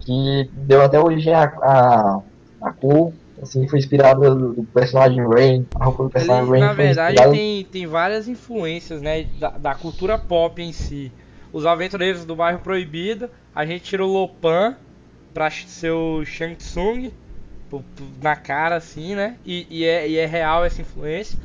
que 0.00 0.50
deu 0.66 0.82
até 0.82 0.98
origem 0.98 1.34
a, 1.34 1.44
a, 1.44 2.22
a 2.62 2.72
cor, 2.72 3.12
assim, 3.42 3.66
foi 3.68 3.78
inspirada 3.78 4.34
do, 4.34 4.64
personagem 4.72 5.26
Rain, 5.26 5.66
a 5.74 5.84
roupa 5.86 6.04
do 6.04 6.10
personagem 6.10 6.50
Rain 6.50 6.60
na 6.60 6.72
verdade, 6.72 7.30
tem, 7.30 7.64
tem 7.64 7.86
várias 7.86 8.28
influências, 8.28 9.02
né, 9.02 9.26
da, 9.38 9.50
da 9.50 9.74
cultura 9.74 10.16
pop 10.16 10.60
em 10.62 10.72
si. 10.72 11.12
Os 11.52 11.64
Aventureiros 11.64 12.24
do 12.24 12.36
Bairro 12.36 12.60
Proibido, 12.60 13.30
a 13.54 13.64
gente 13.64 13.84
tira 13.84 14.04
o 14.04 14.12
Lopan 14.12 14.76
pra 15.32 15.50
ser 15.50 15.90
o 15.90 16.24
Shang 16.24 16.54
Tsung, 16.56 17.10
na 18.22 18.36
cara 18.36 18.76
assim, 18.76 19.14
né, 19.14 19.36
e, 19.44 19.66
e 19.70 19.84
é, 19.84 20.08
e 20.08 20.18
é 20.18 20.26
real 20.26 20.64
essa 20.64 20.80
influência. 20.80 21.38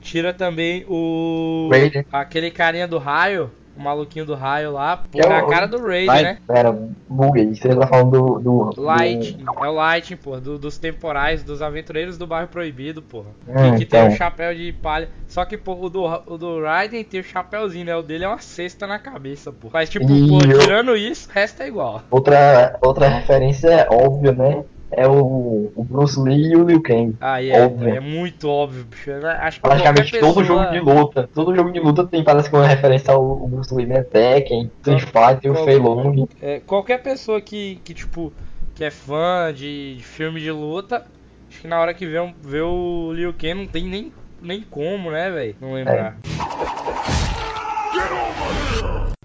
Tira 0.00 0.32
também 0.32 0.84
o... 0.88 1.68
Raiden. 1.70 2.04
aquele 2.10 2.50
carinha 2.50 2.88
do 2.88 2.96
raio, 2.96 3.50
o 3.76 3.80
maluquinho 3.82 4.24
do 4.24 4.34
raio 4.34 4.72
lá, 4.72 4.96
pô, 4.96 5.18
é 5.20 5.28
na 5.28 5.42
o- 5.42 5.48
cara 5.50 5.66
do 5.66 5.78
Vai- 5.78 6.22
né. 6.22 6.38
Pera, 6.46 6.72
buguei, 7.08 7.54
você 7.54 7.68
tá 7.74 7.86
falando 7.86 8.10
do... 8.10 8.38
do, 8.40 8.70
do 8.72 8.82
Light, 8.82 9.36
é 9.62 9.68
o 9.68 9.72
Light, 9.72 10.16
pô, 10.16 10.38
do- 10.40 10.58
dos 10.58 10.78
temporais, 10.78 11.42
dos 11.42 11.60
aventureiros 11.60 12.16
do 12.16 12.26
bairro 12.26 12.48
proibido, 12.48 13.02
porra. 13.02 13.28
Hum, 13.46 13.72
que, 13.74 13.78
que 13.80 13.86
tem 13.86 14.00
então. 14.00 14.08
o 14.08 14.16
chapéu 14.16 14.54
de 14.54 14.72
palha. 14.72 15.08
Só 15.28 15.44
que, 15.44 15.56
pô, 15.58 15.74
o 15.74 15.88
do, 15.90 16.04
o 16.26 16.38
do 16.38 16.62
Raiden 16.62 17.04
tem 17.04 17.20
o 17.20 17.24
chapéuzinho, 17.24 17.84
né? 17.84 17.94
O 17.96 18.02
dele 18.02 18.24
é 18.24 18.28
uma 18.28 18.38
cesta 18.38 18.86
na 18.86 18.98
cabeça, 18.98 19.52
pô. 19.52 19.68
Mas, 19.72 19.88
tipo, 19.90 20.06
pô, 20.06 20.40
eu- 20.50 20.58
tirando 20.60 20.96
isso, 20.96 21.28
o 21.28 21.32
resto 21.32 21.62
é 21.62 21.68
igual. 21.68 22.02
Outra, 22.10 22.78
outra 22.82 23.08
referência 23.08 23.86
óbvia, 23.90 24.32
né? 24.32 24.64
É 24.92 25.06
o, 25.06 25.70
o 25.76 25.84
Bruce 25.84 26.18
Lee 26.20 26.52
e 26.52 26.56
o 26.56 26.64
Liu 26.64 26.82
Kang. 26.82 27.14
Aí 27.20 27.50
é, 27.50 27.64
Óbvio. 27.64 27.88
é 27.94 28.00
muito 28.00 28.48
óbvio, 28.48 28.84
bicho. 28.84 29.10
Acho 29.12 29.58
que 29.60 29.62
Praticamente 29.68 30.10
qualquer 30.10 30.20
todo 30.20 30.40
pessoa- 30.40 30.64
jogo 30.64 30.70
de 30.72 30.80
luta. 30.80 31.30
Todo 31.32 31.54
jogo 31.54 31.72
de 31.72 31.78
luta 31.80 32.06
tem, 32.06 32.24
parece 32.24 32.50
que 32.50 32.56
uma 32.56 32.66
referência 32.66 33.12
ao, 33.14 33.22
ao 33.22 33.46
Bruce 33.48 33.72
Lee, 33.74 33.86
né? 33.86 34.02
Tekken, 34.02 34.70
Street 34.80 35.02
Fighter, 35.04 35.52
o 35.52 35.64
Fei 35.64 35.76
Long. 35.78 36.26
é, 36.42 36.60
qualquer 36.60 37.02
pessoa 37.02 37.40
que, 37.40 37.80
que, 37.84 37.94
tipo, 37.94 38.32
que 38.74 38.82
é 38.82 38.90
fã 38.90 39.52
de, 39.54 39.96
de 39.96 40.02
filme 40.02 40.40
de 40.40 40.50
luta, 40.50 41.06
acho 41.48 41.60
que 41.60 41.68
na 41.68 41.78
hora 41.80 41.94
que 41.94 42.04
vê, 42.06 42.18
um- 42.20 42.34
vê 42.42 42.60
o 42.60 43.12
Liu 43.14 43.32
Kang 43.32 43.54
não 43.54 43.66
tem 43.68 43.84
nem, 43.84 44.12
nem 44.42 44.60
como, 44.62 45.10
né, 45.12 45.30
velho? 45.30 45.54
Não 45.60 45.72
lembrar. 45.74 46.16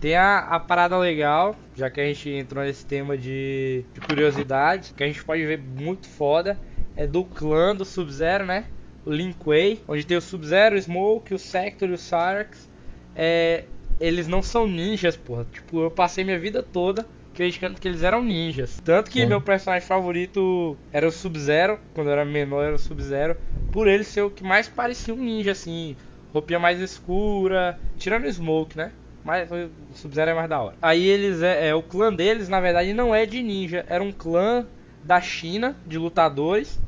Tem 0.05 0.15
a, 0.15 0.37
a 0.37 0.59
parada 0.59 0.95
legal, 0.99 1.55
já 1.75 1.89
que 1.89 1.99
a 1.99 2.05
gente 2.05 2.29
entrou 2.29 2.63
nesse 2.63 2.85
tema 2.85 3.17
de, 3.17 3.83
de 3.91 3.99
curiosidade, 4.01 4.93
que 4.95 5.03
a 5.03 5.07
gente 5.07 5.25
pode 5.25 5.43
ver 5.43 5.57
muito 5.57 6.07
foda, 6.07 6.59
é 6.95 7.07
do 7.07 7.25
clã 7.25 7.75
do 7.75 7.83
Sub-Zero, 7.83 8.45
né? 8.45 8.65
O 9.03 9.09
Lin 9.09 9.33
Kuei, 9.33 9.81
onde 9.87 10.05
tem 10.05 10.15
o 10.15 10.21
Sub-Zero, 10.21 10.75
o 10.75 10.79
Smoke, 10.79 11.33
o 11.33 11.39
Sector 11.39 11.89
e 11.89 11.93
o 11.93 11.97
Cyrax. 11.97 12.69
É, 13.15 13.63
eles 13.99 14.27
não 14.27 14.43
são 14.43 14.67
ninjas, 14.67 15.17
porra. 15.17 15.47
Tipo, 15.51 15.81
eu 15.81 15.89
passei 15.89 16.23
minha 16.23 16.37
vida 16.37 16.61
toda 16.61 17.03
acreditando 17.33 17.81
que 17.81 17.87
eles 17.87 18.03
eram 18.03 18.23
ninjas. 18.23 18.79
Tanto 18.85 19.09
que 19.09 19.21
Sim. 19.21 19.25
meu 19.25 19.41
personagem 19.41 19.87
favorito 19.87 20.77
era 20.93 21.07
o 21.07 21.11
Sub-Zero, 21.11 21.79
quando 21.95 22.09
eu 22.09 22.13
era 22.13 22.23
menor 22.23 22.63
era 22.63 22.75
o 22.75 22.77
Sub-Zero, 22.77 23.35
por 23.71 23.87
ele 23.87 24.03
ser 24.03 24.21
o 24.21 24.29
que 24.29 24.43
mais 24.43 24.67
parecia 24.67 25.15
um 25.15 25.17
ninja, 25.17 25.53
assim, 25.53 25.97
roupinha 26.31 26.59
mais 26.59 26.79
escura, 26.79 27.79
tirando 27.97 28.25
o 28.25 28.31
Smoke, 28.31 28.77
né? 28.77 28.91
Mas 29.25 29.49
o 29.51 29.71
Sub-Zero 29.95 30.29
é 30.29 30.33
mais 30.35 30.47
da 30.47 30.61
hora. 30.61 30.75
Aí 30.79 31.03
eles 31.03 31.41
é, 31.41 31.69
é, 31.69 31.75
o 31.75 31.81
clã 31.81 32.13
deles, 32.13 32.47
na 32.47 32.61
verdade, 32.61 32.93
não 32.93 33.13
é 33.13 33.25
de 33.25 33.41
ninja, 33.41 33.83
era 33.89 34.03
um 34.03 34.11
clã 34.11 34.67
da 35.03 35.19
China 35.19 35.75
de 35.85 35.97
lutadores. 35.97 36.79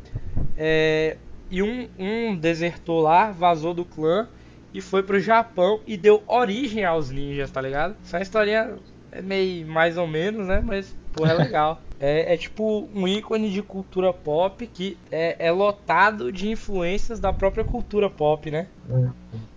É, 0.55 1.17
e 1.49 1.63
um, 1.63 1.89
um 1.97 2.35
desertor 2.35 3.01
lá 3.01 3.31
vazou 3.31 3.73
do 3.73 3.83
clã 3.83 4.27
e 4.71 4.81
foi 4.81 5.01
pro 5.01 5.19
Japão 5.19 5.79
e 5.87 5.97
deu 5.97 6.23
origem 6.27 6.85
aos 6.85 7.09
ninjas, 7.09 7.49
tá 7.49 7.59
ligado? 7.59 7.95
Essa 8.03 8.21
historinha 8.21 8.75
é 9.11 9.21
meio 9.21 9.65
mais 9.65 9.97
ou 9.97 10.05
menos, 10.05 10.47
né? 10.47 10.61
Mas, 10.63 10.95
pô, 11.13 11.25
é 11.25 11.33
legal. 11.33 11.81
É, 11.99 12.33
é 12.33 12.37
tipo 12.37 12.87
um 12.93 13.07
ícone 13.07 13.49
de 13.49 13.61
cultura 13.63 14.13
pop 14.13 14.65
que 14.67 14.97
é, 15.11 15.35
é 15.39 15.51
lotado 15.51 16.31
de 16.31 16.49
influências 16.49 17.19
da 17.19 17.33
própria 17.33 17.63
cultura 17.63 18.09
pop, 18.09 18.51
né? 18.51 18.67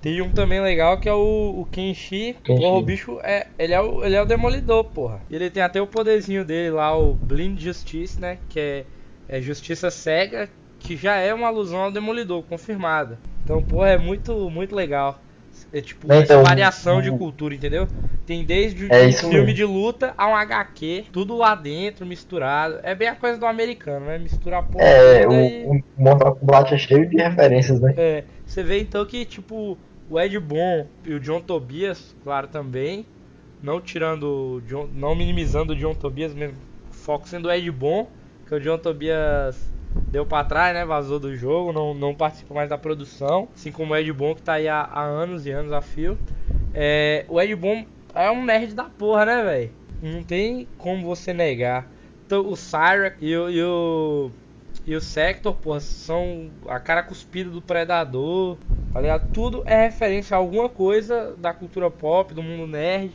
Tem 0.01 0.21
um 0.23 0.31
também 0.31 0.61
legal 0.61 0.99
que 0.99 1.09
é 1.09 1.13
o, 1.13 1.55
o 1.61 1.67
Kenshi. 1.71 2.35
Kenshi. 2.43 2.63
Porra, 2.63 2.79
o 2.79 2.83
bicho 2.83 3.21
é. 3.23 3.47
Ele 3.59 3.75
é 3.75 3.81
o, 3.81 4.05
ele 4.05 4.17
é 4.17 4.23
o 4.23 4.27
demolidor, 4.27 4.85
porra. 4.85 5.21
Ele 5.31 5.51
tem 5.51 5.63
até 5.63 5.81
o 5.81 5.87
poderzinho 5.87 6.45
dele 6.45 6.71
lá, 6.71 6.97
o 6.97 7.15
Blind 7.15 7.61
Justice, 7.61 8.21
né? 8.21 8.39
Que 8.49 8.59
é, 8.59 8.85
é 9.29 9.41
justiça 9.41 9.91
cega, 9.91 10.49
que 10.79 10.97
já 10.97 11.17
é 11.17 11.33
uma 11.35 11.49
alusão 11.49 11.81
ao 11.81 11.93
demolidor, 11.93 12.43
confirmada. 12.45 13.19
Então, 13.45 13.61
porra, 13.63 13.89
é 13.91 13.99
muito, 13.99 14.49
muito 14.51 14.75
legal. 14.75 15.21
É 15.73 15.81
tipo, 15.81 16.11
É, 16.11 16.19
essa 16.19 16.25
então, 16.35 16.43
variação 16.43 17.03
de 17.03 17.11
o- 17.11 17.19
cultura, 17.19 17.55
entendeu? 17.55 17.87
Tem 18.31 18.45
desde 18.45 18.87
É 18.89 19.07
um 19.09 19.13
filme 19.13 19.47
mesmo. 19.47 19.55
de 19.55 19.65
luta 19.65 20.15
a 20.17 20.29
um 20.29 20.37
HQ, 20.37 21.07
tudo 21.13 21.37
lá 21.37 21.57
dentro, 21.57 22.07
misturado. 22.07 22.79
É 22.85 22.95
bem 22.95 23.09
a 23.09 23.17
coisa 23.17 23.37
do 23.37 23.45
americano, 23.45 24.07
né? 24.07 24.19
Misturar 24.19 24.63
porra 24.63 24.85
É, 24.85 25.27
o, 25.27 25.33
e- 25.33 25.67
o 25.67 25.81
Mortal 25.97 26.37
Kombat 26.37 26.73
é 26.75 26.79
cheio 26.79 27.09
de 27.09 27.17
referências, 27.17 27.81
né? 27.81 27.93
é, 27.97 28.25
você 28.47 28.63
vê 28.63 28.81
então 28.81 29.05
que, 29.05 29.25
tipo, 29.25 29.77
o 30.09 30.21
Ed 30.21 30.39
Boon 30.39 30.87
e 31.05 31.13
o 31.13 31.19
John 31.21 31.41
Tobias, 31.41 32.15
claro, 32.23 32.47
também, 32.47 33.05
não 33.61 33.81
tirando, 33.81 34.63
John, 34.67 34.89
não 34.95 35.15
minimizando 35.15 35.73
o 35.73 35.77
John 35.77 35.95
Tobias, 35.95 36.33
mesmo 36.33 36.57
foco 36.93 37.29
sendo 37.29 37.49
o 37.49 37.53
Ed 37.53 37.69
Boon, 37.71 38.07
que 38.47 38.55
o 38.55 38.61
John 38.61 38.79
Tobias 38.79 39.73
deu 40.09 40.25
pra 40.25 40.45
trás, 40.45 40.73
né, 40.75 40.85
vazou 40.85 41.19
do 41.19 41.35
jogo, 41.37 41.73
não, 41.73 41.95
não 41.95 42.15
participa 42.15 42.55
mais 42.55 42.69
da 42.69 42.79
produção, 42.79 43.49
assim 43.55 43.73
como 43.73 43.93
o 43.93 43.97
Ed 43.97 44.13
Boon, 44.13 44.35
que 44.35 44.43
tá 44.43 44.55
aí 44.55 44.69
há, 44.69 44.83
há 44.83 45.03
anos 45.03 45.47
e 45.47 45.51
anos 45.51 45.73
a 45.73 45.81
fio. 45.81 46.17
É, 46.73 47.25
o 47.29 47.41
Ed 47.41 47.55
Boon 47.57 47.85
é 48.15 48.31
um 48.31 48.45
nerd 48.45 48.75
da 48.75 48.85
porra, 48.85 49.27
né, 49.27 49.43
velho? 49.43 49.71
Não 50.03 50.23
tem 50.23 50.67
como 50.79 51.07
você 51.07 51.33
negar. 51.33 51.89
Então, 52.27 52.47
o 52.47 52.57
Cyrax 52.57 53.17
e 53.21 53.37
o, 53.37 53.51
e 53.51 53.63
o 53.63 54.31
e 54.87 54.95
o 54.97 55.01
Sector, 55.01 55.55
porra, 55.55 55.81
são 55.81 56.51
a 56.67 56.81
cara 56.81 57.03
cuspida 57.03 57.51
do 57.51 57.61
Predador, 57.61 58.57
tá 58.93 59.01
ligado? 59.01 59.31
Tudo 59.33 59.63
é 59.67 59.85
referência 59.85 60.35
a 60.35 60.39
alguma 60.39 60.69
coisa 60.69 61.35
da 61.39 61.53
cultura 61.53 61.91
pop, 61.91 62.33
do 62.35 62.43
mundo 62.43 62.67
nerd. 62.67 63.13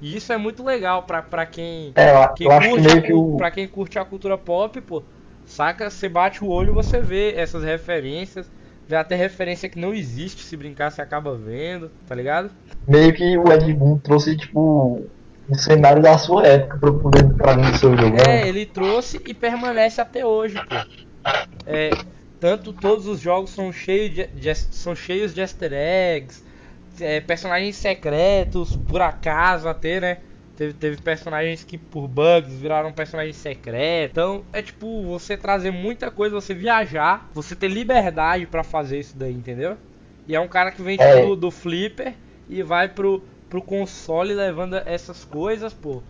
E 0.00 0.16
isso 0.16 0.32
é 0.32 0.36
muito 0.36 0.64
legal 0.64 1.04
pra, 1.04 1.22
pra 1.22 1.46
quem, 1.46 1.92
É, 1.94 2.12
eu, 2.12 2.28
quem 2.34 2.46
eu 2.46 2.58
curte 2.58 3.02
que 3.02 3.36
pra 3.36 3.50
quem 3.50 3.68
curte 3.68 3.98
a 3.98 4.04
cultura 4.04 4.36
pop, 4.36 4.80
pô. 4.80 5.02
Saca, 5.44 5.90
você 5.90 6.08
bate 6.08 6.42
o 6.42 6.48
olho 6.48 6.70
e 6.70 6.74
você 6.74 7.00
vê 7.00 7.34
essas 7.36 7.62
referências. 7.62 8.50
Vê 8.88 8.96
até 8.96 9.14
referência 9.14 9.68
que 9.68 9.78
não 9.78 9.94
existe, 9.94 10.42
se 10.42 10.56
brincar, 10.56 10.90
você 10.90 11.00
acaba 11.00 11.36
vendo, 11.36 11.90
tá 12.06 12.14
ligado? 12.14 12.50
Meio 12.86 13.12
que 13.14 13.38
o 13.38 13.52
Ed 13.52 13.72
Boon 13.72 13.96
trouxe, 13.98 14.36
tipo, 14.36 15.06
um 15.48 15.54
cenário 15.54 16.02
da 16.02 16.18
sua 16.18 16.46
época 16.46 16.78
pra 16.78 16.92
poder 16.92 17.34
pra 17.34 17.56
mim 17.56 17.70
do 17.70 17.76
seu 17.78 17.96
jogo. 17.96 18.16
É, 18.16 18.26
né? 18.26 18.48
ele 18.48 18.66
trouxe 18.66 19.20
e 19.26 19.32
permanece 19.32 20.00
até 20.00 20.26
hoje, 20.26 20.54
pô. 20.68 20.74
É, 21.64 21.90
tanto 22.40 22.72
todos 22.72 23.06
os 23.06 23.20
jogos 23.20 23.50
são 23.50 23.72
cheios 23.72 24.14
de, 24.14 24.26
de- 24.26 24.54
são 24.54 24.94
cheios 24.96 25.32
de 25.32 25.40
easter 25.40 25.72
eggs, 25.72 26.42
é, 27.00 27.20
personagens 27.20 27.76
secretos, 27.76 28.76
por 28.76 29.00
acaso 29.00 29.68
até, 29.68 30.00
né? 30.00 30.18
Teve, 30.56 30.74
teve 30.74 30.96
personagens 31.00 31.64
que 31.64 31.78
por 31.78 32.06
bugs 32.06 32.52
viraram 32.52 32.92
personagens 32.92 33.36
secretos. 33.36 34.10
Então 34.12 34.44
é 34.52 34.60
tipo 34.60 35.02
você 35.02 35.36
trazer 35.36 35.70
muita 35.70 36.10
coisa, 36.10 36.34
você 36.34 36.52
viajar, 36.54 37.30
você 37.32 37.56
ter 37.56 37.68
liberdade 37.68 38.46
pra 38.46 38.62
fazer 38.62 38.98
isso 39.00 39.16
daí, 39.16 39.32
entendeu? 39.32 39.76
E 40.28 40.34
é 40.36 40.40
um 40.40 40.48
cara 40.48 40.70
que 40.70 40.82
vem 40.82 40.96
tipo, 40.96 41.08
É. 41.08 41.24
do, 41.26 41.34
do 41.34 41.50
flipper 41.50 42.14
e 42.48 42.62
vai 42.62 42.88
pro, 42.88 43.24
pro 43.48 43.62
console 43.62 44.34
levando 44.34 44.74
essas 44.84 45.24
coisas, 45.24 45.72
pô, 45.72 46.02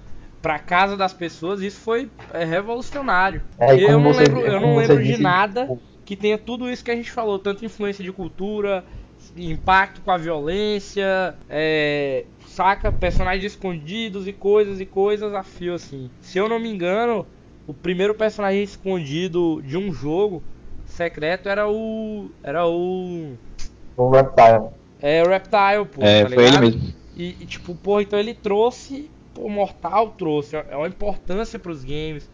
pra 0.43 0.59
casa 0.59 0.97
das 0.97 1.13
pessoas. 1.15 1.61
Isso 1.63 1.79
foi 1.81 2.11
é, 2.35 2.45
revolucionário. 2.45 3.41
É, 3.59 3.75
eu 3.75 4.01
não 4.01 4.13
você- 4.13 4.25
lembro, 4.25 4.41
eu 4.41 4.61
não 4.61 4.77
lembro 4.77 5.03
de 5.03 5.17
nada 5.23 5.63
tipo, 5.63 5.81
que 6.05 6.17
tenha 6.17 6.37
tudo 6.37 6.69
isso 6.69 6.85
que 6.85 6.91
a 6.91 6.97
gente 6.97 7.11
falou, 7.13 7.39
tanto 7.39 7.65
influência 7.65 8.03
de 8.05 8.13
cultura, 8.13 8.85
impacto 9.37 10.01
com 10.03 10.11
a 10.11 10.17
violência, 10.19 11.35
é, 11.49 12.25
saca 12.47 12.91
personagens 12.93 13.45
escondidos 13.53 14.27
e 14.27 14.33
coisas 14.33 14.81
e 14.81 14.87
coisas 14.87 15.35
a 15.35 15.43
fio 15.43 15.75
assim. 15.75 16.11
Se 16.21 16.39
eu 16.39 16.49
não 16.49 16.59
me 16.59 16.69
engano, 16.69 17.27
o 17.67 17.73
primeiro 17.75 18.15
personagem 18.15 18.63
escondido 18.63 19.63
de 19.63 19.77
um 19.77 19.93
jogo 19.93 20.43
secreto 20.85 21.49
era 21.49 21.69
o 21.69 22.31
era 22.43 22.67
o 22.67 23.35
O 23.97 24.11
Reptile. 24.11 24.71
é 25.01 25.23
o 25.23 25.29
Reptile, 25.29 25.85
pô, 25.91 26.03
É, 26.03 26.23
tá 26.25 26.29
foi 26.29 26.45
ele 26.45 26.57
ligado? 26.57 26.61
mesmo. 26.61 26.95
E, 27.17 27.37
e, 27.41 27.47
tipo, 27.47 27.75
pô, 27.75 28.01
então 28.01 28.19
ele 28.19 28.35
trouxe, 28.35 29.11
pô, 29.35 29.49
Mortal 29.49 30.11
trouxe, 30.13 30.57
é 30.57 30.77
uma 30.77 30.89
importância 30.89 31.59
pros 31.59 31.85
games. 31.85 32.29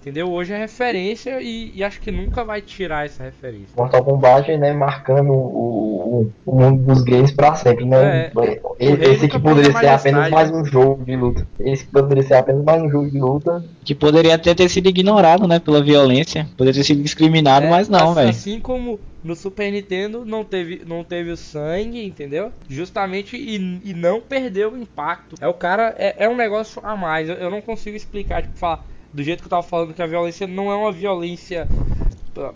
Entendeu? 0.00 0.32
Hoje 0.32 0.54
é 0.54 0.56
referência 0.56 1.42
e, 1.42 1.72
e 1.74 1.84
acho 1.84 2.00
que 2.00 2.10
nunca 2.10 2.42
vai 2.42 2.62
tirar 2.62 3.04
essa 3.04 3.22
referência. 3.22 3.68
Mortal 3.76 4.02
Kombat, 4.02 4.56
né, 4.56 4.72
marcando 4.72 5.30
o, 5.30 6.22
o, 6.24 6.32
o 6.46 6.54
mundo 6.56 6.82
dos 6.84 7.02
games 7.02 7.30
pra 7.30 7.54
sempre, 7.54 7.84
né? 7.84 8.30
É. 8.34 8.60
Esse 8.78 9.28
que 9.28 9.38
poderia 9.38 9.72
ser 9.76 9.88
apenas 9.88 10.30
mais 10.30 10.50
né? 10.50 10.56
um 10.56 10.64
jogo 10.64 11.04
de 11.04 11.14
luta. 11.14 11.46
Esse 11.60 11.84
que 11.84 11.92
poderia 11.92 12.22
ser 12.22 12.34
apenas 12.34 12.64
mais 12.64 12.82
um 12.82 12.88
jogo 12.88 13.10
de 13.10 13.20
luta. 13.20 13.62
Que 13.84 13.94
poderia 13.94 14.36
até 14.36 14.54
ter 14.54 14.70
sido 14.70 14.88
ignorado, 14.88 15.46
né? 15.46 15.58
Pela 15.58 15.82
violência. 15.82 16.48
Poderia 16.56 16.80
ter 16.80 16.86
sido 16.86 17.02
discriminado, 17.02 17.66
É, 17.66 17.70
mas 17.70 17.86
não, 17.90 18.06
assim, 18.06 18.14
velho. 18.14 18.30
Assim 18.30 18.60
como 18.60 18.98
no 19.22 19.36
Super 19.36 19.70
Nintendo 19.70 20.24
não 20.24 20.44
teve, 20.44 20.82
não 20.86 21.04
teve 21.04 21.30
o 21.30 21.36
sangue, 21.36 22.02
entendeu? 22.02 22.50
Justamente 22.66 23.36
e, 23.36 23.80
e 23.84 23.92
não 23.92 24.18
perdeu 24.18 24.72
o 24.72 24.78
impacto. 24.78 25.36
É 25.42 25.46
o 25.46 25.52
cara, 25.52 25.94
é, 25.98 26.24
é 26.24 26.28
um 26.28 26.36
negócio 26.36 26.80
a 26.82 26.96
mais. 26.96 27.28
Eu, 27.28 27.34
eu 27.34 27.50
não 27.50 27.60
consigo 27.60 27.96
explicar, 27.96 28.40
tipo, 28.40 28.56
falar 28.56 28.82
do 29.12 29.22
jeito 29.22 29.40
que 29.40 29.46
eu 29.46 29.50
tava 29.50 29.62
falando 29.62 29.94
que 29.94 30.02
a 30.02 30.06
violência 30.06 30.46
não 30.46 30.70
é 30.70 30.76
uma 30.76 30.92
violência. 30.92 31.68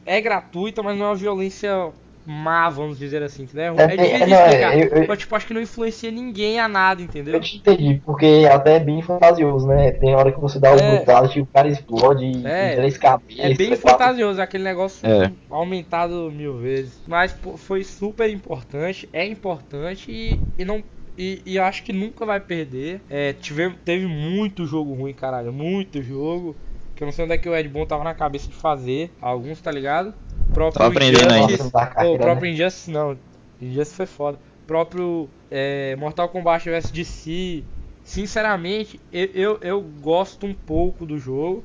É 0.06 0.20
gratuita, 0.20 0.82
mas 0.82 0.96
não 0.96 1.06
é 1.06 1.08
uma 1.10 1.14
violência 1.16 1.92
má, 2.26 2.70
vamos 2.70 2.98
dizer 2.98 3.22
assim, 3.22 3.42
entendeu? 3.42 3.74
É, 3.78 3.84
É 3.84 3.96
difícil 3.96 4.16
é, 4.16 4.26
não, 4.26 4.36
é, 4.36 4.46
explicar. 4.48 4.78
eu- 4.78 5.02
eu- 5.02 5.08
Mas, 5.08 5.18
tipo, 5.18 5.34
acho 5.36 5.46
que 5.46 5.54
não 5.54 5.60
influencia 5.60 6.10
ninguém 6.10 6.58
a 6.58 6.66
nada, 6.68 7.02
entendeu? 7.02 7.34
Eu 7.34 7.40
te 7.40 7.56
entendi, 7.58 8.00
porque 8.04 8.46
até 8.50 8.76
é 8.76 8.80
bem 8.80 9.02
fantasioso, 9.02 9.66
né? 9.66 9.92
Tem 9.92 10.14
hora 10.14 10.32
que 10.32 10.40
você 10.40 10.58
dá 10.58 10.72
o 10.72 10.78
É. 10.78 11.04
e 11.36 11.40
o 11.40 11.46
cara 11.46 11.68
explode 11.68 12.24
e 12.24 12.42
É, 12.44 12.68
tem 12.68 12.76
três 12.76 12.96
cabeças. 12.98 13.44
É 13.44 13.54
bem 13.54 13.76
fantasioso, 13.76 14.40
aquele 14.40 14.64
negócio 14.64 15.06
É. 15.06 15.30
aumentado 15.50 16.30
mil 16.32 16.58
vezes. 16.58 17.02
Mas 17.06 17.32
pô, 17.32 17.56
foi 17.56 17.84
super 17.84 18.30
importante, 18.30 19.08
é 19.12 19.26
importante 19.26 20.10
e, 20.10 20.38
e 20.58 20.64
não. 20.64 20.82
E, 21.16 21.40
e 21.46 21.58
acho 21.58 21.82
que 21.84 21.92
nunca 21.92 22.26
vai 22.26 22.40
perder. 22.40 23.00
É, 23.08 23.32
tive, 23.32 23.70
teve 23.84 24.06
muito 24.06 24.66
jogo 24.66 24.92
ruim, 24.94 25.12
caralho. 25.14 25.52
Muito 25.52 26.02
jogo. 26.02 26.56
Que 26.96 27.02
eu 27.02 27.06
não 27.06 27.12
sei 27.12 27.24
onde 27.24 27.34
é 27.34 27.38
que 27.38 27.48
o 27.48 27.54
Ed 27.56 27.68
Boon 27.68 27.86
tava 27.86 28.04
na 28.04 28.14
cabeça 28.14 28.48
de 28.48 28.54
fazer. 28.54 29.10
Alguns, 29.20 29.60
tá 29.60 29.70
ligado? 29.70 30.14
Próprio 30.52 30.78
Tava 30.78 30.90
aprendendo. 30.90 31.34
Injustice- 31.36 31.68
o 31.68 32.18
próprio 32.18 32.40
né? 32.42 32.50
Injustice 32.50 32.90
não. 32.90 33.18
Injustice 33.60 33.96
foi 33.96 34.06
foda. 34.06 34.38
Próprio 34.66 35.28
é, 35.50 35.94
Mortal 35.96 36.28
Kombat 36.28 36.68
vs 36.68 36.90
DC. 36.90 37.62
Sinceramente, 38.04 39.00
eu, 39.12 39.28
eu, 39.34 39.58
eu 39.62 39.80
gosto 39.80 40.46
um 40.46 40.54
pouco 40.54 41.04
do 41.06 41.18
jogo. 41.18 41.64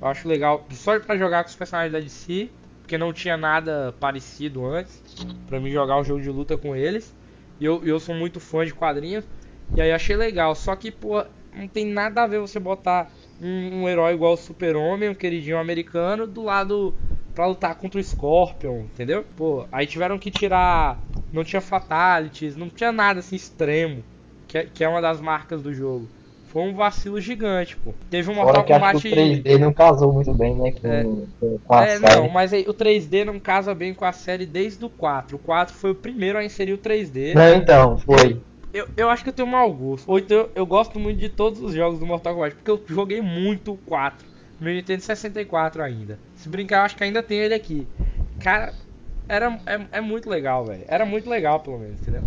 Eu 0.00 0.08
acho 0.08 0.28
legal. 0.28 0.64
Só 0.70 0.98
pra 1.00 1.16
jogar 1.16 1.42
com 1.44 1.50
os 1.50 1.56
personagens 1.56 1.92
da 1.92 2.00
DC. 2.00 2.48
Porque 2.82 2.96
não 2.96 3.12
tinha 3.12 3.36
nada 3.36 3.92
parecido 3.98 4.64
antes. 4.64 5.02
Pra 5.48 5.58
mim 5.58 5.70
jogar 5.70 5.98
um 5.98 6.04
jogo 6.04 6.22
de 6.22 6.30
luta 6.30 6.56
com 6.56 6.74
eles. 6.74 7.12
E 7.60 7.64
eu, 7.64 7.84
eu 7.84 7.98
sou 8.00 8.14
muito 8.14 8.40
fã 8.40 8.64
de 8.64 8.74
quadrinhos. 8.74 9.24
E 9.74 9.80
aí 9.80 9.92
achei 9.92 10.16
legal. 10.16 10.54
Só 10.54 10.74
que, 10.76 10.90
pô, 10.90 11.24
não 11.52 11.68
tem 11.68 11.86
nada 11.86 12.22
a 12.22 12.26
ver 12.26 12.40
você 12.40 12.58
botar 12.60 13.12
um, 13.40 13.82
um 13.82 13.88
herói 13.88 14.14
igual 14.14 14.34
o 14.34 14.36
Super-Homem, 14.36 15.08
um 15.08 15.14
queridinho 15.14 15.58
americano, 15.58 16.26
do 16.26 16.42
lado 16.42 16.94
pra 17.34 17.46
lutar 17.46 17.74
contra 17.76 18.00
o 18.00 18.04
Scorpion, 18.04 18.80
entendeu? 18.84 19.24
Pô, 19.36 19.66
aí 19.70 19.86
tiveram 19.86 20.18
que 20.18 20.30
tirar. 20.30 21.04
Não 21.32 21.44
tinha 21.44 21.60
fatalities, 21.60 22.56
não 22.56 22.70
tinha 22.70 22.92
nada 22.92 23.20
assim 23.20 23.36
extremo. 23.36 24.04
Que 24.46 24.58
é, 24.58 24.66
que 24.66 24.84
é 24.84 24.88
uma 24.88 25.00
das 25.02 25.20
marcas 25.20 25.62
do 25.62 25.72
jogo. 25.74 26.08
Foi 26.56 26.62
um 26.64 26.74
vacilo 26.74 27.20
gigante, 27.20 27.76
pô. 27.76 27.92
Teve 28.08 28.30
um 28.30 28.34
Fora 28.34 28.46
Mortal 28.46 28.64
que 28.64 28.72
acho 28.72 28.80
Kombat. 28.82 29.02
que 29.02 29.08
o 29.08 29.52
3D 29.52 29.58
não 29.58 29.74
casou 29.74 30.10
muito 30.10 30.32
bem, 30.32 30.54
né? 30.54 30.72
Com, 30.72 30.88
É. 30.88 31.04
com, 31.62 31.74
a 31.74 31.84
É, 31.84 31.98
série. 31.98 32.16
não, 32.16 32.30
mas 32.30 32.50
aí 32.50 32.64
o 32.66 32.72
3D 32.72 33.24
não 33.26 33.38
casa 33.38 33.74
bem 33.74 33.92
com 33.92 34.06
a 34.06 34.12
série 34.12 34.46
desde 34.46 34.82
o 34.82 34.88
4. 34.88 35.36
O 35.36 35.38
4 35.38 35.74
foi 35.74 35.90
o 35.90 35.94
primeiro 35.94 36.38
a 36.38 36.42
inserir 36.42 36.72
o 36.72 36.78
3D. 36.78 37.34
Não, 37.34 37.54
então, 37.54 37.98
foi. 37.98 38.40
Eu, 38.72 38.88
eu 38.96 39.10
acho 39.10 39.22
que 39.22 39.28
eu 39.28 39.34
tenho 39.34 39.46
mau 39.46 39.70
gosto. 39.70 40.10
Ou 40.10 40.18
então 40.18 40.34
eu, 40.38 40.50
eu 40.54 40.64
gosto 40.64 40.98
muito 40.98 41.18
de 41.18 41.28
todos 41.28 41.60
os 41.60 41.74
jogos 41.74 41.98
do 41.98 42.06
Mortal 42.06 42.32
Kombat, 42.32 42.54
porque 42.56 42.70
eu 42.70 42.82
joguei 42.88 43.20
muito 43.20 43.74
o 43.74 43.76
4 43.76 44.26
no 44.58 44.70
Nintendo 44.70 45.02
64 45.02 45.82
ainda. 45.82 46.18
Se 46.36 46.48
brincar, 46.48 46.78
eu 46.78 46.82
acho 46.84 46.96
que 46.96 47.04
ainda 47.04 47.22
tem 47.22 47.36
ele 47.36 47.52
aqui. 47.52 47.86
Cara, 48.40 48.72
era, 49.28 49.60
é, 49.66 49.98
é 49.98 50.00
muito 50.00 50.30
legal, 50.30 50.64
velho. 50.64 50.84
Era 50.88 51.04
muito 51.04 51.28
legal, 51.28 51.60
pelo 51.60 51.78
menos, 51.78 52.00
entendeu? 52.00 52.22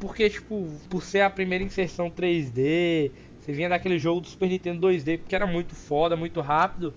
Porque, 0.00 0.28
tipo, 0.28 0.68
por 0.90 1.04
ser 1.04 1.20
a 1.20 1.30
primeira 1.30 1.62
inserção 1.62 2.10
3D, 2.10 3.12
você 3.44 3.52
vinha 3.52 3.68
daquele 3.68 3.98
jogo 3.98 4.20
do 4.20 4.28
Super 4.28 4.48
Nintendo 4.48 4.80
2D, 4.80 5.18
porque 5.18 5.34
era 5.34 5.46
muito 5.46 5.74
foda, 5.74 6.16
muito 6.16 6.40
rápido. 6.40 6.94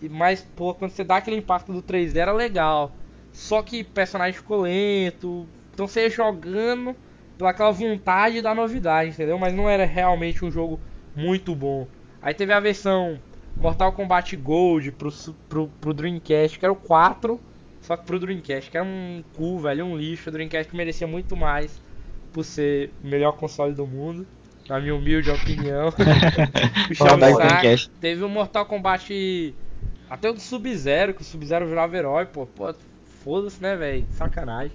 E- 0.00 0.08
Mas, 0.08 0.42
pô, 0.42 0.74
quando 0.74 0.90
você 0.92 1.04
dá 1.04 1.16
aquele 1.16 1.36
impacto 1.36 1.72
do 1.72 1.82
3D 1.82 2.18
era 2.20 2.32
legal. 2.32 2.98
Só 3.32 3.62
que 3.62 3.84
personagem 3.84 4.34
ficou 4.34 4.62
lento, 4.62 5.48
Então 5.72 5.86
você 5.86 6.02
ia 6.02 6.10
jogando 6.10 6.96
pela 7.36 7.50
aquela 7.50 7.70
vontade 7.70 8.40
da 8.40 8.54
novidade, 8.54 9.10
entendeu? 9.10 9.38
Mas 9.38 9.52
não 9.52 9.68
era 9.68 9.84
realmente 9.84 10.42
um 10.44 10.50
jogo 10.50 10.80
muito 11.14 11.54
bom. 11.54 11.86
Aí 12.20 12.32
teve 12.34 12.52
a 12.52 12.60
versão 12.60 13.20
Mortal 13.58 13.92
Kombat 13.92 14.34
Gold 14.36 14.92
pro, 14.92 15.10
pro, 15.48 15.68
pro 15.80 15.94
Dreamcast, 15.94 16.58
que 16.58 16.64
era 16.64 16.72
o 16.72 16.76
4, 16.76 17.42
só 17.80 17.94
que 17.96 18.04
pro 18.06 18.18
Dreamcast, 18.18 18.70
que 18.70 18.76
era 18.78 18.86
um 18.86 19.22
cu, 19.34 19.58
velho, 19.58 19.84
um 19.84 19.96
lixo. 19.96 20.28
O 20.30 20.32
Dreamcast 20.32 20.74
merecia 20.74 21.06
muito 21.06 21.36
mais 21.36 21.80
por 22.32 22.44
ser 22.44 22.94
o 23.02 23.06
melhor 23.06 23.32
console 23.32 23.74
do 23.74 23.86
mundo, 23.86 24.26
na 24.68 24.80
minha 24.80 24.94
humilde 24.94 25.30
opinião. 25.30 25.92
Saudade 26.94 27.34
o 27.34 27.36
saco. 27.36 27.90
Teve 28.00 28.24
o 28.24 28.28
Mortal 28.28 28.66
Kombat 28.66 29.54
até 30.08 30.30
o 30.30 30.32
do 30.34 30.40
Sub-Zero, 30.40 31.14
que 31.14 31.22
o 31.22 31.24
Sub-Zero 31.24 31.66
virava 31.66 31.96
herói, 31.96 32.26
pô. 32.26 32.46
Pô, 32.46 32.74
foda-se, 33.24 33.60
né, 33.62 33.76
velho? 33.76 34.06
Sacanagem. 34.12 34.72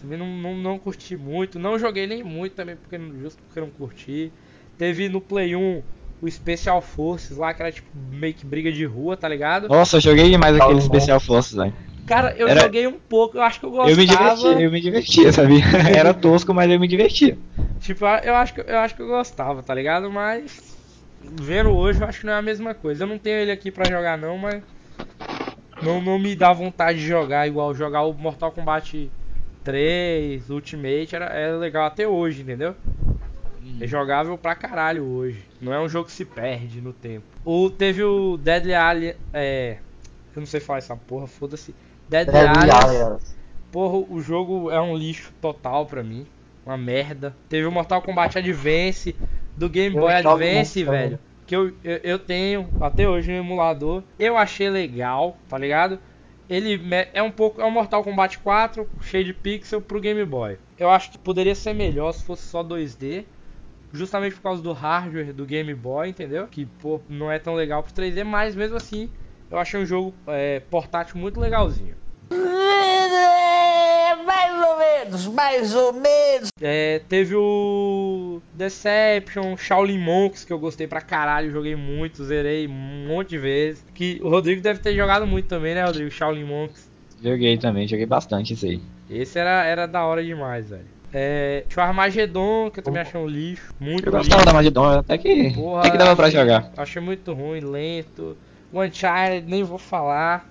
Também 0.00 0.18
não, 0.18 0.26
não, 0.26 0.54
não 0.56 0.78
curti 0.78 1.16
muito. 1.16 1.58
Não 1.58 1.78
joguei 1.78 2.06
nem 2.06 2.22
muito 2.22 2.54
também, 2.54 2.76
porque, 2.76 2.98
não- 2.98 3.18
justo 3.18 3.42
porque 3.46 3.60
não 3.60 3.70
curti. 3.70 4.32
Teve 4.76 5.08
no 5.08 5.20
Play 5.20 5.54
1 5.56 5.82
o 6.20 6.30
Special 6.30 6.80
Forces 6.80 7.36
lá, 7.36 7.52
que 7.52 7.62
era 7.62 7.70
tipo 7.72 7.88
meio 8.10 8.34
que 8.34 8.44
briga 8.46 8.72
de 8.72 8.84
rua, 8.84 9.16
tá 9.16 9.28
ligado? 9.28 9.68
Nossa, 9.68 9.96
eu 9.96 10.00
joguei 10.00 10.30
demais 10.30 10.56
Tá 10.56 10.64
aquele. 10.64 10.80
Special 10.80 11.20
Forces, 11.20 11.54
velho. 11.54 11.72
Cara, 12.06 12.34
eu 12.36 12.48
Era- 12.48 12.62
joguei 12.62 12.86
um 12.86 12.98
pouco, 12.98 13.36
eu 13.38 13.42
acho 13.42 13.58
que 13.60 13.66
eu 13.66 13.70
gostava. 13.70 13.92
Eu 13.92 13.96
me 13.96 14.06
divertia, 14.06 14.60
eu 14.60 14.70
me 14.70 14.80
divertia, 14.80 15.32
sabia? 15.32 15.64
Era 15.96 16.12
tosco, 16.12 16.52
mas 16.52 16.70
eu 16.70 16.78
me 16.78 16.86
divertia. 16.88 17.36
Tipo, 17.80 18.04
eu 18.06 18.34
acho, 18.34 18.54
que, 18.54 18.60
eu 18.60 18.78
acho 18.78 18.94
que 18.94 19.02
eu 19.02 19.08
gostava, 19.08 19.62
tá 19.62 19.74
ligado? 19.74 20.10
Mas 20.10 21.02
vendo 21.20 21.70
hoje 21.70 22.00
eu 22.02 22.06
acho 22.06 22.20
que 22.20 22.26
não 22.26 22.34
é 22.34 22.36
a 22.38 22.42
mesma 22.42 22.74
coisa. 22.74 23.04
Eu 23.04 23.08
não 23.08 23.18
tenho 23.18 23.36
ele 23.36 23.50
aqui 23.50 23.70
pra 23.70 23.88
jogar 23.88 24.18
não, 24.18 24.36
mas 24.38 24.62
não, 25.82 26.00
não 26.00 26.18
me 26.18 26.34
dá 26.34 26.52
vontade 26.52 26.98
de 26.98 27.06
jogar 27.06 27.46
igual 27.46 27.74
jogar 27.74 28.02
o 28.02 28.12
Mortal 28.12 28.52
Kombat 28.52 29.10
3, 29.62 30.48
Ultimate, 30.50 31.14
era, 31.14 31.26
era 31.26 31.56
legal 31.56 31.86
até 31.86 32.06
hoje, 32.06 32.42
entendeu? 32.42 32.74
É 33.80 33.86
jogável 33.86 34.36
pra 34.36 34.54
caralho 34.54 35.04
hoje. 35.04 35.42
Não 35.60 35.72
é 35.72 35.80
um 35.80 35.88
jogo 35.88 36.06
que 36.06 36.12
se 36.12 36.24
perde 36.24 36.80
no 36.80 36.92
tempo. 36.92 37.24
O, 37.44 37.70
teve 37.70 38.02
o 38.02 38.36
Deadly 38.36 38.74
Alien. 38.74 39.14
É. 39.32 39.78
Eu 40.34 40.40
não 40.40 40.46
sei 40.46 40.60
falar 40.60 40.78
essa 40.78 40.96
porra, 40.96 41.26
foda-se. 41.26 41.74
Deadly 42.14 42.36
Alliance. 42.36 42.86
Alliance. 42.86 43.34
Porra, 43.72 44.06
o 44.08 44.20
jogo 44.20 44.70
é 44.70 44.80
um 44.80 44.96
lixo 44.96 45.32
total 45.40 45.84
pra 45.84 46.02
mim. 46.02 46.26
Uma 46.64 46.76
merda. 46.76 47.34
Teve 47.48 47.66
o 47.66 47.72
Mortal 47.72 48.00
Kombat 48.00 48.38
Advance 48.38 49.16
do 49.56 49.68
Game 49.68 49.94
Boy 49.94 50.12
Advance, 50.12 50.84
velho. 50.84 51.18
Que 51.44 51.56
eu, 51.56 51.72
eu, 51.82 52.00
eu 52.02 52.18
tenho 52.18 52.68
até 52.80 53.08
hoje 53.08 53.32
no 53.32 53.38
emulador. 53.38 54.02
Eu 54.18 54.36
achei 54.36 54.70
legal, 54.70 55.36
tá 55.48 55.58
ligado? 55.58 55.98
Ele 56.48 56.80
é 57.12 57.22
um 57.22 57.30
pouco. 57.30 57.60
É 57.60 57.64
um 57.64 57.70
Mortal 57.70 58.04
Kombat 58.04 58.38
4 58.38 58.88
cheio 59.02 59.24
de 59.24 59.34
pixel 59.34 59.80
pro 59.80 60.00
Game 60.00 60.24
Boy. 60.24 60.56
Eu 60.78 60.90
acho 60.90 61.10
que 61.10 61.18
poderia 61.18 61.54
ser 61.54 61.74
melhor 61.74 62.12
se 62.12 62.24
fosse 62.24 62.46
só 62.46 62.62
2D. 62.62 63.24
Justamente 63.92 64.36
por 64.36 64.42
causa 64.42 64.62
do 64.62 64.72
hardware 64.72 65.32
do 65.32 65.44
Game 65.44 65.72
Boy, 65.74 66.08
entendeu? 66.08 66.46
Que 66.48 66.66
pô, 66.66 67.00
não 67.08 67.30
é 67.30 67.38
tão 67.38 67.54
legal 67.54 67.82
pro 67.82 67.92
3D, 67.92 68.24
mas 68.24 68.54
mesmo 68.54 68.76
assim 68.76 69.08
eu 69.50 69.58
achei 69.58 69.80
um 69.80 69.86
jogo 69.86 70.14
é, 70.26 70.60
portátil 70.60 71.16
muito 71.16 71.38
legalzinho. 71.38 71.94
Mais 72.30 74.68
ou 74.68 74.76
menos, 75.04 75.26
mais 75.26 75.74
ou 75.74 75.92
menos. 75.92 76.48
É, 76.60 77.00
teve 77.08 77.34
o 77.36 78.40
Deception, 78.54 79.56
Shaolin 79.56 79.98
Monks, 79.98 80.44
que 80.44 80.52
eu 80.52 80.58
gostei 80.58 80.86
pra 80.86 81.00
caralho, 81.00 81.50
joguei 81.50 81.76
muito, 81.76 82.24
zerei 82.24 82.66
um 82.66 83.06
monte 83.08 83.30
de 83.30 83.38
vezes. 83.38 83.84
Que 83.94 84.20
o 84.22 84.28
Rodrigo 84.28 84.60
deve 84.62 84.80
ter 84.80 84.94
jogado 84.94 85.26
muito 85.26 85.46
também, 85.46 85.74
né, 85.74 85.84
Rodrigo? 85.84 86.10
Shaolin 86.10 86.44
Monks. 86.44 86.88
Joguei 87.22 87.56
também, 87.58 87.86
joguei 87.88 88.06
bastante 88.06 88.54
isso 88.54 88.66
aí. 88.66 88.80
Esse 89.08 89.38
era, 89.38 89.64
era 89.64 89.86
da 89.86 90.04
hora 90.04 90.22
demais, 90.22 90.68
velho. 90.70 90.94
É, 91.16 91.64
tinha 91.68 91.84
o 91.84 91.86
Armageddon, 91.88 92.70
que 92.70 92.80
eu 92.80 92.84
também 92.84 93.00
achei 93.02 93.20
um 93.20 93.26
lixo, 93.26 93.72
muito 93.78 94.08
Eu 94.08 94.12
lixo. 94.12 94.28
gostava 94.30 94.44
da 94.44 94.52
Magidon, 94.52 94.84
até 94.98 95.16
que, 95.16 95.52
Porra, 95.54 95.80
até 95.80 95.90
que 95.90 95.98
dava 95.98 96.16
pra 96.16 96.26
achei- 96.26 96.40
jogar. 96.40 96.72
Achei 96.76 97.00
muito 97.00 97.32
ruim, 97.32 97.60
lento. 97.60 98.36
One 98.72 98.90
Child, 98.92 99.46
nem 99.48 99.62
vou 99.62 99.78
falar. 99.78 100.50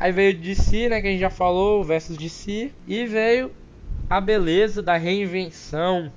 Aí 0.00 0.10
veio 0.10 0.32
o 0.34 0.40
DC, 0.40 0.88
né, 0.88 1.02
que 1.02 1.06
a 1.06 1.10
gente 1.10 1.20
já 1.20 1.28
falou, 1.28 1.80
o 1.80 1.84
versus 1.84 2.16
DC. 2.16 2.72
E 2.88 3.04
veio 3.06 3.50
a 4.16 4.20
beleza 4.20 4.82
da 4.82 4.96
reinvenção. 4.96 6.12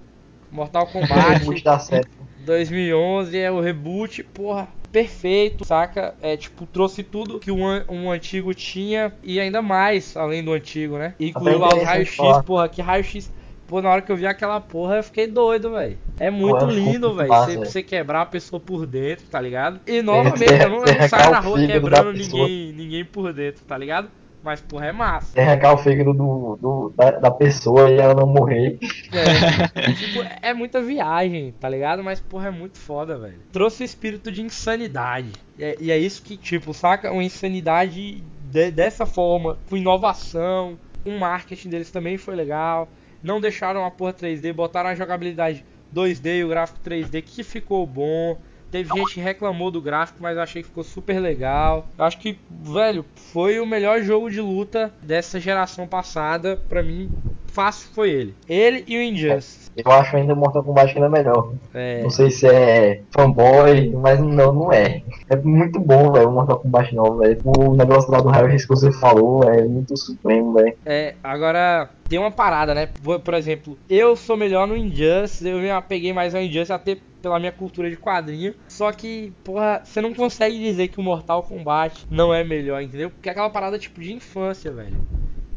Mortal 0.52 0.88
Kombat. 0.92 1.40
Reboot 1.40 1.64
da 1.64 1.80
série. 1.80 2.08
2011 2.46 3.38
é 3.38 3.52
o 3.52 3.60
reboot, 3.60 4.24
porra, 4.24 4.68
perfeito, 4.92 5.66
saca? 5.66 6.16
É 6.22 6.38
tipo, 6.38 6.66
trouxe 6.66 7.04
tudo 7.04 7.40
que 7.40 7.52
um, 7.52 7.64
um 7.90 8.12
antigo 8.12 8.54
tinha 8.54 9.12
e 9.24 9.40
ainda 9.40 9.62
mais 9.62 10.16
além 10.16 10.44
do 10.44 10.54
antigo, 10.54 10.98
né? 10.98 11.14
Incluiu 11.20 11.60
lá 11.60 11.68
os 11.68 11.74
interessante 11.74 11.88
raios-x, 11.88 12.16
falar. 12.16 12.44
porra, 12.44 12.70
que 12.70 12.82
raio-x. 12.82 13.32
Pô, 13.68 13.82
na 13.82 13.90
hora 13.90 14.02
que 14.02 14.10
eu 14.10 14.16
vi 14.16 14.26
aquela 14.26 14.62
porra, 14.62 14.96
eu 14.96 15.04
fiquei 15.04 15.28
doido, 15.28 15.72
velho. 15.72 15.98
É 16.18 16.30
muito 16.32 16.60
Porra, 16.60 16.72
lindo, 16.72 17.14
velho. 17.14 17.28
Você, 17.30 17.58
você 17.58 17.84
quebrar 17.84 18.22
a 18.22 18.26
pessoa 18.26 18.62
por 18.62 18.86
dentro, 18.86 19.26
tá 19.30 19.42
ligado? 19.42 19.82
E 19.86 20.02
novamente, 20.02 20.46
você- 20.48 20.64
eu 20.64 20.70
não, 20.70 20.86
eu 20.86 20.94
não 20.94 21.02
saio 21.02 21.30
na 21.32 21.40
rua 21.42 21.58
quebrando 21.68 22.14
ninguém, 22.14 22.72
ninguém 22.72 23.04
por 23.04 23.34
dentro, 23.34 23.66
tá 23.66 23.78
ligado? 23.78 24.10
Mas, 24.43 24.62
porra, 24.62 24.86
é 24.88 24.91
massa. 24.91 25.34
Tem 25.34 25.43
arrancar 25.43 25.73
o 25.73 25.78
fígado 25.78 26.13
do, 26.13 26.58
do- 26.62 26.93
da, 26.95 27.12
da 27.12 27.32
pessoa 27.32 27.89
e 27.89 27.97
ela 27.97 28.13
não 28.13 28.28
morrer. 28.28 28.80
É, 29.12 29.93
tipo, 29.93 30.19
é 30.41 30.54
muita 30.54 30.82
viagem, 30.82 31.54
tá 31.60 31.67
ligado? 31.67 32.04
Mas, 32.04 32.19
porra, 32.19 32.47
é 32.47 32.52
muito 32.52 32.78
foda, 32.78 33.17
velho. 33.17 33.39
Trouxe 33.52 33.84
o 33.84 33.86
espírito 33.86 34.32
de 34.32 34.41
insanidade. 34.41 35.32
E 35.58 35.63
é, 35.63 35.76
e 35.80 35.91
é 35.91 35.97
isso 35.97 36.21
que, 36.21 36.38
tipo, 36.38 36.73
saca? 36.73 37.12
Uma 37.12 37.23
insanidade 37.23 38.23
de- 38.52 38.71
dessa 38.71 39.06
forma, 39.06 39.58
com 39.69 39.76
inovação. 39.76 40.78
O 41.06 41.12
marketing 41.19 41.69
deles 41.69 41.91
também 41.91 42.17
foi 42.17 42.36
legal. 42.36 42.88
Não 43.21 43.41
deixaram 43.41 43.84
a 43.86 43.91
porra 43.91 44.13
3D, 44.13 44.54
botaram 44.54 44.89
a 44.89 44.95
jogabilidade 44.95 45.65
2D 45.93 46.39
e 46.39 46.43
o 46.43 46.50
gráfico 46.50 46.80
3D, 46.84 47.21
que 47.21 47.43
ficou 47.43 47.86
bom. 47.86 48.38
Teve 48.72 48.98
gente 48.98 49.14
que 49.14 49.20
reclamou 49.20 49.72
do 49.72 49.82
gráfico, 49.82 50.20
mas 50.22 50.36
eu 50.36 50.44
achei 50.44 50.62
que 50.62 50.68
ficou 50.68 50.84
super 50.84 51.20
legal. 51.20 51.88
Eu 51.98 52.06
acho 52.06 52.18
que, 52.20 52.38
velho, 52.50 53.06
foi 53.16 53.60
o 53.60 53.66
melhor 53.66 54.02
jogo 54.02 54.30
de 54.30 54.42
luta 54.42 54.94
dessa 55.02 55.40
geração 55.40 55.88
passada. 55.88 56.58
Pra 56.68 56.84
mim, 56.84 57.10
fácil 57.58 57.89
foi 57.91 58.12
ele. 58.12 58.36
Ele 58.48 58.84
e 58.88 58.96
o 58.96 59.02
Injustice. 59.02 59.72
Eu 59.76 59.91
acho 59.91 60.15
ainda 60.15 60.34
o 60.34 60.38
Mortal 60.38 60.63
Kombat 60.63 60.93
ainda 60.96 61.10
melhor. 61.10 61.54
É, 61.74 62.04
Não 62.04 62.10
sei 62.12 62.30
se 62.30 62.48
é 62.48 63.02
fanboy, 63.10 63.89
mas 63.96 64.20
não, 64.20 64.54
não 64.54 64.72
é. 64.72 65.02
É 65.28 65.36
muito 65.36 65.80
bom, 65.80 66.12
velho, 66.12 66.30
o 66.30 66.34
Mortal 66.34 66.60
Kombat 66.60 66.93
novo, 66.93 67.17
velho. 67.17 67.39
O 67.43 67.76
negócio 67.76 68.12
lá 68.12 68.22
do 68.22 68.28
Raio 68.30 68.56
que 68.56 68.67
você 68.67 68.91
falou 68.91 69.43
é 69.43 69.63
muito 69.63 69.98
supremo, 69.98 70.54
velho. 70.54 70.76
é, 70.86 71.15
agora 71.24 71.89
tem 72.08 72.20
uma 72.20 72.30
parada, 72.32 72.76
né? 72.76 72.89
Por, 73.04 73.20
por 73.20 73.34
exemplo, 73.34 73.76
eu 73.89 74.15
sou 74.15 74.38
melhor 74.38 74.67
no 74.67 74.78
Injustice, 74.78 75.48
eu 75.48 75.58
me 75.58 75.72
apeguei 75.72 76.13
mais 76.13 76.36
ao 76.36 76.41
Injustice 76.41 76.72
até 76.74 76.98
pela 77.22 77.39
minha 77.39 77.52
cultura 77.52 77.89
de 77.89 77.98
quadrinho. 77.98 78.54
Só 78.67 78.91
que, 78.91 79.34
porra, 79.43 79.82
você 79.84 80.00
não 80.00 80.13
consegue 80.13 80.60
dizer 80.60 80.89
que 80.89 81.00
o 81.00 81.04
Mortal 81.04 81.41
Kombat 81.41 82.06
não 82.10 82.32
é 82.32 82.43
melhor, 82.43 82.82
entendeu? 82.82 83.10
Porque 83.10 83.30
é 83.30 83.32
aquela 83.32 83.50
parada 83.50 83.80
tipo 83.80 84.00
de 84.00 84.13
infância, 84.13 84.72
velho. 84.72 84.96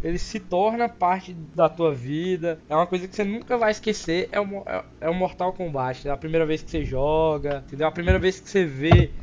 Ele 0.03 0.19
se 0.19 0.41
torna 0.41 0.89
parte 0.89 1.35
da 1.35 1.69
tua 1.69 1.95
vida. 1.95 2.65
É 2.69 2.75
uma 2.75 2.87
coisa 2.87 3.07
que 3.09 3.15
você 3.15 3.25
nunca 3.25 3.59
vai 3.59 3.71
esquecer. 3.71 4.29
É 4.33 4.41
o, 4.41 4.63
é- 4.67 4.85
é 5.03 5.11
o 5.11 5.15
Mortal 5.15 5.53
Kombat. 5.53 6.09
É 6.09 6.11
a 6.11 6.17
primeira 6.17 6.47
vez 6.47 6.63
que 6.63 6.71
você 6.71 6.85
joga, 6.85 7.63
entendeu? 7.67 7.87
A 7.87 7.93
primeira 7.93 8.19
vez 8.19 8.41
que 8.41 8.49
você 8.49 8.65
vê 8.65 9.15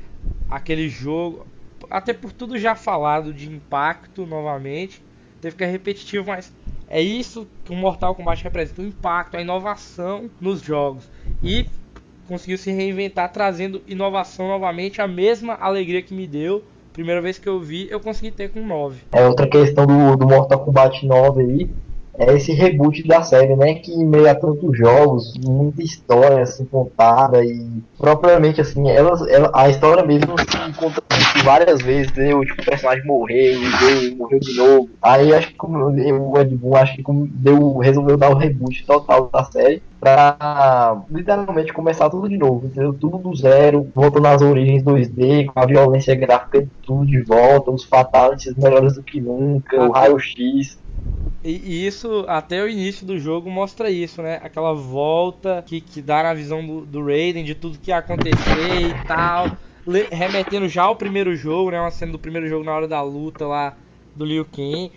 aquele 0.47 0.89
jogo. 0.89 1.47
Até 1.89 2.13
por 2.13 2.31
tudo 2.33 2.57
já 2.57 2.75
falado 2.75 3.33
de 3.33 3.49
impacto 3.49 4.25
novamente. 4.25 5.03
Teve 5.39 5.55
que 5.55 5.63
é 5.63 5.67
repetitivo, 5.67 6.27
mas 6.27 6.55
é 6.87 7.01
isso 7.01 7.49
que 7.63 7.71
o 7.71 7.75
Mortal 7.75 8.15
Kombat 8.15 8.43
representa: 8.43 8.81
o 8.81 8.85
impacto, 8.85 9.35
a 9.37 9.41
inovação 9.41 10.31
nos 10.39 10.61
jogos. 10.61 11.09
E 11.41 11.69
conseguiu 12.25 12.57
se 12.57 12.71
reinventar 12.71 13.31
trazendo 13.31 13.83
inovação 13.87 14.47
novamente, 14.47 15.01
a 15.01 15.07
mesma 15.07 15.53
alegria 15.55 16.01
que 16.03 16.13
me 16.13 16.27
deu. 16.27 16.67
Primeira 16.97 17.21
vez 17.21 17.37
que 17.37 17.47
eu 17.47 17.59
vi, 17.59 17.87
eu 17.91 17.99
consegui 17.99 18.31
ter 18.31 18.49
com 18.49 18.65
9. 18.65 18.99
É 19.11 19.23
outra 19.23 19.47
questão 19.47 19.85
do, 19.85 20.15
do 20.15 20.25
Mortal 20.25 20.65
Kombat 20.65 21.05
9 21.05 21.43
aí. 21.43 21.69
É 22.17 22.33
esse 22.33 22.51
reboot 22.51 23.07
da 23.07 23.21
série, 23.21 23.55
né? 23.55 23.75
Que 23.75 23.91
em 23.91 24.05
meio 24.05 24.29
a 24.29 24.35
tantos 24.35 24.77
jogos, 24.77 25.33
muita 25.45 25.83
história 25.83 26.41
assim 26.41 26.65
contada 26.65 27.43
e 27.43 27.81
propriamente 27.97 28.59
assim, 28.59 28.89
elas, 28.89 29.21
ela, 29.27 29.51
a 29.53 29.69
história 29.69 30.03
mesmo 30.03 30.33
se 30.39 30.57
assim, 30.57 31.43
várias 31.43 31.81
vezes, 31.81 32.11
entendeu? 32.11 32.41
Tipo, 32.41 32.61
o 32.61 32.65
personagem 32.65 33.05
morreu, 33.05 33.59
veio, 33.79 34.17
morreu 34.17 34.39
de 34.39 34.53
novo. 34.55 34.89
Aí 35.01 35.33
acho 35.33 35.49
que 35.49 35.55
como 35.55 35.77
o 35.77 36.39
Ed 36.39 36.55
Boon 36.55 36.75
acho 36.75 36.95
que 36.95 37.03
deu, 37.33 37.77
resolveu 37.77 38.17
dar 38.17 38.31
o 38.31 38.37
reboot 38.37 38.85
total 38.85 39.29
da 39.31 39.43
série 39.45 39.81
pra 39.99 41.01
literalmente 41.09 41.73
começar 41.73 42.09
tudo 42.09 42.29
de 42.29 42.37
novo, 42.37 42.67
entendeu? 42.67 42.93
Tudo 42.93 43.17
do 43.17 43.35
zero, 43.35 43.89
voltando 43.93 44.27
às 44.27 44.41
origens 44.41 44.83
2D, 44.83 45.45
com 45.47 45.59
a 45.59 45.65
violência 45.65 46.15
gráfica 46.15 46.61
de 46.61 46.69
tudo 46.83 47.05
de 47.05 47.21
volta, 47.21 47.71
os 47.71 47.83
fatalities 47.83 48.55
melhores 48.55 48.95
do 48.95 49.03
que 49.03 49.19
nunca, 49.19 49.87
o 49.87 49.91
raio-x. 49.91 50.77
E, 51.43 51.85
isso, 51.87 52.25
até 52.27 52.61
o 52.63 52.67
início 52.67 53.05
do 53.05 53.17
jogo, 53.19 53.49
mostra 53.49 53.89
isso, 53.89 54.21
né? 54.21 54.39
Aquela 54.43 54.73
volta 54.73 55.63
que, 55.65 55.79
que 55.79 56.01
dá 56.01 56.23
na 56.23 56.33
visão 56.33 56.65
do, 56.65 56.85
do 56.85 57.05
Raiden, 57.05 57.43
de 57.45 57.55
tudo 57.55 57.79
que 57.79 57.91
ia 57.91 57.97
acontecer 57.97 58.81
e 58.89 58.93
tal. 59.05 59.55
Le- 59.85 60.07
remetendo 60.11 60.67
já 60.67 60.83
ao 60.83 60.95
primeiro 60.95 61.35
jogo, 61.35 61.71
né? 61.71 61.79
Uma 61.79 61.91
cena 61.91 62.11
do 62.11 62.19
primeiro 62.19 62.47
jogo 62.47 62.65
na 62.65 62.73
hora 62.73 62.87
da 62.87 63.01
luta 63.01 63.47
lá 63.47 63.77
do 64.15 64.25
Liu 64.25 64.45
Kang. 64.45 64.91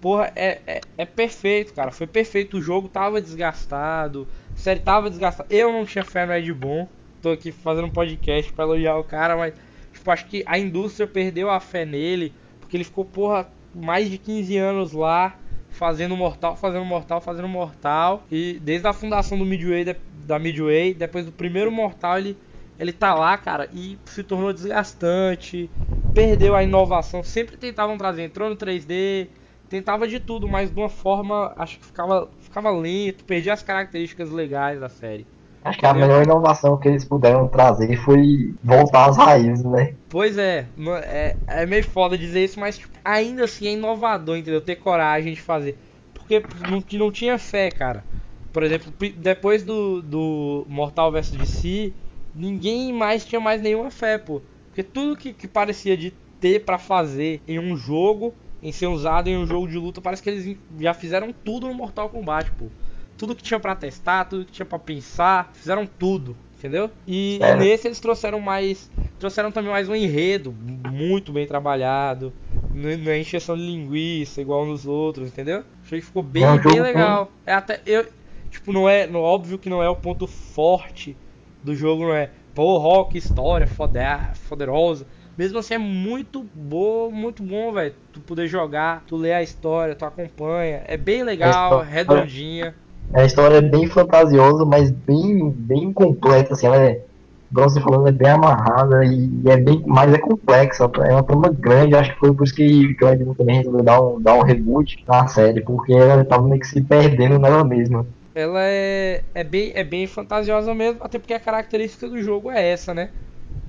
porra, 0.00 0.32
é, 0.36 0.60
é, 0.66 0.80
é 0.98 1.04
perfeito, 1.04 1.74
cara. 1.74 1.90
Foi 1.90 2.06
perfeito. 2.06 2.56
O 2.58 2.62
jogo 2.62 2.88
tava 2.88 3.20
desgastado. 3.20 4.26
A 4.54 4.56
série 4.56 4.80
tava 4.80 5.10
desgastada. 5.10 5.48
Eu 5.54 5.72
não 5.72 5.84
tinha 5.84 6.04
fé 6.04 6.24
no 6.24 6.32
Ed 6.32 6.52
Boon. 6.54 6.86
Tô 7.20 7.30
aqui 7.32 7.52
fazendo 7.52 7.86
um 7.86 7.90
podcast 7.90 8.50
pra 8.52 8.64
elogiar 8.64 8.96
o 8.96 9.04
cara, 9.04 9.36
mas 9.36 9.52
tipo, 9.92 10.10
acho 10.10 10.26
que 10.26 10.42
a 10.46 10.58
indústria 10.58 11.06
perdeu 11.06 11.50
a 11.50 11.60
fé 11.60 11.84
nele. 11.84 12.32
Porque 12.60 12.76
ele 12.76 12.84
ficou, 12.84 13.04
porra, 13.04 13.50
mais 13.74 14.08
de 14.10 14.16
15 14.16 14.56
anos 14.56 14.92
lá. 14.92 15.36
Fazendo 15.70 16.16
mortal, 16.16 16.56
fazendo 16.56 16.84
mortal, 16.84 17.20
fazendo 17.20 17.48
mortal. 17.48 18.24
E 18.30 18.58
desde 18.60 18.86
a 18.86 18.92
fundação 18.92 19.38
do 19.38 19.44
Midway, 19.46 19.84
da 20.26 20.38
Midway, 20.38 20.94
depois 20.94 21.24
do 21.24 21.32
primeiro 21.32 21.70
mortal, 21.70 22.18
ele, 22.18 22.36
ele 22.78 22.92
tá 22.92 23.14
lá, 23.14 23.36
cara, 23.38 23.68
e 23.72 23.98
se 24.04 24.22
tornou 24.22 24.52
desgastante. 24.52 25.70
Perdeu 26.12 26.54
a 26.54 26.62
inovação. 26.62 27.22
Sempre 27.22 27.56
tentavam 27.56 27.96
trazer, 27.96 28.22
entrou 28.22 28.50
no 28.50 28.56
3D, 28.56 29.28
tentava 29.68 30.06
de 30.06 30.18
tudo, 30.20 30.48
mas 30.48 30.70
de 30.70 30.78
uma 30.78 30.88
forma, 30.88 31.54
acho 31.56 31.78
que 31.78 31.86
ficava, 31.86 32.28
ficava 32.40 32.70
lento, 32.70 33.24
perdia 33.24 33.52
as 33.52 33.62
características 33.62 34.30
legais 34.30 34.80
da 34.80 34.88
série. 34.88 35.26
Acho 35.62 35.78
que 35.78 35.86
a 35.86 35.94
melhor 35.94 36.22
inovação 36.22 36.78
que 36.78 36.88
eles 36.88 37.04
puderam 37.04 37.48
trazer 37.48 37.96
foi 37.96 38.54
voltar 38.62 39.08
às 39.10 39.16
raízes, 39.16 39.64
né? 39.64 39.96
Pois 40.08 40.36
é, 40.36 40.66
é, 41.04 41.36
é 41.46 41.66
meio 41.66 41.84
foda 41.84 42.18
dizer 42.18 42.44
isso, 42.44 42.58
mas 42.58 42.78
tipo, 42.78 42.98
ainda 43.04 43.44
assim 43.44 43.68
é 43.68 43.72
inovador, 43.72 44.36
entendeu? 44.36 44.60
Ter 44.60 44.76
coragem 44.76 45.32
de 45.34 45.40
fazer. 45.40 45.78
Porque 46.12 46.44
não, 46.66 46.82
não 46.98 47.12
tinha 47.12 47.38
fé, 47.38 47.70
cara. 47.70 48.04
Por 48.52 48.64
exemplo, 48.64 48.92
depois 49.16 49.62
do, 49.62 50.02
do 50.02 50.66
Mortal 50.68 51.12
vs 51.12 51.30
DC, 51.30 51.94
ninguém 52.34 52.92
mais 52.92 53.24
tinha 53.24 53.40
mais 53.40 53.62
nenhuma 53.62 53.90
fé, 53.90 54.18
pô. 54.18 54.42
Porque 54.68 54.82
tudo 54.82 55.16
que, 55.16 55.32
que 55.32 55.46
parecia 55.46 55.96
de 55.96 56.10
ter 56.40 56.64
pra 56.64 56.76
fazer 56.78 57.40
em 57.46 57.58
um 57.60 57.76
jogo, 57.76 58.34
em 58.60 58.72
ser 58.72 58.86
usado 58.88 59.28
em 59.28 59.36
um 59.36 59.46
jogo 59.46 59.68
de 59.68 59.78
luta, 59.78 60.00
parece 60.00 60.22
que 60.22 60.30
eles 60.30 60.58
já 60.80 60.92
fizeram 60.92 61.32
tudo 61.32 61.68
no 61.68 61.74
Mortal 61.74 62.08
Kombat, 62.10 62.50
pô. 62.52 62.72
Tudo 63.20 63.34
que 63.34 63.42
tinha 63.42 63.60
pra 63.60 63.76
testar, 63.76 64.24
tudo 64.24 64.46
que 64.46 64.52
tinha 64.52 64.64
pra 64.64 64.78
pensar, 64.78 65.50
fizeram 65.52 65.84
tudo, 65.84 66.34
entendeu? 66.58 66.90
E, 67.06 67.36
e 67.36 67.38
Sério? 67.38 67.60
nesse 67.62 67.86
eles 67.86 68.00
trouxeram 68.00 68.40
mais. 68.40 68.90
Trouxeram 69.18 69.52
também 69.52 69.70
mais 69.70 69.90
um 69.90 69.94
enredo 69.94 70.50
muito 70.90 71.30
bem 71.30 71.46
trabalhado. 71.46 72.32
Não 72.72 72.88
é 73.12 73.18
encheção 73.18 73.58
de 73.58 73.62
linguiça 73.62 74.40
igual 74.40 74.64
nos 74.64 74.86
outros, 74.86 75.28
entendeu? 75.28 75.64
Achei 75.84 76.00
que 76.00 76.06
ficou 76.06 76.22
bem, 76.22 76.44
É 76.44 76.58
bem 76.58 76.80
legal. 76.80 77.30
É 77.44 77.52
até. 77.52 77.82
Eu, 77.84 78.06
tipo, 78.50 78.72
não 78.72 78.88
é. 78.88 79.06
No, 79.06 79.20
óbvio 79.20 79.58
que 79.58 79.68
não 79.68 79.82
é 79.82 79.88
o 79.90 79.96
ponto 79.96 80.26
forte 80.26 81.14
do 81.62 81.76
jogo, 81.76 82.04
não 82.04 82.14
é. 82.14 82.30
Pô, 82.54 82.78
rock, 82.78 83.18
história, 83.18 83.66
foda, 83.66 84.32
poderosa. 84.48 85.06
Mesmo 85.36 85.58
assim 85.58 85.74
é 85.74 85.78
muito 85.78 86.42
bom, 86.54 87.10
muito 87.10 87.42
bom, 87.42 87.70
velho. 87.70 87.94
Tu 88.14 88.20
poder 88.20 88.46
jogar, 88.46 89.04
tu 89.06 89.14
lê 89.14 89.34
a 89.34 89.42
história, 89.42 89.94
tu 89.94 90.06
acompanha. 90.06 90.84
É 90.86 90.96
bem 90.96 91.22
legal, 91.22 91.64
história- 91.82 91.90
redondinha. 91.90 92.74
A 93.12 93.24
história 93.24 93.56
é 93.56 93.60
bem 93.60 93.86
fantasiosa, 93.86 94.64
mas 94.64 94.90
bem, 94.90 95.50
bem 95.50 95.92
completa, 95.92 96.54
assim, 96.54 96.66
ela 96.66 96.76
é, 96.76 97.02
igual 97.50 97.68
você 97.68 97.80
falou, 97.80 98.06
é 98.06 98.12
bem 98.12 98.30
amarrada 98.30 99.04
e 99.04 99.42
é 99.46 99.56
bem, 99.56 99.82
mas 99.84 100.14
é 100.14 100.18
complexa, 100.18 100.88
é 101.04 101.12
uma 101.12 101.22
trama 101.22 101.48
grande, 101.48 101.96
acho 101.96 102.12
que 102.12 102.20
foi 102.20 102.32
por 102.32 102.44
isso 102.44 102.54
que, 102.54 102.96
o 103.02 103.08
Ed 103.08 103.24
Boon 103.24 103.34
também 103.34 103.56
resolveu 103.56 103.82
dar 103.82 104.00
um, 104.00 104.20
dar 104.20 104.34
um 104.34 104.42
reboot 104.42 105.04
na 105.08 105.26
série, 105.26 105.60
porque 105.60 105.92
ela 105.92 106.24
tava 106.24 106.46
meio 106.46 106.60
que 106.60 106.68
se 106.68 106.80
perdendo 106.80 107.38
nela 107.38 107.64
mesma. 107.64 108.06
Ela 108.32 108.62
é, 108.62 109.22
é, 109.34 109.42
bem, 109.42 109.72
é 109.74 109.82
bem 109.82 110.06
fantasiosa 110.06 110.72
mesmo, 110.72 111.00
até 111.02 111.18
porque 111.18 111.34
a 111.34 111.40
característica 111.40 112.08
do 112.08 112.22
jogo 112.22 112.48
é 112.50 112.70
essa, 112.70 112.94
né? 112.94 113.10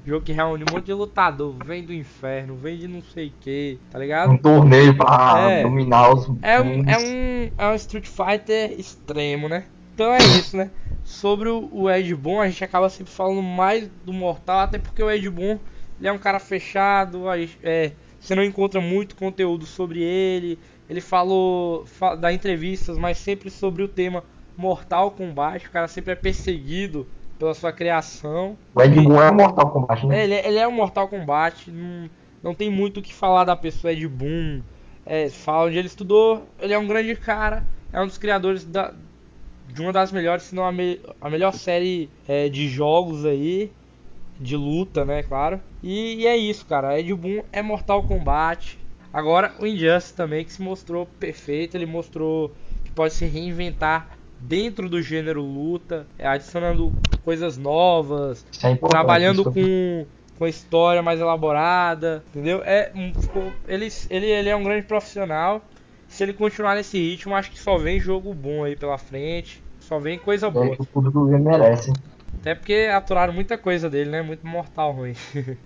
Jogo 0.05 0.25
que 0.25 0.31
reúne 0.31 0.63
um 0.63 0.73
monte 0.73 0.85
de 0.85 0.93
lutador, 0.93 1.55
vem 1.63 1.83
do 1.83 1.93
inferno, 1.93 2.55
vem 2.55 2.77
de 2.77 2.87
não 2.87 3.01
sei 3.01 3.27
o 3.27 3.33
que, 3.39 3.79
tá 3.91 3.99
ligado? 3.99 4.31
Um 4.31 4.37
torneio 4.37 4.97
pra 4.97 5.51
É. 5.51 5.63
dominar 5.63 6.13
os 6.13 6.27
É 6.41 6.59
um, 6.59 6.83
é 6.87 6.97
um, 6.97 7.51
é 7.57 7.67
um 7.67 7.75
Street 7.75 8.07
Fighter 8.07 8.79
extremo, 8.79 9.47
né? 9.47 9.65
Então 9.93 10.11
é 10.11 10.17
isso, 10.17 10.57
né? 10.57 10.71
Sobre 11.03 11.49
o, 11.49 11.69
o 11.71 11.89
Ed 11.89 12.15
Boon, 12.15 12.41
a 12.41 12.47
gente 12.49 12.63
acaba 12.63 12.89
sempre 12.89 13.13
falando 13.13 13.41
mais 13.43 13.87
do 14.03 14.11
Mortal, 14.13 14.59
até 14.59 14.79
porque 14.79 15.03
o 15.03 15.09
Ed 15.11 15.29
Boon 15.29 15.59
ele 15.99 16.07
é 16.07 16.11
um 16.11 16.17
cara 16.17 16.39
fechado, 16.39 17.25
é, 17.61 17.91
você 18.19 18.33
não 18.33 18.43
encontra 18.43 18.81
muito 18.81 19.15
conteúdo 19.15 19.67
sobre 19.67 20.01
ele. 20.01 20.57
Ele 20.89 20.99
falou, 20.99 21.85
fa 21.85 22.15
dá 22.15 22.33
entrevistas, 22.33 22.97
mas 22.97 23.17
sempre 23.19 23.49
sobre 23.51 23.83
o 23.83 23.87
tema 23.87 24.23
Mortal 24.57 25.11
Kombat. 25.11 25.67
O 25.67 25.71
cara 25.71 25.87
sempre 25.87 26.13
é 26.13 26.15
perseguido 26.15 27.07
pela 27.41 27.55
sua 27.55 27.73
criação. 27.73 28.55
O 28.75 28.81
Ed 28.83 29.01
Boon 29.01 29.19
é 29.19 29.31
um 29.31 29.33
Mortal 29.33 29.71
Kombat, 29.71 30.05
né? 30.05 30.19
É, 30.19 30.23
ele, 30.25 30.33
é- 30.35 30.47
ele 30.47 30.57
é 30.59 30.67
um 30.67 30.71
Mortal 30.71 31.07
Kombat, 31.07 31.71
não, 31.71 32.07
não 32.43 32.53
tem 32.53 32.69
muito 32.69 32.99
o 32.99 33.01
que 33.01 33.11
falar 33.11 33.43
da 33.45 33.55
pessoa 33.55 33.91
Ed 33.91 34.07
Boon. 34.07 34.61
É, 35.03 35.27
fala 35.27 35.65
onde 35.65 35.75
ele 35.77 35.87
estudou, 35.87 36.47
ele 36.59 36.71
é 36.71 36.77
um 36.77 36.85
grande 36.85 37.15
cara, 37.15 37.63
é 37.91 37.99
um 37.99 38.05
dos 38.05 38.19
criadores 38.19 38.63
da, 38.63 38.93
de 39.67 39.81
uma 39.81 39.91
das 39.91 40.11
melhores, 40.11 40.43
se 40.43 40.53
não 40.53 40.63
a, 40.63 40.71
me- 40.71 40.99
a 41.19 41.31
melhor 41.31 41.51
série 41.51 42.11
é, 42.27 42.47
de 42.47 42.69
jogos 42.69 43.25
aí, 43.25 43.71
de 44.39 44.55
luta, 44.55 45.03
né, 45.03 45.23
claro. 45.23 45.59
E, 45.81 46.17
e 46.21 46.27
é 46.27 46.37
isso, 46.37 46.63
cara, 46.67 46.99
Ed 46.99 47.11
Boon 47.15 47.41
é 47.51 47.63
Mortal 47.63 48.03
Kombat. 48.03 48.77
Agora 49.11 49.51
o 49.59 49.65
Injustice 49.65 50.13
também, 50.15 50.45
que 50.45 50.53
se 50.53 50.61
mostrou 50.61 51.07
perfeito, 51.19 51.75
ele 51.75 51.87
mostrou 51.87 52.51
que 52.85 52.91
pode 52.91 53.15
se 53.15 53.25
reinventar 53.25 54.19
dentro 54.41 54.89
do 54.89 55.01
gênero 55.01 55.41
luta, 55.41 56.05
é, 56.17 56.27
adicionando 56.27 56.91
coisas 57.23 57.57
novas, 57.57 58.45
é 58.63 58.75
trabalhando 58.75 59.41
isso- 59.41 59.51
com, 59.51 60.05
com 60.37 60.47
história 60.47 61.01
mais 61.01 61.19
elaborada, 61.19 62.23
entendeu? 62.29 62.61
É, 62.65 62.91
ficou- 63.19 63.53
ele, 63.67 63.87
ele, 64.09 64.25
ele 64.25 64.49
é 64.49 64.55
um 64.55 64.63
grande 64.63 64.87
profissional. 64.87 65.61
Se 66.07 66.23
ele 66.23 66.33
continuar 66.33 66.75
nesse 66.75 66.97
ritmo, 66.97 67.35
acho 67.35 67.51
que 67.51 67.59
só 67.59 67.77
vem 67.77 67.99
jogo 67.99 68.33
bom 68.33 68.63
aí 68.63 68.75
pela 68.75 68.97
frente. 68.97 69.63
Só 69.79 69.97
vem 69.99 70.17
coisa 70.19 70.47
É 70.47 70.51
boa. 70.51 70.75
que 70.75 70.81
o 70.81 70.85
público 70.85 71.19
merece. 71.25 71.93
Até 72.41 72.55
porque 72.55 72.89
aturaram 72.91 73.31
muita 73.33 73.55
coisa 73.55 73.87
dele, 73.87 74.09
né? 74.09 74.23
Muito 74.23 74.45
mortal 74.47 74.93
ruim. 74.93 75.13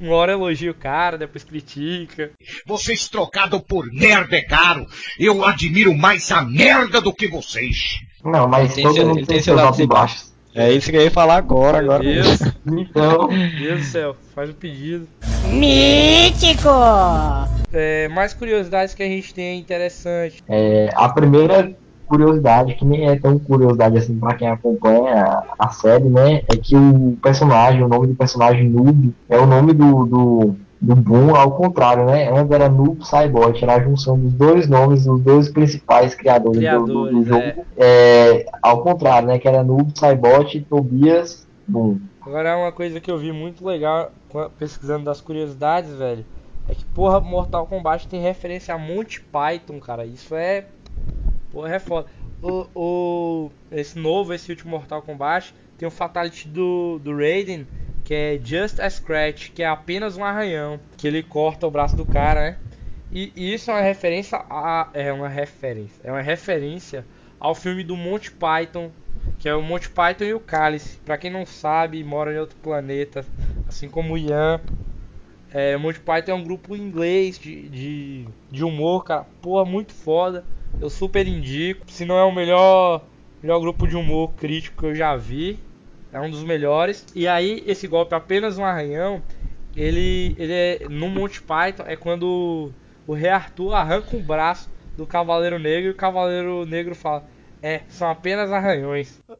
Uma 0.00 0.14
hora 0.16 0.32
elogia 0.32 0.70
o 0.70 0.74
cara, 0.74 1.16
depois 1.16 1.44
critica. 1.44 2.30
Vocês 2.66 3.08
trocado 3.08 3.60
por 3.60 3.86
merda 3.92 4.36
é 4.36 4.42
caro. 4.42 4.86
Eu 5.18 5.44
admiro 5.44 5.94
mais 5.94 6.30
a 6.32 6.42
merda 6.42 7.00
do 7.00 7.12
que 7.12 7.28
vocês. 7.28 8.00
Não, 8.24 8.48
mas 8.48 8.74
tem 8.74 8.84
todo 8.84 8.94
seu- 8.94 9.06
mundo 9.06 9.16
tem 9.18 9.26
tem 9.26 9.36
seu 9.36 9.44
seus 9.44 9.56
lado 9.56 9.66
altos 9.66 9.80
e 9.80 9.82
de 9.82 9.88
baixos. 9.88 10.34
É 10.54 10.72
isso 10.72 10.90
que 10.90 10.96
eu 10.96 11.02
ia 11.02 11.10
falar 11.10 11.36
agora, 11.36 11.82
Meu 11.82 11.92
agora. 11.92 12.02
Deus, 12.02 12.40
Então, 12.66 13.28
Meu 13.28 13.50
Deus 13.58 13.80
do 13.80 13.84
céu, 13.86 14.16
faz 14.34 14.50
o 14.50 14.54
pedido. 14.54 15.06
Mítico! 15.52 16.68
É, 17.72 18.08
mais 18.08 18.32
curiosidades 18.32 18.94
que 18.94 19.02
a 19.02 19.06
gente 19.06 19.34
tem 19.34 19.44
é 19.44 19.54
interessante. 19.54 20.42
é, 20.48 20.88
a 20.94 21.08
primeira 21.10 21.76
curiosidade, 22.06 22.74
que 22.74 22.84
nem 22.84 23.08
é 23.08 23.18
tão 23.18 23.38
curiosidade 23.38 23.98
assim 23.98 24.18
pra 24.18 24.34
quem 24.36 24.48
acompanha 24.48 25.24
a, 25.24 25.54
a 25.58 25.68
série, 25.70 26.08
né? 26.08 26.42
É 26.48 26.56
que 26.56 26.76
o 26.76 27.18
personagem, 27.22 27.82
o 27.82 27.88
nome 27.88 28.06
do 28.08 28.14
personagem 28.14 28.68
Noob, 28.70 29.14
é 29.28 29.38
o 29.38 29.46
nome 29.46 29.72
do, 29.72 30.06
do, 30.06 30.56
do 30.80 30.96
Boom 30.96 31.34
ao 31.34 31.56
contrário, 31.56 32.04
né? 32.06 32.28
Antes 32.30 32.50
era 32.50 32.68
Noob 32.68 33.04
Saibot, 33.06 33.62
era 33.62 33.74
a 33.76 33.80
junção 33.82 34.18
dos 34.18 34.32
dois 34.32 34.68
nomes 34.68 35.04
dos 35.04 35.20
dois 35.20 35.48
principais 35.48 36.14
criadores, 36.14 36.60
do- 36.60 36.86
do, 36.86 36.86
do 36.86 37.24
Criadores, 37.24 37.26
jogo. 37.54 37.66
É, 37.76 38.46
ao 38.62 38.82
contrário, 38.82 39.28
né? 39.28 39.38
Que 39.38 39.48
era 39.48 39.62
Noob 39.64 39.92
Saibot 39.98 40.56
e 40.56 40.60
Tobias 40.64 41.46
Boom. 41.66 41.98
Agora 42.20 42.56
uma 42.56 42.72
coisa 42.72 43.00
que 43.00 43.10
eu 43.10 43.18
vi 43.18 43.32
muito 43.32 43.64
legal 43.66 44.10
pesquisando 44.58 45.04
das 45.04 45.20
curiosidades, 45.20 45.92
velho, 45.94 46.24
é 46.68 46.74
que 46.74 46.84
porra, 46.86 47.20
Mortal 47.20 47.66
Kombat 47.66 48.08
tem 48.08 48.20
referência 48.20 48.74
a 48.74 48.78
Monty 48.78 49.20
Python, 49.20 49.78
cara. 49.80 50.04
Isso 50.04 50.34
é. 50.34 50.66
Porra, 51.50 51.74
é 51.76 51.78
foda. 51.78 52.08
O, 52.42 52.66
o- 52.74 53.52
esse 53.70 53.98
novo, 53.98 54.32
esse 54.34 54.50
último 54.50 54.70
Mortal 54.70 55.02
Kombat, 55.02 55.54
tem 55.76 55.86
o 55.88 55.90
Fatality 55.90 56.48
do, 56.48 56.98
do 56.98 57.16
Raiden, 57.16 57.66
que 58.04 58.14
é 58.14 58.40
Just 58.42 58.78
a 58.80 58.88
Scratch, 58.88 59.50
que 59.52 59.62
é 59.62 59.66
apenas 59.66 60.16
um 60.16 60.24
arranhão, 60.24 60.80
que 60.96 61.06
ele 61.06 61.22
corta 61.22 61.66
o 61.66 61.70
braço 61.70 61.96
do 61.96 62.04
cara, 62.04 62.50
né? 62.50 62.58
E, 63.10 63.32
e 63.36 63.54
isso 63.54 63.70
é 63.70 63.74
uma 63.74 63.80
referência 63.82 64.38
a. 64.50 64.90
É 64.92 65.12
uma 65.12 65.28
referência. 65.28 66.00
É 66.04 66.10
uma 66.12 66.20
referência 66.22 67.06
ao 67.38 67.54
filme 67.54 67.84
do 67.84 67.96
Monty 67.96 68.32
Python, 68.32 68.90
que 69.38 69.48
é 69.48 69.54
o 69.54 69.62
Monty 69.62 69.88
Python 69.90 70.24
e 70.24 70.34
o 70.34 70.40
Cálice. 70.40 70.98
Pra 71.04 71.16
quem 71.16 71.30
não 71.30 71.46
sabe, 71.46 72.02
mora 72.04 72.32
em 72.34 72.38
outro 72.38 72.56
planeta, 72.58 73.24
assim 73.68 73.88
como 73.88 74.14
o 74.14 74.18
Ian. 74.18 74.60
É, 75.52 75.76
o 75.76 75.80
Monty 75.80 76.00
Python 76.00 76.32
é 76.32 76.34
um 76.34 76.44
grupo 76.44 76.74
inglês 76.76 77.38
de, 77.38 77.68
de, 77.68 78.28
de 78.50 78.64
humor, 78.64 79.04
cara. 79.04 79.26
Porra, 79.40 79.64
muito 79.64 79.92
foda. 79.92 80.44
Eu 80.80 80.90
super 80.90 81.26
indico. 81.26 81.90
Se 81.90 82.04
não 82.04 82.18
é 82.18 82.24
o 82.24 82.32
melhor, 82.32 83.04
melhor 83.42 83.60
grupo 83.60 83.86
de 83.86 83.96
humor 83.96 84.32
crítico 84.34 84.78
que 84.78 84.86
eu 84.86 84.94
já 84.94 85.16
vi, 85.16 85.58
é 86.12 86.20
um 86.20 86.30
dos 86.30 86.44
melhores. 86.44 87.06
E 87.14 87.26
aí, 87.26 87.62
esse 87.66 87.86
golpe 87.86 88.14
apenas 88.14 88.58
um 88.58 88.64
arranhão, 88.64 89.22
ele, 89.74 90.34
ele 90.38 90.52
é 90.52 90.88
no 90.88 91.08
Monty 91.08 91.42
Python 91.42 91.84
é 91.86 91.96
quando 91.96 92.72
o 93.06 93.14
Rei 93.14 93.30
Arthur 93.30 93.74
arranca 93.74 94.16
um 94.16 94.22
braço 94.22 94.70
do 94.96 95.06
Cavaleiro 95.06 95.58
Negro 95.58 95.88
e 95.88 95.92
o 95.92 95.96
Cavaleiro 95.96 96.66
Negro 96.66 96.94
fala: 96.94 97.24
É, 97.62 97.82
são 97.88 98.10
apenas 98.10 98.52
arranhões. 98.52 99.22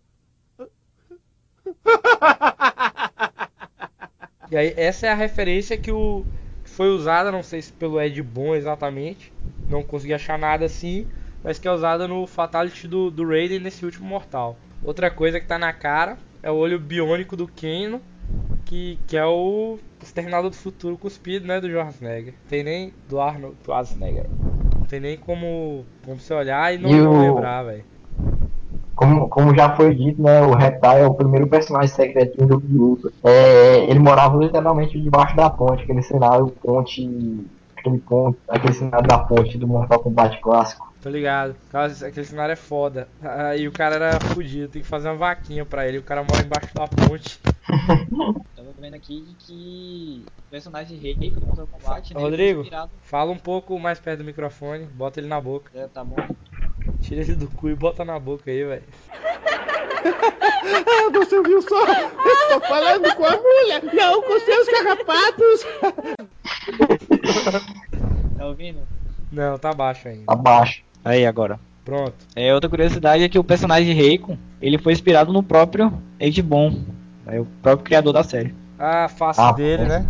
E 4.49 4.57
aí, 4.57 4.73
essa 4.77 5.07
é 5.07 5.11
a 5.11 5.15
referência 5.15 5.77
que, 5.77 5.91
o, 5.91 6.25
que 6.63 6.71
foi 6.71 6.89
usada, 6.89 7.33
não 7.33 7.43
sei 7.43 7.61
se 7.61 7.73
pelo 7.73 8.01
Ed 8.01 8.23
Boon 8.23 8.55
exatamente, 8.55 9.33
não 9.69 9.83
consegui 9.83 10.15
achar 10.15 10.39
nada 10.39 10.65
assim, 10.65 11.07
mas 11.47 11.61
que 11.61 11.69
é 11.69 11.71
usada 11.71 12.09
no 12.09 12.27
Fatality 12.27 12.89
do, 12.89 13.09
do 13.09 13.25
Raiden 13.25 13.61
nesse 13.61 13.85
último 13.85 14.05
Mortal. 14.05 14.57
Outra 14.83 15.13
coisa 15.13 15.39
que 15.39 15.47
tá 15.47 15.57
na 15.57 15.73
cara 15.73 16.19
é 16.43 16.51
o 16.51 16.57
olho 16.57 16.81
biônico 16.81 17.37
do 17.37 17.47
Keno, 17.47 18.01
que, 18.65 18.99
que 19.07 19.17
é 19.17 19.25
o 19.25 19.79
Exterminador 20.03 20.51
do 20.51 20.57
Futuro 20.57 20.99
cuspido, 20.99 21.47
né, 21.47 21.61
do 21.61 21.71
Schwarzenegger. 21.71 22.35
Tem 22.49 22.65
nem 22.65 22.93
do 23.09 23.21
Arnold 23.21 23.55
Schwarzenegger. 23.65 24.27
Não 24.77 24.87
tem 24.87 24.99
nem 24.99 25.17
como, 25.17 25.85
como 26.05 26.19
você 26.19 26.35
olhar 26.35 26.75
e 26.75 26.79
não, 26.79 26.91
E 26.91 26.95
não 27.01 27.21
lembrar, 27.21 27.63
velho. 27.63 27.85
Como, 28.97 29.29
como 29.29 29.55
já 29.55 29.77
foi 29.77 29.95
dito, 29.95 30.21
né, 30.21 30.43
o 30.43 30.53
Reptile 30.53 31.03
é 31.03 31.07
o 31.07 31.15
primeiro 31.15 31.47
personagem 31.47 31.95
secreto 31.95 32.39
do 32.39 32.49
jogo 32.49 32.67
de 32.67 32.75
luta. 32.77 33.13
É, 33.23 33.89
ele 33.89 34.01
morava 34.01 34.37
literalmente 34.37 35.01
debaixo 35.01 35.37
da 35.37 35.49
ponte, 35.49 35.85
aquele 35.85 36.03
cenário 36.03 36.49
ponte. 36.61 37.09
Aquele, 37.87 38.37
aquele 38.49 38.73
cenário 38.75 39.07
da 39.07 39.19
ponte 39.19 39.57
do 39.57 39.67
Mortal 39.69 40.01
Kombat 40.01 40.41
clássico. 40.41 40.93
Tô 41.01 41.09
ligado. 41.09 41.55
Aquele 42.05 42.27
cenário 42.27 42.53
é 42.53 42.57
foda. 42.57 43.07
Aí 43.23 43.69
o 43.69 43.73
cara 43.73 43.95
era 43.95 44.21
fudido, 44.21 44.69
tem 44.69 44.83
que 44.83 44.89
fazer 44.89 45.09
uma 45.09 45.15
vaquinha 45.17 45.65
pra 45.65 45.87
ele. 45.87 45.99
O 45.99 46.03
cara 46.03 46.25
mora 46.25 46.43
embaixo 46.45 46.75
da 46.75 46.89
ponte. 46.89 47.39
Tava 48.57 48.69
vendo 48.81 48.95
aqui 48.95 49.25
que 49.39 50.25
o 50.27 50.51
personagem 50.51 50.99
rei 50.99 51.15
do 51.15 51.41
Mortal 51.47 51.69
Kombat, 51.69 52.13
né? 52.15 52.21
Rodrigo. 52.21 52.61
inspirado- 52.63 52.91
Fala 53.03 53.31
um 53.31 53.39
pouco 53.39 53.79
mais 53.79 54.01
perto 54.01 54.19
do 54.19 54.25
microfone, 54.25 54.85
bota 54.87 55.21
ele 55.21 55.29
na 55.29 55.41
boca. 55.41 55.71
É, 55.75 55.87
tá 55.87 56.03
bom. 56.03 56.17
Tira 57.01 57.21
ele 57.21 57.35
do 57.37 57.47
cu 57.49 57.69
e 57.69 57.75
bota 57.77 58.05
na 58.05 58.19
boca 58.19 58.51
aí, 58.51 58.65
velho. 58.65 58.83
Ah, 60.05 61.11
você 61.13 61.43
viu 61.43 61.63
só? 61.63 61.85
Estou 61.85 62.61
falando 62.69 63.15
com 63.15 63.25
a 63.25 63.37
mulher, 63.37 63.83
não 63.95 64.23
com 64.23 64.41
seus 64.41 64.69
carrapatos. 64.69 65.67
Tá 68.37 68.47
ouvindo? 68.47 68.79
Não, 69.31 69.59
tá 69.59 69.73
baixo 69.73 70.09
ainda. 70.09 70.25
Abaixo. 70.27 70.83
Aí, 71.05 71.27
agora. 71.27 71.59
Pronto. 71.85 72.15
É, 72.35 72.53
outra 72.55 72.69
curiosidade 72.69 73.23
é 73.23 73.29
que 73.29 73.39
o 73.39 73.45
personagem 73.45 73.95
Reiko, 73.95 74.37
ele 74.61 74.79
foi 74.79 74.93
inspirado 74.93 75.33
no 75.33 75.43
próprio 75.43 75.93
Ed 76.19 76.43
Boon, 76.43 76.83
é 77.27 77.41
o 77.41 77.47
próprio 77.63 77.85
criador 77.85 78.13
da 78.13 78.25
série. 78.25 78.55
A 78.79 79.09
face 79.09 79.41
Ah, 79.41 79.53
dele, 79.53 79.85
é. 79.85 79.87
né? 79.87 80.07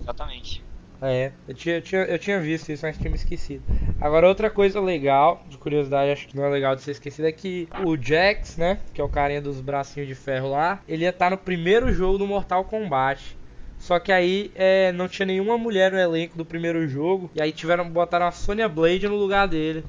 Exatamente. 0.00 0.62
É, 1.00 1.30
eu 1.46 1.54
tinha, 1.54 1.76
eu, 1.76 1.82
tinha, 1.82 2.00
eu 2.02 2.18
tinha 2.18 2.40
visto 2.40 2.70
isso, 2.72 2.84
mas 2.84 2.96
tinha 2.98 3.08
me 3.10 3.14
esquecido. 3.16 3.62
Agora, 4.00 4.26
outra 4.26 4.50
coisa 4.50 4.80
legal, 4.80 5.44
de 5.48 5.56
curiosidade, 5.56 6.10
acho 6.10 6.26
que 6.26 6.36
não 6.36 6.44
é 6.44 6.48
legal 6.48 6.74
de 6.74 6.82
ser 6.82 6.90
esquecido, 6.92 7.26
é 7.26 7.32
que 7.32 7.68
o 7.84 7.96
Jax, 7.96 8.56
né, 8.56 8.78
que 8.92 9.00
é 9.00 9.04
o 9.04 9.08
carinha 9.08 9.40
dos 9.40 9.60
bracinhos 9.60 10.08
de 10.08 10.14
ferro 10.16 10.50
lá, 10.50 10.80
ele 10.88 11.04
ia 11.04 11.10
estar 11.10 11.30
no 11.30 11.38
primeiro 11.38 11.92
jogo 11.92 12.18
do 12.18 12.26
Mortal 12.26 12.64
Kombat. 12.64 13.37
Só 13.78 13.98
que 13.98 14.12
aí 14.12 14.50
é, 14.54 14.92
não 14.92 15.08
tinha 15.08 15.26
nenhuma 15.26 15.56
mulher 15.56 15.92
no 15.92 15.98
elenco 15.98 16.36
do 16.36 16.44
primeiro 16.44 16.86
jogo, 16.88 17.30
e 17.34 17.40
aí 17.40 17.52
tiveram 17.52 17.88
botaram 17.88 18.26
a 18.26 18.30
Sonya 18.32 18.68
Blade 18.68 19.08
no 19.08 19.16
lugar 19.16 19.46
dele. 19.46 19.84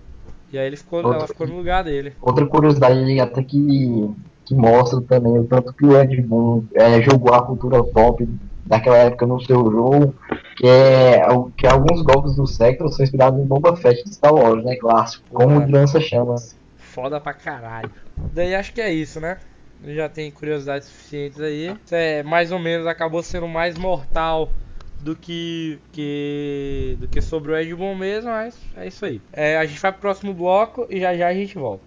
E 0.51 0.57
aí 0.57 0.65
ele 0.65 0.77
ficou, 0.77 1.01
ela 1.01 1.27
ficou 1.27 1.47
no 1.47 1.57
lugar 1.57 1.83
dele. 1.83 2.13
Outra 2.21 2.45
curiosidade 2.45 3.19
até 3.19 3.43
que, 3.43 4.09
que 4.45 4.55
mostra 4.55 5.01
também 5.01 5.37
o 5.37 5.45
tanto 5.45 5.73
que 5.73 5.85
o 5.85 5.99
Ed 5.99 6.21
Boon 6.21 6.63
é, 6.73 7.01
jogou 7.01 7.33
a 7.33 7.45
cultura 7.45 7.83
pop 7.83 8.27
daquela 8.65 8.97
época 8.97 9.25
no 9.25 9.39
seu 9.41 9.69
jogo, 9.71 10.15
que 10.55 10.67
é 10.67 11.21
que 11.57 11.67
alguns 11.67 12.01
golpes 12.01 12.35
do 12.35 12.45
Sector 12.47 12.91
são 12.91 13.03
inspirados 13.03 13.39
em 13.39 13.45
Boba 13.45 13.75
Fett 13.75 14.03
de 14.03 14.13
Star 14.13 14.33
Wars, 14.33 14.63
né? 14.63 14.75
Clássico. 14.75 15.23
Como 15.31 15.61
É. 15.61 15.65
de 15.65 15.71
lança-chamas. 15.71 16.55
Foda 16.77 17.19
pra 17.19 17.33
caralho. 17.33 17.89
Daí 18.33 18.53
acho 18.55 18.73
que 18.73 18.81
é 18.81 18.91
isso, 18.91 19.19
né? 19.19 19.37
Já 19.83 20.09
tem 20.09 20.29
curiosidades 20.29 20.87
suficientes 20.87 21.39
aí. 21.39 21.75
É 21.91 22.21
mais 22.23 22.51
ou 22.51 22.59
menos 22.59 22.85
acabou 22.85 23.23
sendo 23.23 23.47
mais 23.47 23.77
mortal 23.77 24.51
do 24.99 25.15
que, 25.15 25.79
que 25.93 26.97
do 26.99 27.07
que 27.07 27.21
sobre 27.21 27.51
o 27.51 27.57
Ed 27.57 27.73
Boon 27.73 27.95
mesmo, 27.95 28.29
mas 28.29 28.57
é 28.75 28.87
isso 28.87 29.05
aí. 29.05 29.21
É, 29.31 29.57
a 29.57 29.65
gente 29.65 29.79
vai 29.79 29.91
pro 29.91 30.01
próximo 30.01 30.33
bloco 30.33 30.85
e 30.89 30.99
já 30.99 31.15
já 31.15 31.27
a 31.27 31.33
gente 31.33 31.57
volta. 31.57 31.83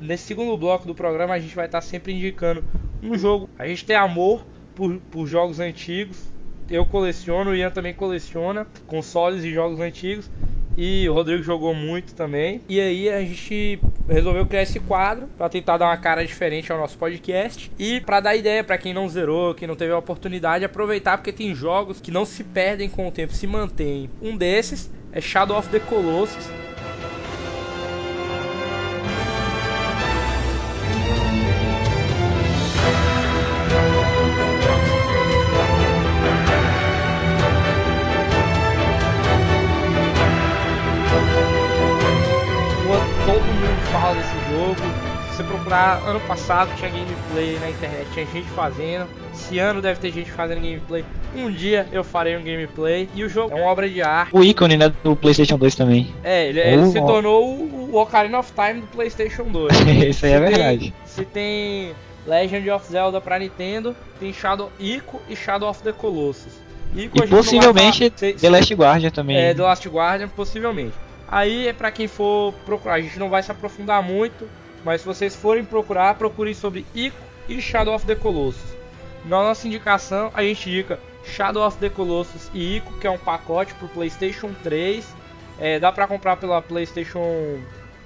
Nesse 0.00 0.24
segundo 0.24 0.56
bloco 0.58 0.86
do 0.86 0.94
programa 0.94 1.34
a 1.34 1.38
gente 1.38 1.54
vai 1.54 1.66
estar 1.66 1.80
sempre 1.80 2.12
indicando 2.12 2.64
um 3.02 3.16
jogo. 3.16 3.48
A 3.58 3.66
gente 3.66 3.86
tem 3.86 3.96
amor 3.96 4.44
por, 4.74 4.98
por 5.10 5.26
jogos 5.26 5.60
antigos. 5.60 6.28
Eu 6.68 6.84
coleciono, 6.84 7.52
o 7.52 7.54
Ian 7.54 7.70
também 7.70 7.94
coleciona 7.94 8.66
consoles 8.86 9.44
e 9.44 9.52
jogos 9.52 9.80
antigos. 9.80 10.28
E 10.76 11.08
o 11.08 11.14
Rodrigo 11.14 11.42
jogou 11.42 11.74
muito 11.74 12.14
também. 12.14 12.60
E 12.68 12.80
aí 12.80 13.08
a 13.08 13.20
gente 13.20 13.78
resolveu 14.08 14.46
criar 14.46 14.62
esse 14.62 14.80
quadro 14.80 15.28
para 15.36 15.48
tentar 15.48 15.78
dar 15.78 15.86
uma 15.86 15.96
cara 15.96 16.24
diferente 16.24 16.72
ao 16.72 16.78
nosso 16.78 16.98
podcast 16.98 17.70
e 17.78 18.00
para 18.00 18.20
dar 18.20 18.36
ideia 18.36 18.62
para 18.62 18.78
quem 18.78 18.92
não 18.92 19.08
zerou, 19.08 19.54
quem 19.54 19.68
não 19.68 19.76
teve 19.76 19.92
a 19.92 19.98
oportunidade, 19.98 20.64
aproveitar 20.64 21.18
porque 21.18 21.32
tem 21.32 21.54
jogos 21.54 22.00
que 22.00 22.10
não 22.10 22.24
se 22.24 22.44
perdem 22.44 22.88
com 22.88 23.08
o 23.08 23.12
tempo, 23.12 23.32
se 23.32 23.46
mantêm. 23.46 24.10
Um 24.20 24.36
desses 24.36 24.90
é 25.12 25.20
Shadow 25.20 25.56
of 25.56 25.68
the 25.68 25.78
Colossus, 25.78 26.48
fala 44.00 44.14
desse 44.14 44.34
jogo. 44.50 44.76
Se 45.30 45.36
você 45.38 45.42
procurar, 45.44 46.00
ano 46.06 46.20
passado 46.20 46.70
tinha 46.76 46.90
gameplay 46.90 47.58
na 47.58 47.70
internet, 47.70 48.06
tinha 48.12 48.26
gente 48.26 48.48
fazendo. 48.50 49.06
Esse 49.34 49.58
ano 49.58 49.82
deve 49.82 49.98
ter 49.98 50.12
gente 50.12 50.30
fazendo 50.30 50.60
gameplay. 50.60 51.04
Um 51.34 51.50
dia 51.50 51.88
eu 51.90 52.04
farei 52.04 52.36
um 52.36 52.42
gameplay. 52.44 53.08
E 53.14 53.24
o 53.24 53.28
jogo 53.28 53.52
é 53.56 53.60
uma 53.60 53.70
obra 53.70 53.88
de 53.88 54.00
arte. 54.00 54.30
O 54.32 54.44
ícone, 54.44 54.76
né, 54.76 54.92
do 55.02 55.16
PlayStation 55.16 55.58
2 55.58 55.74
também. 55.74 56.14
É, 56.22 56.46
ele, 56.48 56.60
ele 56.60 56.82
Oh. 56.82 56.86
se 56.92 57.00
tornou 57.00 57.44
o, 57.56 57.96
Ocarina 57.96 58.38
of 58.38 58.52
Time 58.52 58.80
do 58.82 58.86
PlayStation 58.88 59.44
2. 59.44 59.72
Isso 60.08 60.24
aí 60.26 60.32
é 60.32 60.38
Se 60.38 60.44
tem- 60.44 60.48
verdade. 60.54 60.94
Se 61.04 61.24
tem 61.24 61.92
Legend 62.26 62.70
of 62.70 62.86
Zelda 62.88 63.20
pra 63.20 63.38
Nintendo, 63.38 63.94
tem 64.20 64.32
Shadow 64.32 64.70
Ico 64.78 65.20
e 65.28 65.34
Shadow 65.34 65.68
of 65.68 65.82
the 65.82 65.92
Colossus. 65.92 66.52
Ico 66.94 67.18
E 67.24 67.26
possivelmente 67.26 68.12
falar- 68.16 68.32
The 68.34 68.50
Last 68.50 68.72
Guardian 68.74 69.10
também. 69.10 69.36
é, 69.36 69.52
The 69.52 69.62
Last 69.62 69.88
Guardian, 69.88 70.28
possivelmente. 70.28 70.92
Aí 71.34 71.66
é 71.66 71.72
pra 71.72 71.90
quem 71.90 72.06
for 72.06 72.54
procurar. 72.64 72.94
A 72.94 73.00
gente 73.00 73.18
não 73.18 73.28
vai 73.28 73.42
se 73.42 73.50
aprofundar 73.50 74.00
muito, 74.00 74.48
mas 74.84 75.00
se 75.00 75.06
vocês 75.06 75.34
forem 75.34 75.64
procurar, 75.64 76.14
procurem 76.14 76.54
sobre 76.54 76.86
Ico 76.94 77.16
e 77.48 77.60
Shadow 77.60 77.92
of 77.92 78.06
the 78.06 78.14
Colossus. 78.14 78.76
Na 79.24 79.42
nossa 79.42 79.66
indicação, 79.66 80.30
a 80.32 80.44
gente 80.44 80.70
indica 80.70 81.00
Shadow 81.24 81.66
of 81.66 81.76
the 81.78 81.88
Colossus 81.88 82.48
e 82.54 82.76
Ico, 82.76 82.92
que 83.00 83.06
é 83.08 83.10
um 83.10 83.18
pacote 83.18 83.74
pro 83.74 83.88
PlayStation 83.88 84.54
3. 84.62 85.04
É, 85.58 85.80
dá 85.80 85.90
pra 85.90 86.06
comprar 86.06 86.36
pela 86.36 86.62
PlayStation 86.62 87.58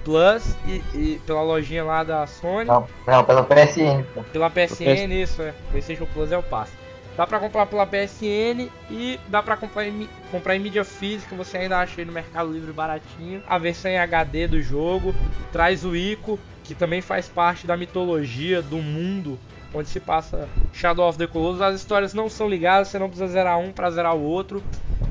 Plus 0.03 0.55
e, 0.65 0.81
e 0.95 1.21
pela 1.23 1.43
lojinha 1.43 1.83
lá 1.83 2.03
da 2.03 2.25
Sony. 2.25 2.65
Não, 2.65 2.87
não, 3.05 3.23
pela 3.23 3.43
PSN. 3.43 4.05
Pela 4.33 4.49
PSN, 4.49 5.13
isso 5.13 5.43
é. 5.43 5.53
PlayStation 5.69 6.07
Plus 6.15 6.31
é 6.31 6.37
o 6.39 6.41
passe. 6.41 6.78
Dá 7.19 7.27
pra 7.27 7.37
comprar 7.37 7.65
pela 7.65 7.85
PSN 7.85 8.71
e 8.89 9.19
dá 9.27 9.43
pra 9.43 9.57
comprar 9.57 9.85
em, 9.85 10.07
comprar 10.31 10.55
em 10.55 10.59
mídia 10.59 10.85
física. 10.85 11.35
Você 11.35 11.57
ainda 11.57 11.77
acha 11.77 11.99
aí 11.99 12.05
no 12.05 12.13
Mercado 12.13 12.49
Livre 12.49 12.71
baratinho. 12.71 13.43
A 13.45 13.57
versão 13.57 13.91
em 13.91 13.97
HD 13.97 14.47
do 14.47 14.61
jogo 14.61 15.13
traz 15.51 15.83
o 15.83 15.93
Ico, 15.93 16.39
que 16.63 16.73
também 16.73 17.01
faz 17.01 17.27
parte 17.27 17.67
da 17.67 17.75
mitologia 17.75 18.61
do 18.61 18.77
mundo 18.77 19.37
onde 19.73 19.87
se 19.89 19.99
passa 19.99 20.47
Shadow 20.73 21.07
of 21.07 21.17
the 21.17 21.27
Colossus. 21.27 21.61
As 21.61 21.75
histórias 21.75 22.13
não 22.13 22.29
são 22.29 22.47
ligadas, 22.49 22.87
você 22.89 22.99
não 22.99 23.07
precisa 23.09 23.27
zerar 23.31 23.59
um 23.59 23.71
pra 23.71 23.89
zerar 23.91 24.15
o 24.15 24.21
outro. 24.21 24.63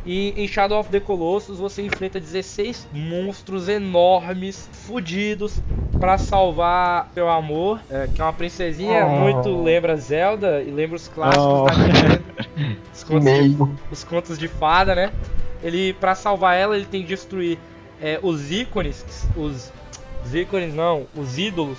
E 0.06 0.32
em 0.36 0.48
Shadow 0.48 0.80
of 0.80 0.88
the 0.90 1.00
Colossus 1.00 1.58
você 1.58 1.82
enfrenta 1.82 2.18
16 2.18 2.88
monstros 2.92 3.68
enormes, 3.68 4.68
fudidos, 4.86 5.60
pra 6.00 6.16
salvar 6.16 7.10
seu 7.12 7.28
amor, 7.28 7.80
é, 7.90 8.08
que 8.14 8.20
é 8.20 8.24
uma 8.24 8.32
princesinha, 8.32 9.04
Oh. 9.04 9.10
muito 9.18 9.62
lembra 9.62 9.96
Zelda 9.96 10.62
e 10.62 10.70
lembra 10.70 10.96
os 10.96 11.08
clássicos 11.08 11.44
Oh. 11.46 11.64
da 11.66 11.74
Nintendo. 11.76 12.24
Os 12.94 13.04
contos, 13.04 13.24
de, 13.24 13.56
os 13.92 14.04
contos 14.04 14.38
de 14.38 14.48
fada, 14.48 14.94
né? 14.94 15.12
Ele, 15.62 15.92
pra 15.94 16.14
salvar 16.14 16.56
ela, 16.56 16.76
ele 16.76 16.86
tem 16.86 17.02
que 17.02 17.08
destruir 17.08 17.58
é, 18.00 18.18
os 18.22 18.50
ícones, 18.50 19.04
os, 19.36 19.72
os 20.24 20.34
ícones 20.34 20.72
não, 20.74 21.06
os 21.16 21.36
ídolos, 21.36 21.78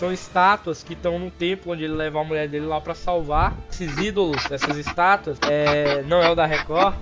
são 0.00 0.10
estátuas 0.10 0.82
que 0.82 0.94
estão 0.94 1.18
no 1.18 1.30
templo 1.30 1.72
onde 1.72 1.84
ele 1.84 1.92
leva 1.92 2.22
a 2.22 2.24
mulher 2.24 2.48
dele 2.48 2.64
lá 2.64 2.80
pra 2.80 2.94
salvar. 2.94 3.54
Esses 3.70 3.98
ídolos, 3.98 4.50
essas 4.50 4.78
estátuas, 4.78 5.38
é, 5.46 6.02
não 6.04 6.22
é 6.22 6.30
o 6.30 6.34
da 6.34 6.46
Record, 6.46 6.94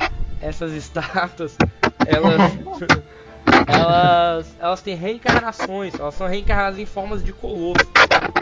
essas 0.42 0.72
estátuas, 0.72 1.56
elas, 2.04 2.58
elas, 3.68 4.56
elas 4.58 4.82
têm 4.82 4.96
reencarnações, 4.96 5.94
elas 5.94 6.14
são 6.14 6.26
reencarnadas 6.26 6.76
em 6.80 6.86
formas 6.86 7.22
de 7.22 7.32
colosso. 7.32 7.86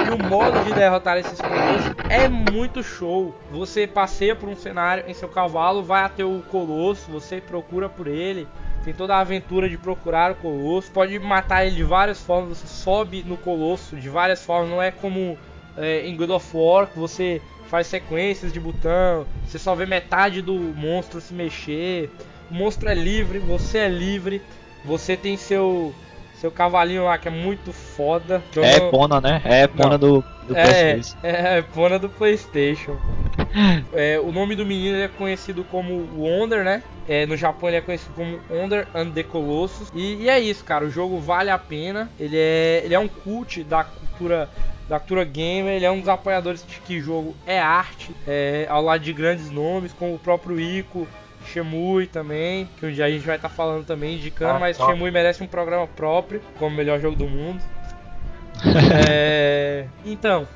E 0.06 0.10
o 0.10 0.26
modo 0.26 0.64
de 0.64 0.72
derrotar 0.72 1.18
esses 1.18 1.38
colossos 1.38 1.94
é 2.08 2.26
muito 2.26 2.82
show. 2.82 3.34
Você 3.50 3.86
passeia 3.86 4.34
por 4.34 4.48
um 4.48 4.56
cenário 4.56 5.04
em 5.06 5.12
seu 5.12 5.28
cavalo, 5.28 5.82
vai 5.82 6.02
até 6.02 6.24
o 6.24 6.42
colosso, 6.50 7.10
você 7.10 7.42
procura 7.42 7.90
por 7.90 8.06
ele. 8.06 8.48
Tem 8.86 8.94
toda 8.94 9.16
a 9.16 9.20
aventura 9.20 9.68
de 9.68 9.76
procurar 9.76 10.30
o 10.30 10.36
colosso. 10.36 10.92
Pode 10.92 11.18
matar 11.18 11.66
ele 11.66 11.74
de 11.74 11.82
várias 11.82 12.22
formas. 12.22 12.58
Você 12.58 12.68
sobe 12.68 13.22
no 13.24 13.36
colosso 13.36 13.96
de 13.96 14.08
várias 14.08 14.44
formas. 14.44 14.70
Não 14.70 14.80
é 14.80 14.92
como 14.92 15.36
é, 15.76 16.06
em 16.06 16.16
God 16.16 16.30
of 16.30 16.56
War 16.56 16.86
que 16.86 16.96
você 16.96 17.42
faz 17.68 17.88
sequências 17.88 18.52
de 18.52 18.60
botão, 18.60 19.26
você 19.44 19.58
só 19.58 19.74
vê 19.74 19.86
metade 19.86 20.40
do 20.40 20.54
monstro 20.54 21.20
se 21.20 21.34
mexer. 21.34 22.10
O 22.48 22.54
monstro 22.54 22.88
é 22.88 22.94
livre, 22.94 23.40
você 23.40 23.78
é 23.78 23.88
livre, 23.88 24.40
você 24.84 25.16
tem 25.16 25.36
seu 25.36 25.92
seu 26.40 26.50
cavalinho 26.50 27.04
lá 27.04 27.16
que 27.18 27.28
é 27.28 27.30
muito 27.30 27.72
foda. 27.72 28.42
que 28.52 28.58
eu 28.58 28.64
É 28.64 28.78
não- 28.78 28.88
Epona, 28.88 29.20
né? 29.20 29.40
É 29.44 29.62
Epona 29.64 29.90
Não. 29.90 29.98
do, 29.98 30.24
do 30.46 30.56
é, 30.56 30.62
PlayStation. 30.92 31.16
é, 31.26 31.58
Epona 31.58 31.98
do 31.98 32.08
PlayStation. 32.08 32.96
É, 33.92 34.18
o 34.20 34.30
nome 34.32 34.54
do 34.54 34.66
menino 34.66 34.98
é 34.98 35.08
conhecido 35.08 35.64
como 35.64 36.06
Wonder, 36.16 36.62
né? 36.62 36.82
É, 37.08 37.24
no 37.24 37.36
Japão 37.36 37.68
ele 37.68 37.78
é 37.78 37.80
conhecido 37.80 38.12
como 38.14 38.38
Wonder 38.50 38.86
and 38.94 39.10
the 39.12 39.22
Colossus. 39.22 39.88
E, 39.94 40.16
e 40.24 40.28
é 40.28 40.38
isso, 40.38 40.62
cara. 40.64 40.84
O 40.84 40.90
jogo 40.90 41.18
vale 41.18 41.48
a 41.48 41.58
pena. 41.58 42.10
Ele 42.18 42.36
é, 42.36 42.82
ele 42.84 42.94
é 42.94 42.98
um 42.98 43.08
cult 43.08 43.62
da 43.64 43.84
cultura 43.84 44.48
da 44.88 44.98
cultura 44.98 45.24
gamer. 45.24 45.74
Ele 45.74 45.84
é 45.86 45.90
um 45.90 46.00
dos 46.00 46.08
apoiadores 46.08 46.64
de 46.66 46.80
que 46.80 47.00
jogo 47.00 47.34
é 47.46 47.58
arte, 47.58 48.14
é, 48.26 48.66
ao 48.68 48.82
lado 48.82 49.02
de 49.02 49.12
grandes 49.12 49.50
nomes 49.50 49.92
como 49.92 50.14
o 50.14 50.18
próprio 50.18 50.60
Ico. 50.60 51.06
Shemui 51.46 52.06
também, 52.06 52.68
que 52.78 52.86
um 52.86 52.92
dia 52.92 53.04
a 53.06 53.10
gente 53.10 53.26
vai 53.26 53.36
estar 53.36 53.48
falando 53.48 53.84
também, 53.84 54.16
indicando, 54.16 54.56
Ah, 54.56 54.58
mas 54.58 54.76
tá. 54.76 54.86
Shemui 54.86 55.10
merece 55.10 55.42
um 55.42 55.46
programa 55.46 55.86
próprio, 55.86 56.42
como 56.58 56.74
o 56.74 56.76
melhor 56.76 57.00
jogo 57.00 57.16
do 57.16 57.26
mundo. 57.26 57.62
É, 59.08 59.86
então, 60.04 60.48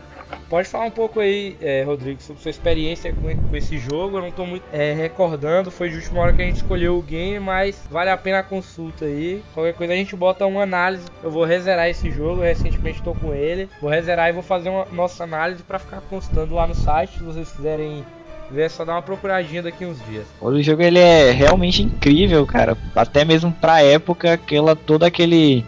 pode 0.49 0.69
falar 0.69 0.87
um 0.87 0.91
pouco 0.91 1.21
aí, 1.21 1.57
é, 1.61 1.83
Rodrigo, 1.83 2.21
sobre 2.21 2.43
sua 2.43 2.51
experiência 2.51 3.13
com, 3.13 3.49
com 3.49 3.57
esse 3.57 3.79
jogo. 3.79 4.19
Eu 4.19 4.23
não 4.23 4.31
tô 4.31 4.47
muito 4.47 4.65
é, 4.73 4.93
recordando, 4.93 5.71
foi 5.71 5.91
de 5.91 5.97
última 5.97 6.21
hora 6.21 6.33
que 6.33 6.43
a 6.43 6.45
gente 6.45 6.57
escolheu 6.57 6.97
o 6.97 7.03
game, 7.03 7.39
mas 7.39 7.81
vale 7.91 8.11
a 8.11 8.17
pena 8.17 8.39
a 8.39 8.43
consulta 8.43 9.05
aí. 9.05 9.43
Qualquer 9.55 9.75
coisa 9.75 9.93
a 9.93 9.97
gente 9.97 10.17
bota 10.17 10.47
uma 10.47 10.63
análise. 10.63 11.05
Eu 11.23 11.31
vou 11.31 11.45
rezerar 11.45 11.89
esse 11.89 12.11
jogo, 12.11 12.43
recentemente 12.43 13.03
tô 13.03 13.15
com 13.15 13.35
ele. 13.35 13.69
Vou 13.81 13.91
rezerar 13.91 14.29
e 14.29 14.33
vou 14.33 14.43
fazer 14.43 14.69
uma 14.69 14.87
nossa 14.87 15.25
análise 15.25 15.63
para 15.63 15.79
ficar 15.79 16.01
constando 16.03 16.55
lá 16.55 16.67
no 16.67 16.75
site, 16.75 17.19
se 17.19 17.25
vocês 17.25 17.51
quiserem 17.53 18.05
é 18.57 18.69
só 18.69 18.85
dar 18.85 18.95
uma 18.95 19.03
procuradinha 19.03 19.63
daqui 19.63 19.85
uns 19.85 19.99
dias. 20.09 20.25
O 20.41 20.63
jogo 20.63 20.83
ele 20.83 20.99
é 20.99 21.31
realmente 21.31 21.83
incrível, 21.83 22.45
cara. 22.47 22.77
Até 22.95 23.25
mesmo 23.25 23.53
pra 23.53 23.83
época, 23.83 24.33
aquela 24.33 24.75
todo 24.75 25.05
aquele 25.05 25.65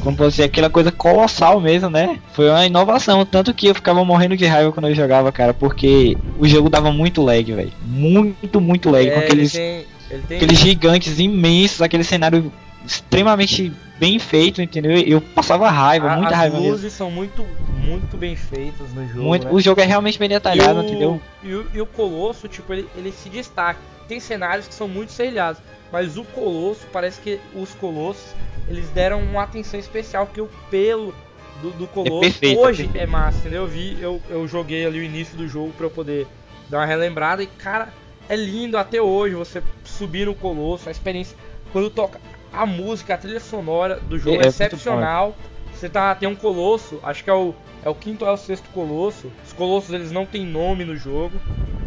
como 0.00 0.16
você 0.16 0.44
aquela 0.44 0.70
coisa 0.70 0.92
colossal 0.92 1.60
mesmo, 1.60 1.90
né? 1.90 2.18
Foi 2.32 2.48
uma 2.48 2.64
inovação, 2.64 3.26
tanto 3.26 3.52
que 3.52 3.66
eu 3.66 3.74
ficava 3.74 4.04
morrendo 4.04 4.36
de 4.36 4.46
raiva 4.46 4.72
quando 4.72 4.88
eu 4.88 4.94
jogava, 4.94 5.32
cara, 5.32 5.52
porque 5.52 6.16
o 6.38 6.46
jogo 6.46 6.70
dava 6.70 6.92
muito 6.92 7.22
lag, 7.22 7.52
velho. 7.52 7.72
Muito, 7.82 8.60
muito 8.60 8.90
lag 8.90 9.10
com 9.10 9.18
É, 9.18 9.24
aqueles 9.24 9.54
ele 9.54 9.86
tem, 10.08 10.20
tem 10.28 10.36
aqueles 10.36 10.58
gigantes 10.58 11.18
imensos, 11.18 11.82
aquele 11.82 12.04
cenário 12.04 12.52
extremamente 12.86 13.72
bem 13.98 14.18
feito, 14.18 14.60
entendeu? 14.62 14.92
Eu 14.98 15.20
passava 15.20 15.68
raiva, 15.70 16.10
a- 16.12 16.16
muita 16.16 16.32
as 16.32 16.36
raiva 16.38 16.56
mesmo. 16.58 16.70
luzes 16.72 16.92
são 16.92 17.10
muito, 17.10 17.44
muito 17.84 18.16
bem 18.16 18.36
feitas 18.36 18.92
no 18.92 19.06
jogo. 19.08 19.22
Muito, 19.22 19.44
né? 19.46 19.50
o 19.52 19.60
jogo 19.60 19.80
é 19.80 19.84
realmente 19.84 20.18
bem 20.18 20.28
detalhado, 20.28 20.80
e 20.80 20.82
o, 20.82 20.86
entendeu? 20.86 21.20
E 21.42 21.54
o, 21.54 21.66
e 21.74 21.80
o 21.80 21.86
Colosso, 21.86 22.46
tipo, 22.48 22.72
ele, 22.72 22.88
ele 22.96 23.12
se 23.12 23.28
destaca. 23.28 23.80
Tem 24.08 24.20
cenários 24.20 24.68
que 24.68 24.74
são 24.74 24.86
muito 24.86 25.10
serrilhados, 25.12 25.60
mas 25.90 26.16
o 26.16 26.24
Colosso, 26.24 26.86
parece 26.92 27.20
que 27.20 27.40
os 27.54 27.74
Colossos, 27.74 28.34
eles 28.68 28.88
deram 28.90 29.20
uma 29.22 29.42
atenção 29.42 29.78
especial, 29.80 30.26
porque 30.26 30.40
o 30.40 30.48
pelo 30.70 31.14
do, 31.62 31.70
do 31.70 31.86
Colosso 31.88 32.20
perfeito, 32.20 32.60
hoje 32.60 32.82
é 32.82 32.84
perfeito. 32.86 33.02
é 33.02 33.06
massa, 33.06 33.38
entendeu? 33.38 33.62
Eu 33.62 33.68
vi, 33.68 33.96
eu, 34.00 34.22
eu 34.28 34.46
joguei 34.46 34.84
ali 34.86 35.00
o 35.00 35.02
início 35.02 35.36
do 35.36 35.48
jogo 35.48 35.72
pra 35.76 35.86
eu 35.86 35.90
poder 35.90 36.26
dar 36.68 36.78
uma 36.78 36.86
relembrada 36.86 37.42
e, 37.42 37.46
cara, 37.46 37.88
é 38.28 38.36
lindo 38.36 38.76
até 38.76 39.00
hoje 39.00 39.34
você 39.34 39.62
subir 39.84 40.26
no 40.26 40.34
Colosso, 40.34 40.88
a 40.88 40.92
experiência, 40.92 41.36
quando 41.72 41.88
toca 41.90 42.20
a 42.56 42.66
música, 42.66 43.14
a 43.14 43.18
trilha 43.18 43.40
sonora 43.40 44.00
do 44.00 44.18
jogo 44.18 44.36
É, 44.36 44.40
é, 44.40 44.44
é 44.44 44.48
excepcional. 44.48 45.36
Você 45.72 45.88
tá, 45.88 46.14
tem 46.14 46.28
um 46.28 46.34
colosso, 46.34 46.98
acho 47.02 47.22
que 47.22 47.28
é 47.28 47.34
o, 47.34 47.54
é 47.84 47.88
o 47.88 47.94
quinto 47.94 48.24
ou 48.24 48.30
é 48.30 48.34
o 48.34 48.36
sexto 48.36 48.68
colosso. 48.70 49.30
Os 49.44 49.52
colossos 49.52 49.92
eles 49.92 50.10
não 50.10 50.24
têm 50.24 50.44
nome 50.44 50.84
no 50.84 50.96
jogo. 50.96 51.38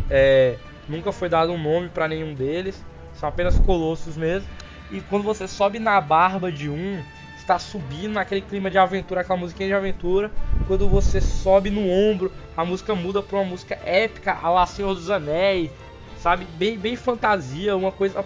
É, 0.09 0.57
nunca 0.88 1.11
foi 1.11 1.28
dado 1.28 1.51
um 1.51 1.61
nome 1.61 1.89
pra 1.89 2.07
nenhum 2.07 2.36
deles. 2.36 2.84
São 3.15 3.28
apenas 3.28 3.57
colossos 3.59 4.15
mesmo. 4.15 4.47
E 4.91 5.01
quando 5.01 5.24
você 5.24 5.47
sobe 5.47 5.80
na 5.80 5.99
barba 5.99 6.51
de 6.51 6.70
um, 6.70 7.01
está 7.38 7.57
subindo 7.57 8.13
naquele 8.13 8.41
clima 8.41 8.70
de 8.70 8.78
aventura, 8.78 9.22
aquela 9.22 9.39
musiquinha 9.39 9.70
de 9.70 9.74
aventura. 9.74 10.32
Quando 10.67 10.88
você 10.88 11.20
sobe 11.20 11.72
no 11.72 11.89
ombro, 11.89 12.32
a 12.55 12.63
música 12.63 12.93
muda 12.93 13.24
pra 13.24 13.39
uma 13.39 13.45
música 13.45 13.80
épica, 13.84 14.38
a 14.39 14.49
lá 14.49 14.65
Senhor 14.67 14.93
dos 14.93 15.09
Anéis, 15.09 15.72
sabe? 16.20 16.45
Bem, 16.57 16.78
bem 16.78 16.95
fantasia, 16.95 17.76
uma 17.76 17.91
coisa 17.91 18.24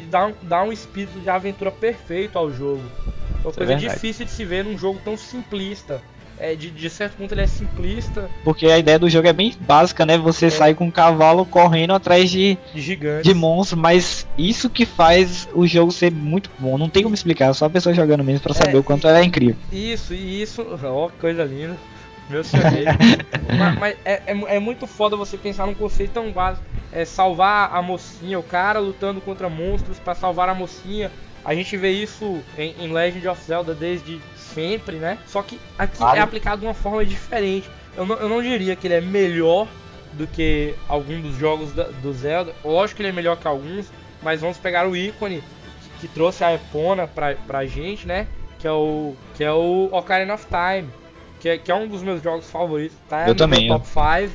que 0.00 0.06
dá, 0.06 0.26
um- 0.26 0.34
dá 0.42 0.62
um 0.62 0.72
espírito 0.72 1.18
de 1.20 1.28
aventura 1.30 1.70
perfeito 1.70 2.36
ao 2.38 2.50
jogo. 2.52 2.82
Uma 3.44 3.50
é 3.50 3.54
coisa 3.54 3.76
verdade. 3.76 3.94
difícil 3.94 4.24
de 4.24 4.30
se 4.32 4.44
ver 4.44 4.64
num 4.64 4.76
jogo 4.76 5.00
tão 5.04 5.16
simplista. 5.16 6.00
É, 6.38 6.54
de, 6.54 6.70
de 6.70 6.90
certo 6.90 7.16
ponto 7.16 7.32
ele 7.32 7.40
é 7.40 7.46
simplista, 7.46 8.28
Porque 8.44 8.66
a 8.66 8.78
ideia 8.78 8.98
do 8.98 9.08
jogo 9.08 9.26
é 9.26 9.32
bem 9.32 9.54
básica, 9.60 10.04
né? 10.04 10.18
Você 10.18 10.50
sai 10.50 10.74
com 10.74 10.84
um 10.84 10.90
cavalo 10.90 11.46
correndo 11.46 11.94
atrás 11.94 12.30
de, 12.30 12.58
de 12.74 12.98
de 13.22 13.32
monstros, 13.34 13.80
mas 13.80 14.26
isso 14.36 14.68
que 14.68 14.84
faz 14.84 15.48
o 15.54 15.66
jogo 15.66 15.90
ser 15.90 16.12
muito 16.12 16.50
bom. 16.58 16.76
Não 16.76 16.90
tem 16.90 17.02
como 17.02 17.14
explicar, 17.14 17.54
só 17.54 17.64
a 17.64 17.70
pessoa 17.70 17.94
jogando 17.94 18.22
mesmo 18.22 18.40
pra 18.42 18.52
saber 18.52 18.76
É, 18.76 18.78
o 18.78 18.82
quanto 18.82 19.08
ela 19.08 19.20
é 19.20 19.24
incrível. 19.24 19.56
Isso, 19.72 20.12
e 20.12 20.42
isso. 20.42 20.60
Ó, 20.84 21.08
que 21.08 21.16
coisa 21.16 21.42
linda. 21.42 21.74
Meu 22.28 22.42
sonhei. 22.44 22.84
mas 23.58 23.78
mas 23.78 23.96
é, 24.04 24.22
é, 24.26 24.56
é 24.56 24.58
muito 24.58 24.86
foda 24.86 25.16
você 25.16 25.36
pensar 25.36 25.66
num 25.66 25.74
conceito 25.74 26.12
tão 26.12 26.30
básico. 26.32 26.64
É 26.92 27.04
salvar 27.04 27.74
a 27.74 27.82
mocinha, 27.82 28.38
o 28.38 28.42
cara 28.42 28.78
lutando 28.78 29.20
contra 29.20 29.48
monstros 29.48 29.98
pra 29.98 30.14
salvar 30.14 30.48
a 30.48 30.54
mocinha. 30.54 31.10
A 31.44 31.54
gente 31.54 31.76
vê 31.76 31.90
isso 31.90 32.40
em, 32.56 32.74
em 32.80 32.92
Legend 32.92 33.28
of 33.28 33.42
Zelda 33.42 33.74
desde 33.74 34.20
sempre, 34.36 34.96
né? 34.96 35.18
Só 35.26 35.42
que 35.42 35.60
aqui 35.78 35.98
Claro. 35.98 36.18
é 36.18 36.20
aplicado 36.22 36.60
de 36.60 36.66
uma 36.66 36.74
forma 36.74 37.04
diferente. 37.04 37.68
Eu 37.96 38.06
não, 38.06 38.16
eu 38.16 38.28
não 38.28 38.42
diria 38.42 38.74
que 38.74 38.86
ele 38.86 38.94
é 38.94 39.00
melhor 39.00 39.68
do 40.12 40.26
que 40.26 40.74
algum 40.88 41.20
dos 41.20 41.36
jogos 41.36 41.72
da- 41.72 41.84
do 41.88 42.12
Zelda. 42.12 42.52
Lógico 42.64 42.96
que 42.96 43.02
ele 43.02 43.10
é 43.10 43.12
melhor 43.12 43.36
que 43.36 43.46
alguns, 43.46 43.86
mas 44.22 44.40
vamos 44.40 44.56
pegar 44.58 44.88
o 44.88 44.96
ícone 44.96 45.42
que, 46.00 46.06
que 46.06 46.08
trouxe 46.08 46.42
a 46.42 46.54
Epona 46.54 47.06
pra, 47.06 47.34
pra 47.46 47.66
gente, 47.66 48.06
né? 48.06 48.26
Que 48.58 48.66
é 48.66 48.72
o, 48.72 49.14
que 49.34 49.44
é 49.44 49.52
o 49.52 49.88
Ocarina 49.92 50.34
of 50.34 50.46
Time, 50.46 50.88
que 51.40 51.48
é, 51.48 51.58
que 51.58 51.70
é 51.70 51.74
um 51.74 51.86
dos 51.88 52.02
meus 52.02 52.22
jogos 52.22 52.50
favoritos, 52.50 52.96
tá? 53.08 53.22
Eu 53.22 53.28
no 53.28 53.34
também, 53.34 53.68
meu 53.68 53.78
top 53.78 53.86
5. 53.88 54.32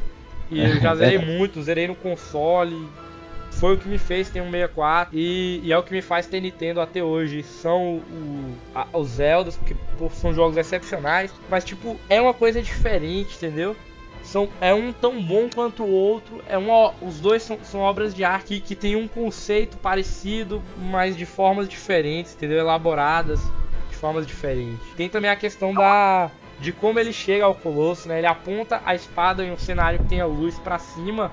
E 0.51 0.59
eu 0.63 0.79
já 0.79 0.93
zerei 0.95 1.17
muito, 1.17 1.61
zerei 1.61 1.87
no 1.87 1.95
console. 1.95 2.87
Foi 3.51 3.75
o 3.75 3.77
que 3.77 3.87
me 3.87 3.97
fez 3.97 4.29
ter 4.29 4.41
um 4.41 4.49
64 4.49 5.15
e, 5.15 5.59
e 5.63 5.71
é 5.73 5.77
o 5.77 5.83
que 5.83 5.91
me 5.91 6.01
faz 6.01 6.25
ter 6.25 6.39
Nintendo 6.39 6.79
até 6.81 7.03
hoje. 7.03 7.43
São 7.43 7.97
o, 7.97 8.55
a- 8.73 8.87
os 8.93 9.09
Zeldas, 9.09 9.57
porque 9.57 9.75
pô, 9.97 10.09
são 10.09 10.33
jogos 10.33 10.55
excepcionais, 10.57 11.33
mas 11.49 11.63
tipo, 11.65 11.97
é 12.09 12.21
uma 12.21 12.33
coisa 12.33 12.61
diferente, 12.61 13.35
entendeu? 13.35 13.75
São, 14.23 14.47
é 14.61 14.73
um 14.73 14.93
tão 14.93 15.21
bom 15.21 15.49
quanto 15.53 15.83
o 15.83 15.91
outro. 15.91 16.41
É 16.47 16.57
uma, 16.57 16.93
os 17.01 17.19
dois 17.19 17.43
são, 17.43 17.57
são 17.63 17.81
obras 17.81 18.13
de 18.15 18.23
arte 18.23 18.45
que, 18.47 18.59
que 18.61 18.75
tem 18.75 18.95
um 18.95 19.07
conceito 19.07 19.77
parecido, 19.77 20.61
mas 20.77 21.17
de 21.17 21.25
formas 21.25 21.67
diferentes, 21.67 22.33
entendeu? 22.33 22.59
Elaboradas 22.59 23.41
de 23.89 23.95
formas 23.97 24.25
diferentes. 24.25 24.79
Tem 24.95 25.09
também 25.09 25.29
a 25.29 25.35
questão 25.35 25.73
da 25.73 26.31
de 26.61 26.71
como 26.71 26.99
ele 26.99 27.11
chega 27.11 27.43
ao 27.43 27.55
colosso, 27.55 28.07
né? 28.07 28.19
Ele 28.19 28.27
aponta 28.27 28.81
a 28.85 28.93
espada 28.93 29.43
em 29.43 29.51
um 29.51 29.57
cenário 29.57 29.99
que 29.99 30.05
tem 30.05 30.21
a 30.21 30.25
luz 30.25 30.57
pra 30.59 30.77
cima 30.77 31.31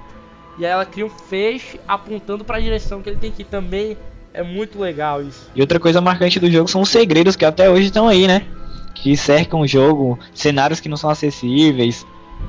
e 0.59 0.67
aí 0.67 0.73
ela 0.73 0.85
cria 0.85 1.07
um 1.07 1.11
feixe 1.11 1.79
apontando 1.87 2.45
pra 2.45 2.59
direção 2.59 3.01
que 3.01 3.11
ele 3.11 3.19
tem 3.19 3.31
que 3.31 3.43
ir. 3.43 3.45
Também 3.45 3.97
é 4.33 4.43
muito 4.43 4.79
legal 4.79 5.23
isso. 5.23 5.51
E 5.55 5.61
outra 5.61 5.79
coisa 5.79 6.01
marcante 6.01 6.41
do 6.41 6.51
jogo 6.51 6.69
são 6.69 6.81
os 6.81 6.89
segredos 6.89 7.37
que 7.37 7.45
até 7.45 7.71
hoje 7.71 7.87
estão 7.87 8.09
aí, 8.09 8.27
né? 8.27 8.47
Que 8.95 9.17
cercam 9.17 9.61
o 9.61 9.67
jogo, 9.67 10.19
cenários 10.35 10.81
que 10.81 10.89
não 10.89 10.97
são 10.97 11.11
acessíveis, 11.11 12.05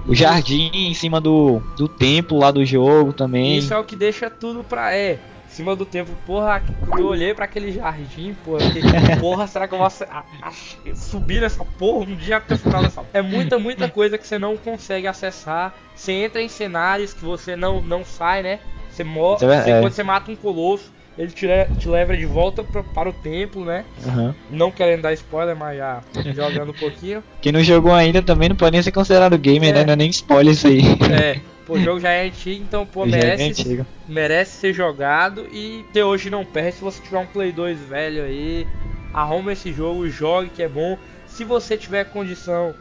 o 0.08 0.16
jardim 0.16 0.72
em 0.74 0.94
cima 0.94 1.22
do, 1.22 1.62
do 1.78 1.88
templo 1.88 2.40
lá 2.40 2.50
do 2.50 2.66
jogo 2.66 3.14
também. 3.14 3.58
Isso 3.58 3.74
é 3.74 3.78
o 3.78 3.84
que 3.84 3.96
deixa 3.96 4.30
tudo 4.30 4.64
pra 4.64 4.96
é. 4.96 5.20
Em 5.50 5.52
cima 5.52 5.76
do 5.76 5.84
tempo, 5.86 6.12
porra, 6.26 6.62
eu 6.98 7.08
olhei 7.08 7.34
pra 7.34 7.46
aquele 7.46 7.72
jardim, 7.72 8.36
porra, 8.46 8.60
fiquei, 8.72 8.82
porra, 9.20 9.48
será 9.48 9.68
que 9.68 9.74
eu 9.74 9.80
vou 9.80 9.88
a- 9.88 10.24
a- 10.44 10.52
subir 10.96 11.42
nessa 11.42 11.66
porra 11.66 12.06
um 12.10 12.16
dia 12.16 12.38
até 12.38 12.54
o 12.54 12.58
final 12.58 12.84
dessa 12.84 13.04
É 13.14 13.22
muita, 13.22 13.58
muita 13.60 13.90
coisa 13.90 14.18
que 14.18 14.28
você 14.28 14.38
não 14.38 14.56
consegue 14.56 15.08
acessar. 15.08 15.74
Você 15.96 16.12
entra 16.14 16.42
em 16.42 16.48
cenários 16.48 17.14
que 17.14 17.26
você 17.26 17.56
não, 17.56 17.82
não 17.82 18.06
sai, 18.06 18.44
né? 18.44 18.60
Você 18.92 19.04
morre, 19.04 19.46
é 19.46 19.64
você- 19.64 19.80
quando 19.82 19.94
você 19.94 20.04
mata 20.04 20.32
um 20.32 20.36
colosso, 20.36 20.92
ele 21.18 21.32
te, 21.32 21.48
te 21.78 21.90
leva 21.90 22.16
de 22.16 22.26
volta 22.26 22.64
pra- 22.64 22.84
para 22.84 23.10
o 23.10 23.14
templo, 23.14 23.66
né? 23.66 23.84
Aham. 24.08 24.36
Não 24.52 24.72
querendo 24.72 25.02
dar 25.02 25.14
spoiler, 25.14 25.56
mas 25.56 25.78
já 25.78 26.02
jogando 26.34 26.70
um 26.70 26.74
pouquinho. 26.76 27.24
Quem 27.42 27.52
não 27.52 27.64
jogou 27.64 27.92
ainda 27.94 28.22
também 28.22 28.50
não 28.50 28.56
pode 28.56 28.72
nem 28.74 28.84
ser 28.84 28.92
considerado 28.92 29.38
gamer, 29.38 29.72
É. 29.72 29.74
né? 29.74 29.84
Não 29.86 29.94
é 29.94 29.96
nem 29.96 30.10
spoiler 30.12 30.54
isso 30.54 30.68
aí. 30.68 30.82
É, 31.12 31.42
pô, 31.70 31.76
o 31.76 31.80
jogo 31.80 32.00
já 32.00 32.10
é 32.10 32.26
antigo, 32.26 32.64
então, 32.64 32.86
pô, 32.86 33.04
é 33.04 33.08
merece. 33.08 33.44
antigo. 33.44 33.86
merece 34.08 34.58
ser 34.58 34.74
jogado 34.74 35.48
e 35.52 35.86
até 35.92 36.04
hoje 36.04 36.30
não 36.30 36.44
perde. 36.44 36.78
Se 36.78 36.82
você 36.82 37.02
tiver 37.02 37.20
um 37.20 37.28
Play 37.28 37.52
2 37.52 37.80
velho 37.82 38.24
aí, 38.24 38.68
arruma 39.14 39.54
esse 39.54 39.72
jogo, 39.72 40.10
jogue 40.10 40.50
que 40.50 40.64
é 40.64 40.68
bom. 40.68 40.98
Se 41.28 41.44
você 41.44 41.78
tiver 41.78 42.06
condição, 42.06 42.74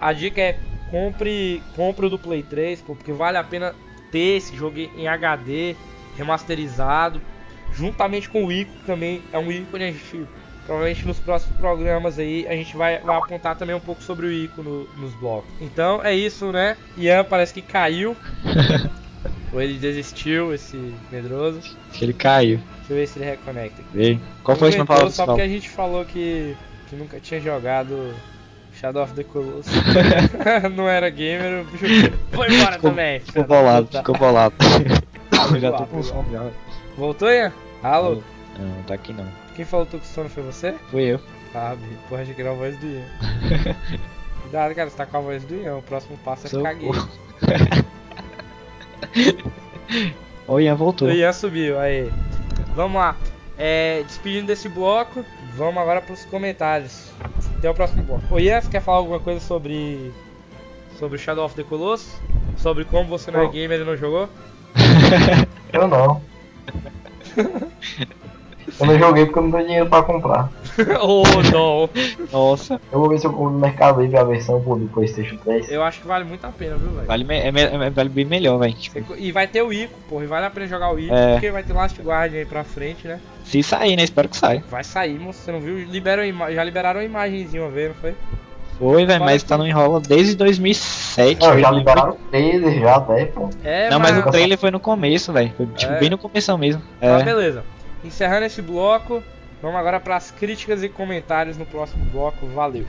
a 0.00 0.12
dica 0.12 0.40
é 0.40 0.58
compre, 0.90 1.60
compre 1.74 2.06
o 2.06 2.10
do 2.10 2.18
Play 2.18 2.44
3, 2.44 2.80
pô, 2.82 2.94
porque 2.94 3.12
vale 3.12 3.36
a 3.36 3.44
pena 3.44 3.74
ter 4.12 4.36
esse 4.36 4.56
jogo 4.56 4.78
em 4.78 5.08
HD 5.08 5.74
remasterizado, 6.16 7.20
juntamente 7.72 8.28
com 8.28 8.44
o 8.44 8.52
Ico 8.52 8.70
que 8.72 8.86
também 8.86 9.22
é 9.32 9.38
um 9.38 9.50
ícone 9.50 9.84
a 9.84 9.92
gente 9.92 10.26
Provavelmente 10.64 11.06
nos 11.06 11.18
próximos 11.18 11.56
programas 11.56 12.18
aí 12.18 12.46
a 12.48 12.52
gente 12.52 12.76
vai, 12.76 12.98
vai 13.00 13.16
apontar 13.16 13.56
também 13.56 13.74
um 13.74 13.80
pouco 13.80 14.02
sobre 14.02 14.26
o 14.26 14.32
Ico 14.32 14.62
no- 14.62 14.88
nos 14.96 15.14
blocos. 15.14 15.50
Então 15.60 16.00
é 16.04 16.14
isso, 16.14 16.52
né? 16.52 16.76
Ian 16.96 17.24
parece 17.24 17.52
que 17.54 17.62
caiu. 17.62 18.16
Ou 19.52 19.60
ele 19.60 19.78
desistiu, 19.78 20.54
esse 20.54 20.94
medroso. 21.10 21.60
Ele 22.00 22.12
caiu. 22.12 22.58
Deixa 22.78 22.92
eu 22.92 22.96
ver 22.96 23.06
se 23.08 23.18
ele 23.18 23.26
reconecta. 23.26 23.82
Vê. 23.92 24.18
Qual 24.44 24.56
foi 24.56 24.68
a 24.68 24.70
última 24.70 24.84
Inventou 24.84 24.86
palavra 24.86 25.10
Só 25.10 25.26
porque 25.26 25.42
a 25.42 25.48
gente 25.48 25.68
falou 25.68 26.04
que, 26.04 26.56
que 26.86 26.94
nunca 26.94 27.18
tinha 27.18 27.40
jogado 27.40 28.14
Shadow 28.72 29.02
of 29.02 29.12
the 29.14 29.24
Colossus. 29.24 29.72
não 30.76 30.88
era 30.88 31.10
gamer, 31.10 31.62
o 31.62 31.64
bicho 31.64 31.84
foi 32.30 32.46
embora 32.54 32.74
Ficou- 32.74 32.90
também. 32.90 33.20
Ficou 33.20 33.44
bolado, 33.44 33.88
ficou 33.88 34.16
bolado. 34.16 34.54
Eu 35.52 35.58
já 35.60 35.72
tô 35.72 35.86
com 35.86 36.02
sono 36.02 36.30
já. 36.30 36.46
Voltou, 36.96 37.28
Ian? 37.28 37.52
Alô? 37.82 38.22
Não, 38.60 38.82
tá 38.82 38.94
aqui 38.94 39.12
não. 39.12 39.26
Quem 39.56 39.64
falou 39.64 39.86
que 39.86 39.92
tô 39.92 39.98
com 39.98 40.04
sono 40.04 40.28
foi 40.28 40.42
você? 40.42 40.74
Fui 40.90 41.02
eu. 41.02 41.20
Ah, 41.54 41.76
porra, 42.08 42.22
achei 42.22 42.34
que 42.34 42.40
era 42.40 42.50
a 42.50 42.54
voz 42.54 42.76
do 42.78 42.86
Ian. 42.86 43.04
Cuidado, 44.42 44.74
cara, 44.74 44.90
você 44.90 44.96
tá 44.96 45.06
com 45.06 45.16
a 45.16 45.20
voz 45.20 45.44
do 45.44 45.54
Ian. 45.54 45.76
O 45.76 45.82
próximo 45.82 46.18
passo 46.18 46.46
é 46.46 46.50
ficar 46.50 46.74
gay. 46.74 46.90
O 50.46 50.60
Ian 50.60 50.74
voltou. 50.74 51.08
O 51.08 51.12
Ian 51.12 51.32
subiu, 51.32 51.78
aí. 51.78 52.12
Vamos 52.74 53.00
lá. 53.00 53.16
É, 53.56 54.02
despedindo 54.06 54.46
desse 54.46 54.68
bloco, 54.68 55.24
vamos 55.54 55.80
agora 55.80 56.00
pros 56.00 56.24
comentários. 56.24 57.10
Até 57.56 57.70
o 57.70 57.74
próximo 57.74 58.02
bloco. 58.02 58.34
Ô 58.34 58.38
Ian, 58.38 58.60
você 58.60 58.70
quer 58.70 58.82
falar 58.82 58.98
alguma 58.98 59.20
coisa 59.20 59.40
sobre. 59.40 60.12
Sobre 60.98 61.18
Shadow 61.18 61.44
of 61.44 61.54
the 61.54 61.62
Colossus? 61.62 62.20
Sobre 62.58 62.84
como 62.84 63.08
você 63.08 63.30
não 63.30 63.42
é 63.42 63.48
gamer 63.48 63.80
e 63.80 63.84
não 63.84 63.96
jogou? 63.96 64.28
Eu 65.72 65.88
não. 65.88 66.20
Eu 68.78 68.86
não 68.86 68.98
joguei 68.98 69.24
porque 69.26 69.38
eu 69.38 69.42
não 69.44 69.50
tenho 69.50 69.64
dinheiro 69.66 69.86
pra 69.88 70.02
comprar. 70.02 70.50
oh, 71.02 71.22
não. 71.52 71.90
Nossa, 72.32 72.80
Eu 72.92 73.00
vou 73.00 73.08
ver 73.08 73.18
se 73.18 73.26
eu 73.26 73.32
compro 73.32 73.50
no 73.52 73.58
Mercado 73.58 74.00
Livre 74.02 74.16
a 74.18 74.24
versão 74.24 74.60
pô, 74.62 74.76
do 74.76 74.86
Playstation 74.88 75.36
3. 75.38 75.70
Eu 75.70 75.82
acho 75.82 76.00
que 76.00 76.06
vale 76.06 76.24
muito 76.24 76.44
a 76.46 76.50
pena, 76.50 76.76
viu, 76.76 76.90
velho? 76.90 77.06
vale, 77.06 77.24
me- 77.24 77.38
é, 77.38 77.50
me- 77.50 77.60
é- 77.62 77.90
vale 77.90 78.08
bem 78.08 78.24
melhor, 78.24 78.58
velho. 78.58 78.74
Tipo, 78.74 79.16
E 79.16 79.32
vai 79.32 79.46
ter 79.46 79.62
o 79.62 79.72
Ico, 79.72 79.94
porra, 80.08 80.24
e 80.24 80.26
vale 80.26 80.46
a 80.46 80.50
pena 80.50 80.66
jogar 80.66 80.92
o 80.92 80.98
Ico, 80.98 81.14
É. 81.14 81.32
porque 81.32 81.50
vai 81.50 81.62
ter 81.62 81.72
Last 81.72 82.00
Guardian 82.02 82.38
aí 82.40 82.44
pra 82.46 82.62
frente, 82.64 83.06
né? 83.08 83.18
se 83.44 83.62
sair, 83.64 83.96
né? 83.96 84.04
Espero 84.04 84.28
que 84.28 84.36
saia. 84.36 84.62
Vai 84.70 84.84
sair, 84.84 85.18
moço, 85.18 85.40
você 85.40 85.50
não 85.50 85.60
viu? 85.60 85.76
Liberam, 85.78 86.22
a 86.22 86.26
ima- 86.26 86.52
já 86.52 86.62
liberaram 86.62 87.00
a 87.00 87.04
imagenzinha 87.04 87.62
uma 87.64 87.70
vez, 87.70 87.88
não 87.88 87.94
foi? 87.96 88.14
Foi, 88.78 89.04
velho, 89.04 89.24
mas 89.24 89.42
que- 89.42 89.48
tá 89.48 89.58
no 89.58 89.66
enrola 89.66 90.00
desde 90.00 90.34
2007. 90.36 91.40
Não, 91.40 91.48
já 91.48 91.68
2008. 91.70 91.78
liberaram 91.78 92.12
o 92.12 92.30
trailer 92.30 92.80
já 92.80 92.96
até, 92.96 93.24
pô. 93.26 93.50
É, 93.64 93.90
Não, 93.90 93.98
mas 93.98 94.12
mas- 94.16 94.26
o 94.26 94.30
trailer 94.30 94.56
foi 94.56 94.70
no 94.70 94.80
começo, 94.80 95.32
velho. 95.32 95.52
Foi 95.56 95.66
tipo, 95.66 95.92
É. 95.92 95.98
bem 95.98 96.08
no 96.10 96.16
começo 96.16 96.56
mesmo. 96.56 96.80
Tá, 97.00 97.06
É. 97.06 97.22
beleza. 97.22 97.64
Encerrando 98.02 98.46
esse 98.46 98.62
bloco, 98.62 99.22
vamos 99.60 99.78
agora 99.78 100.00
para 100.00 100.16
as 100.16 100.30
críticas 100.30 100.82
e 100.82 100.88
comentários 100.88 101.58
no 101.58 101.66
próximo 101.66 102.04
bloco. 102.06 102.46
Valeu. 102.46 102.86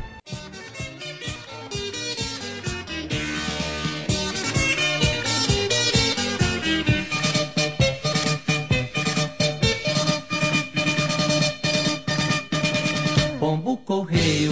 Pombo 13.37 13.75
correio, 13.77 14.51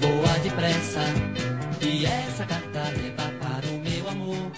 voa 0.00 0.38
depressa, 0.44 1.00
e 1.80 2.06
essa 2.06 2.44
carta 2.46 2.82
leva 2.96 3.32
para 3.40 3.66
o 3.66 3.80
meu 3.80 4.08
amor. 4.08 4.52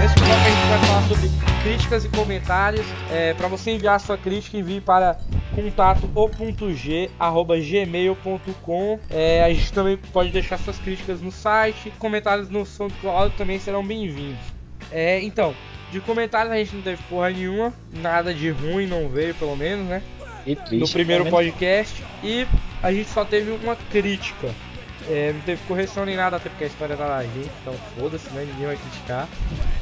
Nesse 0.00 0.14
bloco 0.16 0.32
a 0.32 0.50
gente 0.50 0.68
vai 0.68 0.78
falar 0.86 1.08
sobre 1.08 1.43
críticas 1.64 2.04
e 2.04 2.08
comentários. 2.10 2.86
É, 3.10 3.32
para 3.34 3.48
você 3.48 3.70
enviar 3.72 3.98
sua 3.98 4.18
crítica, 4.18 4.56
envie 4.58 4.80
para 4.82 5.18
contato 5.54 6.08
o.g@gmail.com. 6.14 7.08
É, 9.10 9.42
a 9.42 9.48
gente 9.52 9.72
também 9.72 9.96
pode 9.96 10.30
deixar 10.30 10.58
suas 10.58 10.78
críticas 10.78 11.22
no 11.22 11.32
site. 11.32 11.90
Comentários 11.98 12.50
no 12.50 12.66
SoundCloud 12.66 13.34
também 13.36 13.58
serão 13.58 13.84
bem-vindos. 13.84 14.44
É, 14.92 15.20
então, 15.22 15.54
de 15.90 16.00
comentários 16.00 16.52
a 16.52 16.56
gente 16.58 16.76
não 16.76 16.82
teve 16.82 17.02
porra 17.04 17.30
nenhuma, 17.30 17.72
nada 17.92 18.34
de 18.34 18.50
ruim 18.50 18.86
não 18.86 19.08
veio, 19.08 19.34
pelo 19.34 19.56
menos, 19.56 19.86
né? 19.86 20.02
Triste. 20.44 20.76
no 20.76 20.86
primeiro 20.90 21.24
menos- 21.24 21.38
podcast 21.38 22.04
e 22.22 22.46
a 22.82 22.92
gente 22.92 23.08
só 23.08 23.24
teve 23.24 23.50
uma 23.50 23.74
crítica. 23.90 24.50
É, 25.08 25.32
não 25.32 25.40
teve 25.40 25.62
correção 25.66 26.04
nem 26.04 26.14
nada, 26.16 26.36
até 26.36 26.50
porque 26.50 26.64
a 26.64 26.66
história 26.66 26.94
tá 26.96 27.06
na 27.08 27.22
gente, 27.22 27.50
então 27.62 27.72
foda-se, 27.98 28.28
né? 28.34 28.44
Ninguém 28.50 28.66
vai 28.66 28.76
criticar. 28.76 29.26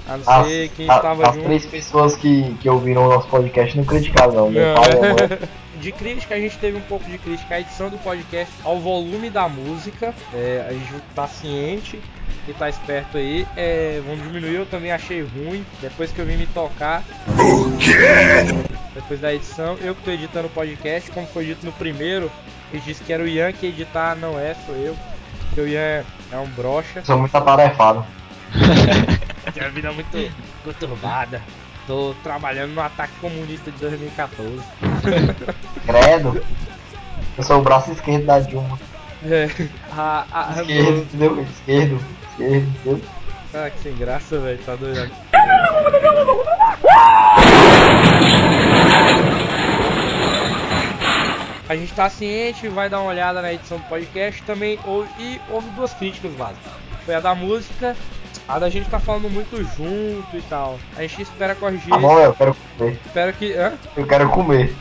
A 0.09 0.17
não 0.17 0.25
As, 0.27 0.47
ser 0.47 0.69
quem 0.71 0.91
a- 0.91 0.97
estava 0.97 1.29
as 1.29 1.35
junto. 1.35 1.45
três 1.47 1.67
pessoas 1.67 2.17
que, 2.17 2.55
que 2.61 2.69
ouviram 2.69 3.07
o 3.07 3.09
nosso 3.09 3.29
podcast 3.29 3.77
não 3.77 3.85
criticaram, 3.85 4.33
não. 4.33 4.51
Meu 4.51 4.75
pai, 4.75 4.91
minha 4.91 5.15
mãe. 5.15 5.49
De 5.81 5.91
crítica, 5.93 6.35
a 6.35 6.39
gente 6.39 6.57
teve 6.59 6.77
um 6.77 6.83
pouco 6.83 7.05
de 7.11 7.19
crítica 7.19 7.55
à 7.57 7.61
edição 7.61 7.89
do 7.89 7.99
podcast, 7.99 8.53
ao 8.65 8.79
volume 8.79 9.31
da 9.31 9.49
música. 9.49 10.15
É, 10.33 10.65
a 10.69 10.73
gente 10.73 10.93
tá 11.15 11.27
ciente 11.27 12.01
e 12.47 12.53
tá 12.53 12.69
esperto 12.69 13.17
aí. 13.19 13.47
É, 13.57 14.01
vamos 14.07 14.23
diminuir, 14.23 14.55
eu 14.57 14.67
também 14.67 14.93
achei 14.93 15.23
ruim. 15.23 15.65
Depois 15.81 16.13
que 16.13 16.21
eu 16.21 16.27
vim 16.27 16.37
me 16.37 16.47
tocar. 16.47 17.03
O 17.29 17.77
quê? 17.79 18.55
Depois 18.95 19.21
da 19.21 19.35
edição, 19.35 19.77
eu 19.81 19.95
que 19.95 20.03
tô 20.03 20.11
editando 20.13 20.47
o 20.47 20.51
podcast, 20.51 21.11
como 21.11 21.27
foi 21.27 21.47
dito 21.47 21.65
no 21.67 21.73
primeiro, 21.73 22.31
ele 22.73 22.83
disse 22.85 23.03
que 23.03 23.13
era 23.13 23.23
o 23.23 23.27
Ian 23.27 23.51
que 23.53 23.67
ia 23.67 23.73
editar, 23.73 24.15
não 24.15 24.39
é, 24.39 24.55
sou 24.67 24.77
eu. 24.77 24.97
Porque 25.49 25.63
o 25.63 25.67
Ian 25.69 26.05
é 26.31 26.37
um 26.37 26.47
brocha. 26.51 27.03
Sou 27.05 27.19
muito 27.19 27.35
atarefado. 27.35 28.05
Tem 29.55 29.65
a 29.65 29.69
vida 29.69 29.93
muito 29.93 30.33
conturbada. 30.65 31.43
Tô 31.87 32.15
trabalhando 32.23 32.73
no 32.73 32.81
ataque 32.81 33.13
comunista 33.21 33.71
de 33.71 33.79
2014. 33.79 34.63
Credo. 35.85 36.45
Eu 37.37 37.43
sou 37.43 37.59
o 37.59 37.63
braço 37.63 37.93
esquerdo 37.93 38.27
da 38.27 38.39
Dilma. 38.39 38.79
É, 39.25 39.49
a, 39.91 40.27
a, 40.33 40.61
Esquerdo, 40.61 40.99
entendeu? 40.99 41.43
Esquerdo, 41.43 42.01
esquerdo, 42.31 42.69
entendeu? 42.69 43.01
Ah, 43.55 43.71
que 43.71 43.81
sem 43.81 43.95
graça, 43.97 44.39
velho, 44.39 44.59
tá 44.65 44.75
doido. 44.75 45.11
A 51.69 51.77
gente 51.77 51.93
tá 51.95 52.11
ciente, 52.11 52.69
vai 52.69 52.89
dar 52.89 53.01
uma 53.01 53.11
olhada 53.11 53.41
na 53.41 53.53
edição 53.53 53.79
do 53.79 53.85
podcast 53.85 54.43
também. 54.43 54.79
Houve, 54.85 55.09
e 55.19 55.41
houve 55.49 55.69
duas 55.71 55.93
críticas 55.95 56.33
básicas. 56.33 56.73
Foi 57.05 57.15
a 57.15 57.21
da 57.21 57.35
música, 57.35 57.97
a 58.53 58.59
da 58.59 58.69
gente 58.69 58.89
tá 58.91 58.99
falando 58.99 59.31
muito 59.31 59.57
junto 59.57 60.37
e 60.37 60.43
tal. 60.43 60.79
A 60.97 61.03
gente 61.03 61.23
espera 61.23 61.55
corrigir 61.55 61.89
bom, 61.99 62.13
isso. 62.19 62.21
eu 62.27 62.35
quero 62.35 62.57
comer. 62.79 63.01
Espero 63.07 63.33
que. 63.33 63.53
Hã? 63.55 63.73
Eu 63.97 64.07
quero 64.07 64.29
comer. 64.29 64.75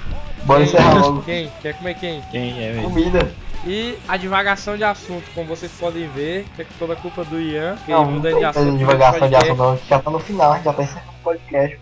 Bora 0.43 0.63
encerrar 0.63 0.93
logo. 0.95 1.21
Quem? 1.21 1.49
Quer 1.61 1.75
comer 1.77 1.93
quem? 1.95 2.21
Quem 2.31 2.63
é, 2.63 2.71
velho? 2.73 2.83
Comida. 2.83 3.31
E 3.65 3.95
a 4.07 4.17
divagação 4.17 4.75
de 4.75 4.83
assunto, 4.83 5.23
como 5.35 5.47
vocês 5.47 5.71
podem 5.79 6.07
ver, 6.09 6.45
que 6.55 6.63
é 6.63 6.65
toda 6.79 6.95
culpa 6.95 7.23
do 7.23 7.39
Ian, 7.39 7.75
que 7.85 7.91
Não, 7.91 8.09
não 8.11 8.19
de 8.19 8.43
assunto. 8.43 8.77
divagação 8.77 9.29
de 9.29 9.35
assunto, 9.35 9.55
não. 9.55 9.77
Já 9.87 9.99
tá 9.99 10.09
no 10.11 10.19
final, 10.19 10.59
já 10.63 10.73
tá 10.73 10.83
encerrando 10.83 11.11
o 11.11 11.23
podcast. 11.23 11.79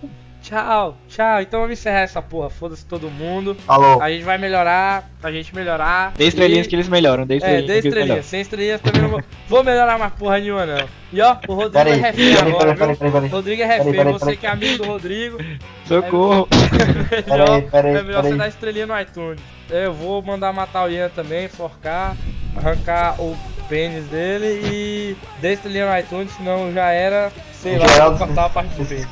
Tchau, 0.49 0.97
tchau. 1.07 1.41
Então 1.41 1.59
vamos 1.61 1.77
encerrar 1.79 1.99
essa 1.99 2.23
porra. 2.23 2.49
Foda-se 2.49 2.83
todo 2.83 3.07
mundo. 3.11 3.55
Falou. 3.67 4.01
A 4.01 4.09
gente 4.09 4.23
vai 4.23 4.39
melhorar, 4.39 5.07
a 5.21 5.31
gente 5.31 5.53
melhorar. 5.53 6.11
Dê 6.17 6.25
estrelinhas 6.25 6.65
E- 6.65 6.69
que 6.69 6.75
eles 6.75 6.89
melhoram, 6.89 7.23
dê 7.23 7.35
É, 7.35 7.37
estrelinhas 7.37 7.67
dê 7.67 7.67
que 7.67 7.73
eles 7.73 7.85
estrelinhas. 7.85 8.25
Sem 8.25 8.41
estrelinhas 8.41 8.81
também 8.81 9.01
não 9.03 9.09
vou, 9.09 9.21
vou 9.47 9.63
melhorar 9.63 9.99
mais 9.99 10.11
porra 10.13 10.39
nenhuma, 10.39 10.65
não. 10.65 10.87
E 11.13 11.21
ó, 11.21 11.37
o 11.47 11.53
Rodrigo 11.53 11.71
Pera 11.73 11.89
é 11.89 11.93
aí, 11.93 11.99
refém 11.99 12.35
peraí, 12.35 12.51
agora, 12.51 12.75
peraí, 12.75 12.95
peraí, 12.95 12.95
viu? 12.97 13.11
peraí. 13.11 13.29
Rodrigo 13.29 13.61
é 13.61 13.65
refém. 13.65 14.03
Você 14.13 14.35
que 14.35 14.47
é 14.47 14.49
amigo 14.49 14.77
do 14.83 14.89
Rodrigo, 14.89 15.37
Socorro! 15.85 16.47
é 16.51 17.31
melhor, 17.31 17.63
é 17.73 18.03
melhor 18.03 18.23
você 18.23 18.35
dar 18.35 18.47
estrelinha 18.47 18.87
no 18.87 18.99
iTunes. 18.99 19.39
É, 19.69 19.85
Eu 19.85 19.93
vou 19.93 20.19
mandar 20.23 20.51
matar 20.51 20.85
o 20.85 20.89
Ian 20.91 21.09
também, 21.09 21.47
forcar, 21.47 22.15
arrancar 22.57 23.21
o 23.21 23.37
pênis 23.69 24.05
dele 24.05 24.61
e 24.65 25.17
dê 25.41 25.53
estrelinha 25.53 25.91
no 25.91 25.99
iTunes, 25.99 26.31
senão 26.31 26.73
já 26.73 26.89
era, 26.89 27.31
sei 27.53 27.77
lá, 27.77 27.87
Geraldo, 27.87 28.17
vou 28.17 28.25
cortar 28.27 28.45
a 28.45 28.49
parte 28.49 28.69
do 28.73 28.83
pênis. 28.85 29.05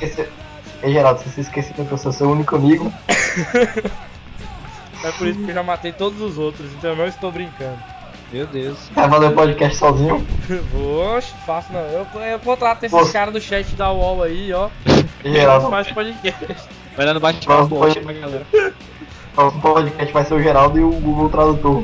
Ei, 0.82 0.92
Geraldo, 0.92 1.20
você 1.20 1.30
se 1.30 1.40
esqueceu 1.40 1.84
que 1.84 1.92
eu 1.92 1.98
sou 1.98 2.12
seu 2.12 2.30
único 2.30 2.56
amigo. 2.56 2.92
É 5.04 5.12
por 5.12 5.28
isso 5.28 5.38
que 5.38 5.50
eu 5.50 5.54
já 5.54 5.62
matei 5.62 5.92
todos 5.92 6.20
os 6.20 6.38
outros, 6.38 6.72
então 6.72 6.90
eu 6.90 6.96
não 6.96 7.06
estou 7.06 7.30
brincando. 7.30 7.78
Meu 8.32 8.46
Deus. 8.46 8.90
Vai 8.94 9.08
fazer 9.08 9.26
o 9.26 9.32
podcast 9.32 9.78
sozinho. 9.78 10.26
Oxe, 11.16 11.32
faço 11.46 11.72
não. 11.72 11.80
Eu, 11.80 12.06
eu 12.20 12.38
contrato 12.40 12.84
esses 12.84 13.12
caras 13.12 13.32
do 13.32 13.40
chat 13.40 13.74
da 13.76 13.92
UOL 13.92 14.22
aí, 14.24 14.52
ó. 14.52 14.68
Ei, 15.24 15.32
Geraldo, 15.32 15.70
Faz 15.70 15.90
podcast. 15.92 16.68
Vai 16.96 17.06
lá 17.06 17.14
no 17.14 17.20
bate-papo, 17.20 17.68
Próximo 17.68 18.10
ótimo, 18.10 18.20
galera. 18.20 18.44
o 19.32 19.34
próximo 19.34 19.62
podcast 19.62 20.12
vai 20.12 20.24
ser 20.24 20.34
o 20.34 20.42
Geraldo 20.42 20.78
e 20.78 20.82
o 20.82 20.90
Google 20.90 21.30
Tradutor. 21.30 21.82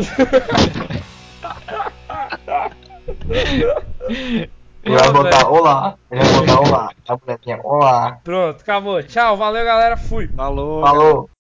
Ele 4.85 4.99
vai 4.99 5.13
botar 5.13 5.39
velho. 5.39 5.51
olá. 5.53 5.99
Ele 6.11 6.23
vai 6.23 6.41
botar 6.41 6.61
olá. 6.61 6.91
A 7.09 7.17
bonequinha, 7.17 7.61
olá. 7.65 8.21
Pronto, 8.23 8.61
acabou. 8.61 9.03
Tchau, 9.03 9.37
valeu 9.37 9.65
galera, 9.65 9.97
fui. 9.97 10.29
Falou. 10.29 10.83
Falou. 10.83 11.31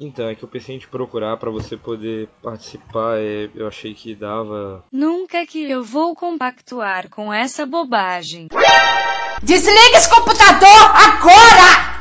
Então, 0.00 0.28
é 0.28 0.34
que 0.36 0.44
eu 0.44 0.48
pensei 0.48 0.76
em 0.76 0.78
te 0.78 0.86
procurar 0.86 1.36
pra 1.38 1.50
você 1.50 1.76
poder 1.76 2.28
participar, 2.40 3.18
é, 3.18 3.50
eu 3.52 3.66
achei 3.66 3.92
que 3.94 4.14
dava. 4.14 4.84
Nunca 4.92 5.44
que 5.44 5.68
eu 5.68 5.82
vou 5.82 6.14
compactuar 6.14 7.10
com 7.10 7.32
essa 7.32 7.66
bobagem. 7.66 8.46
Desliga 9.42 9.96
esse 9.96 10.08
computador 10.08 10.68
agora! 10.94 11.98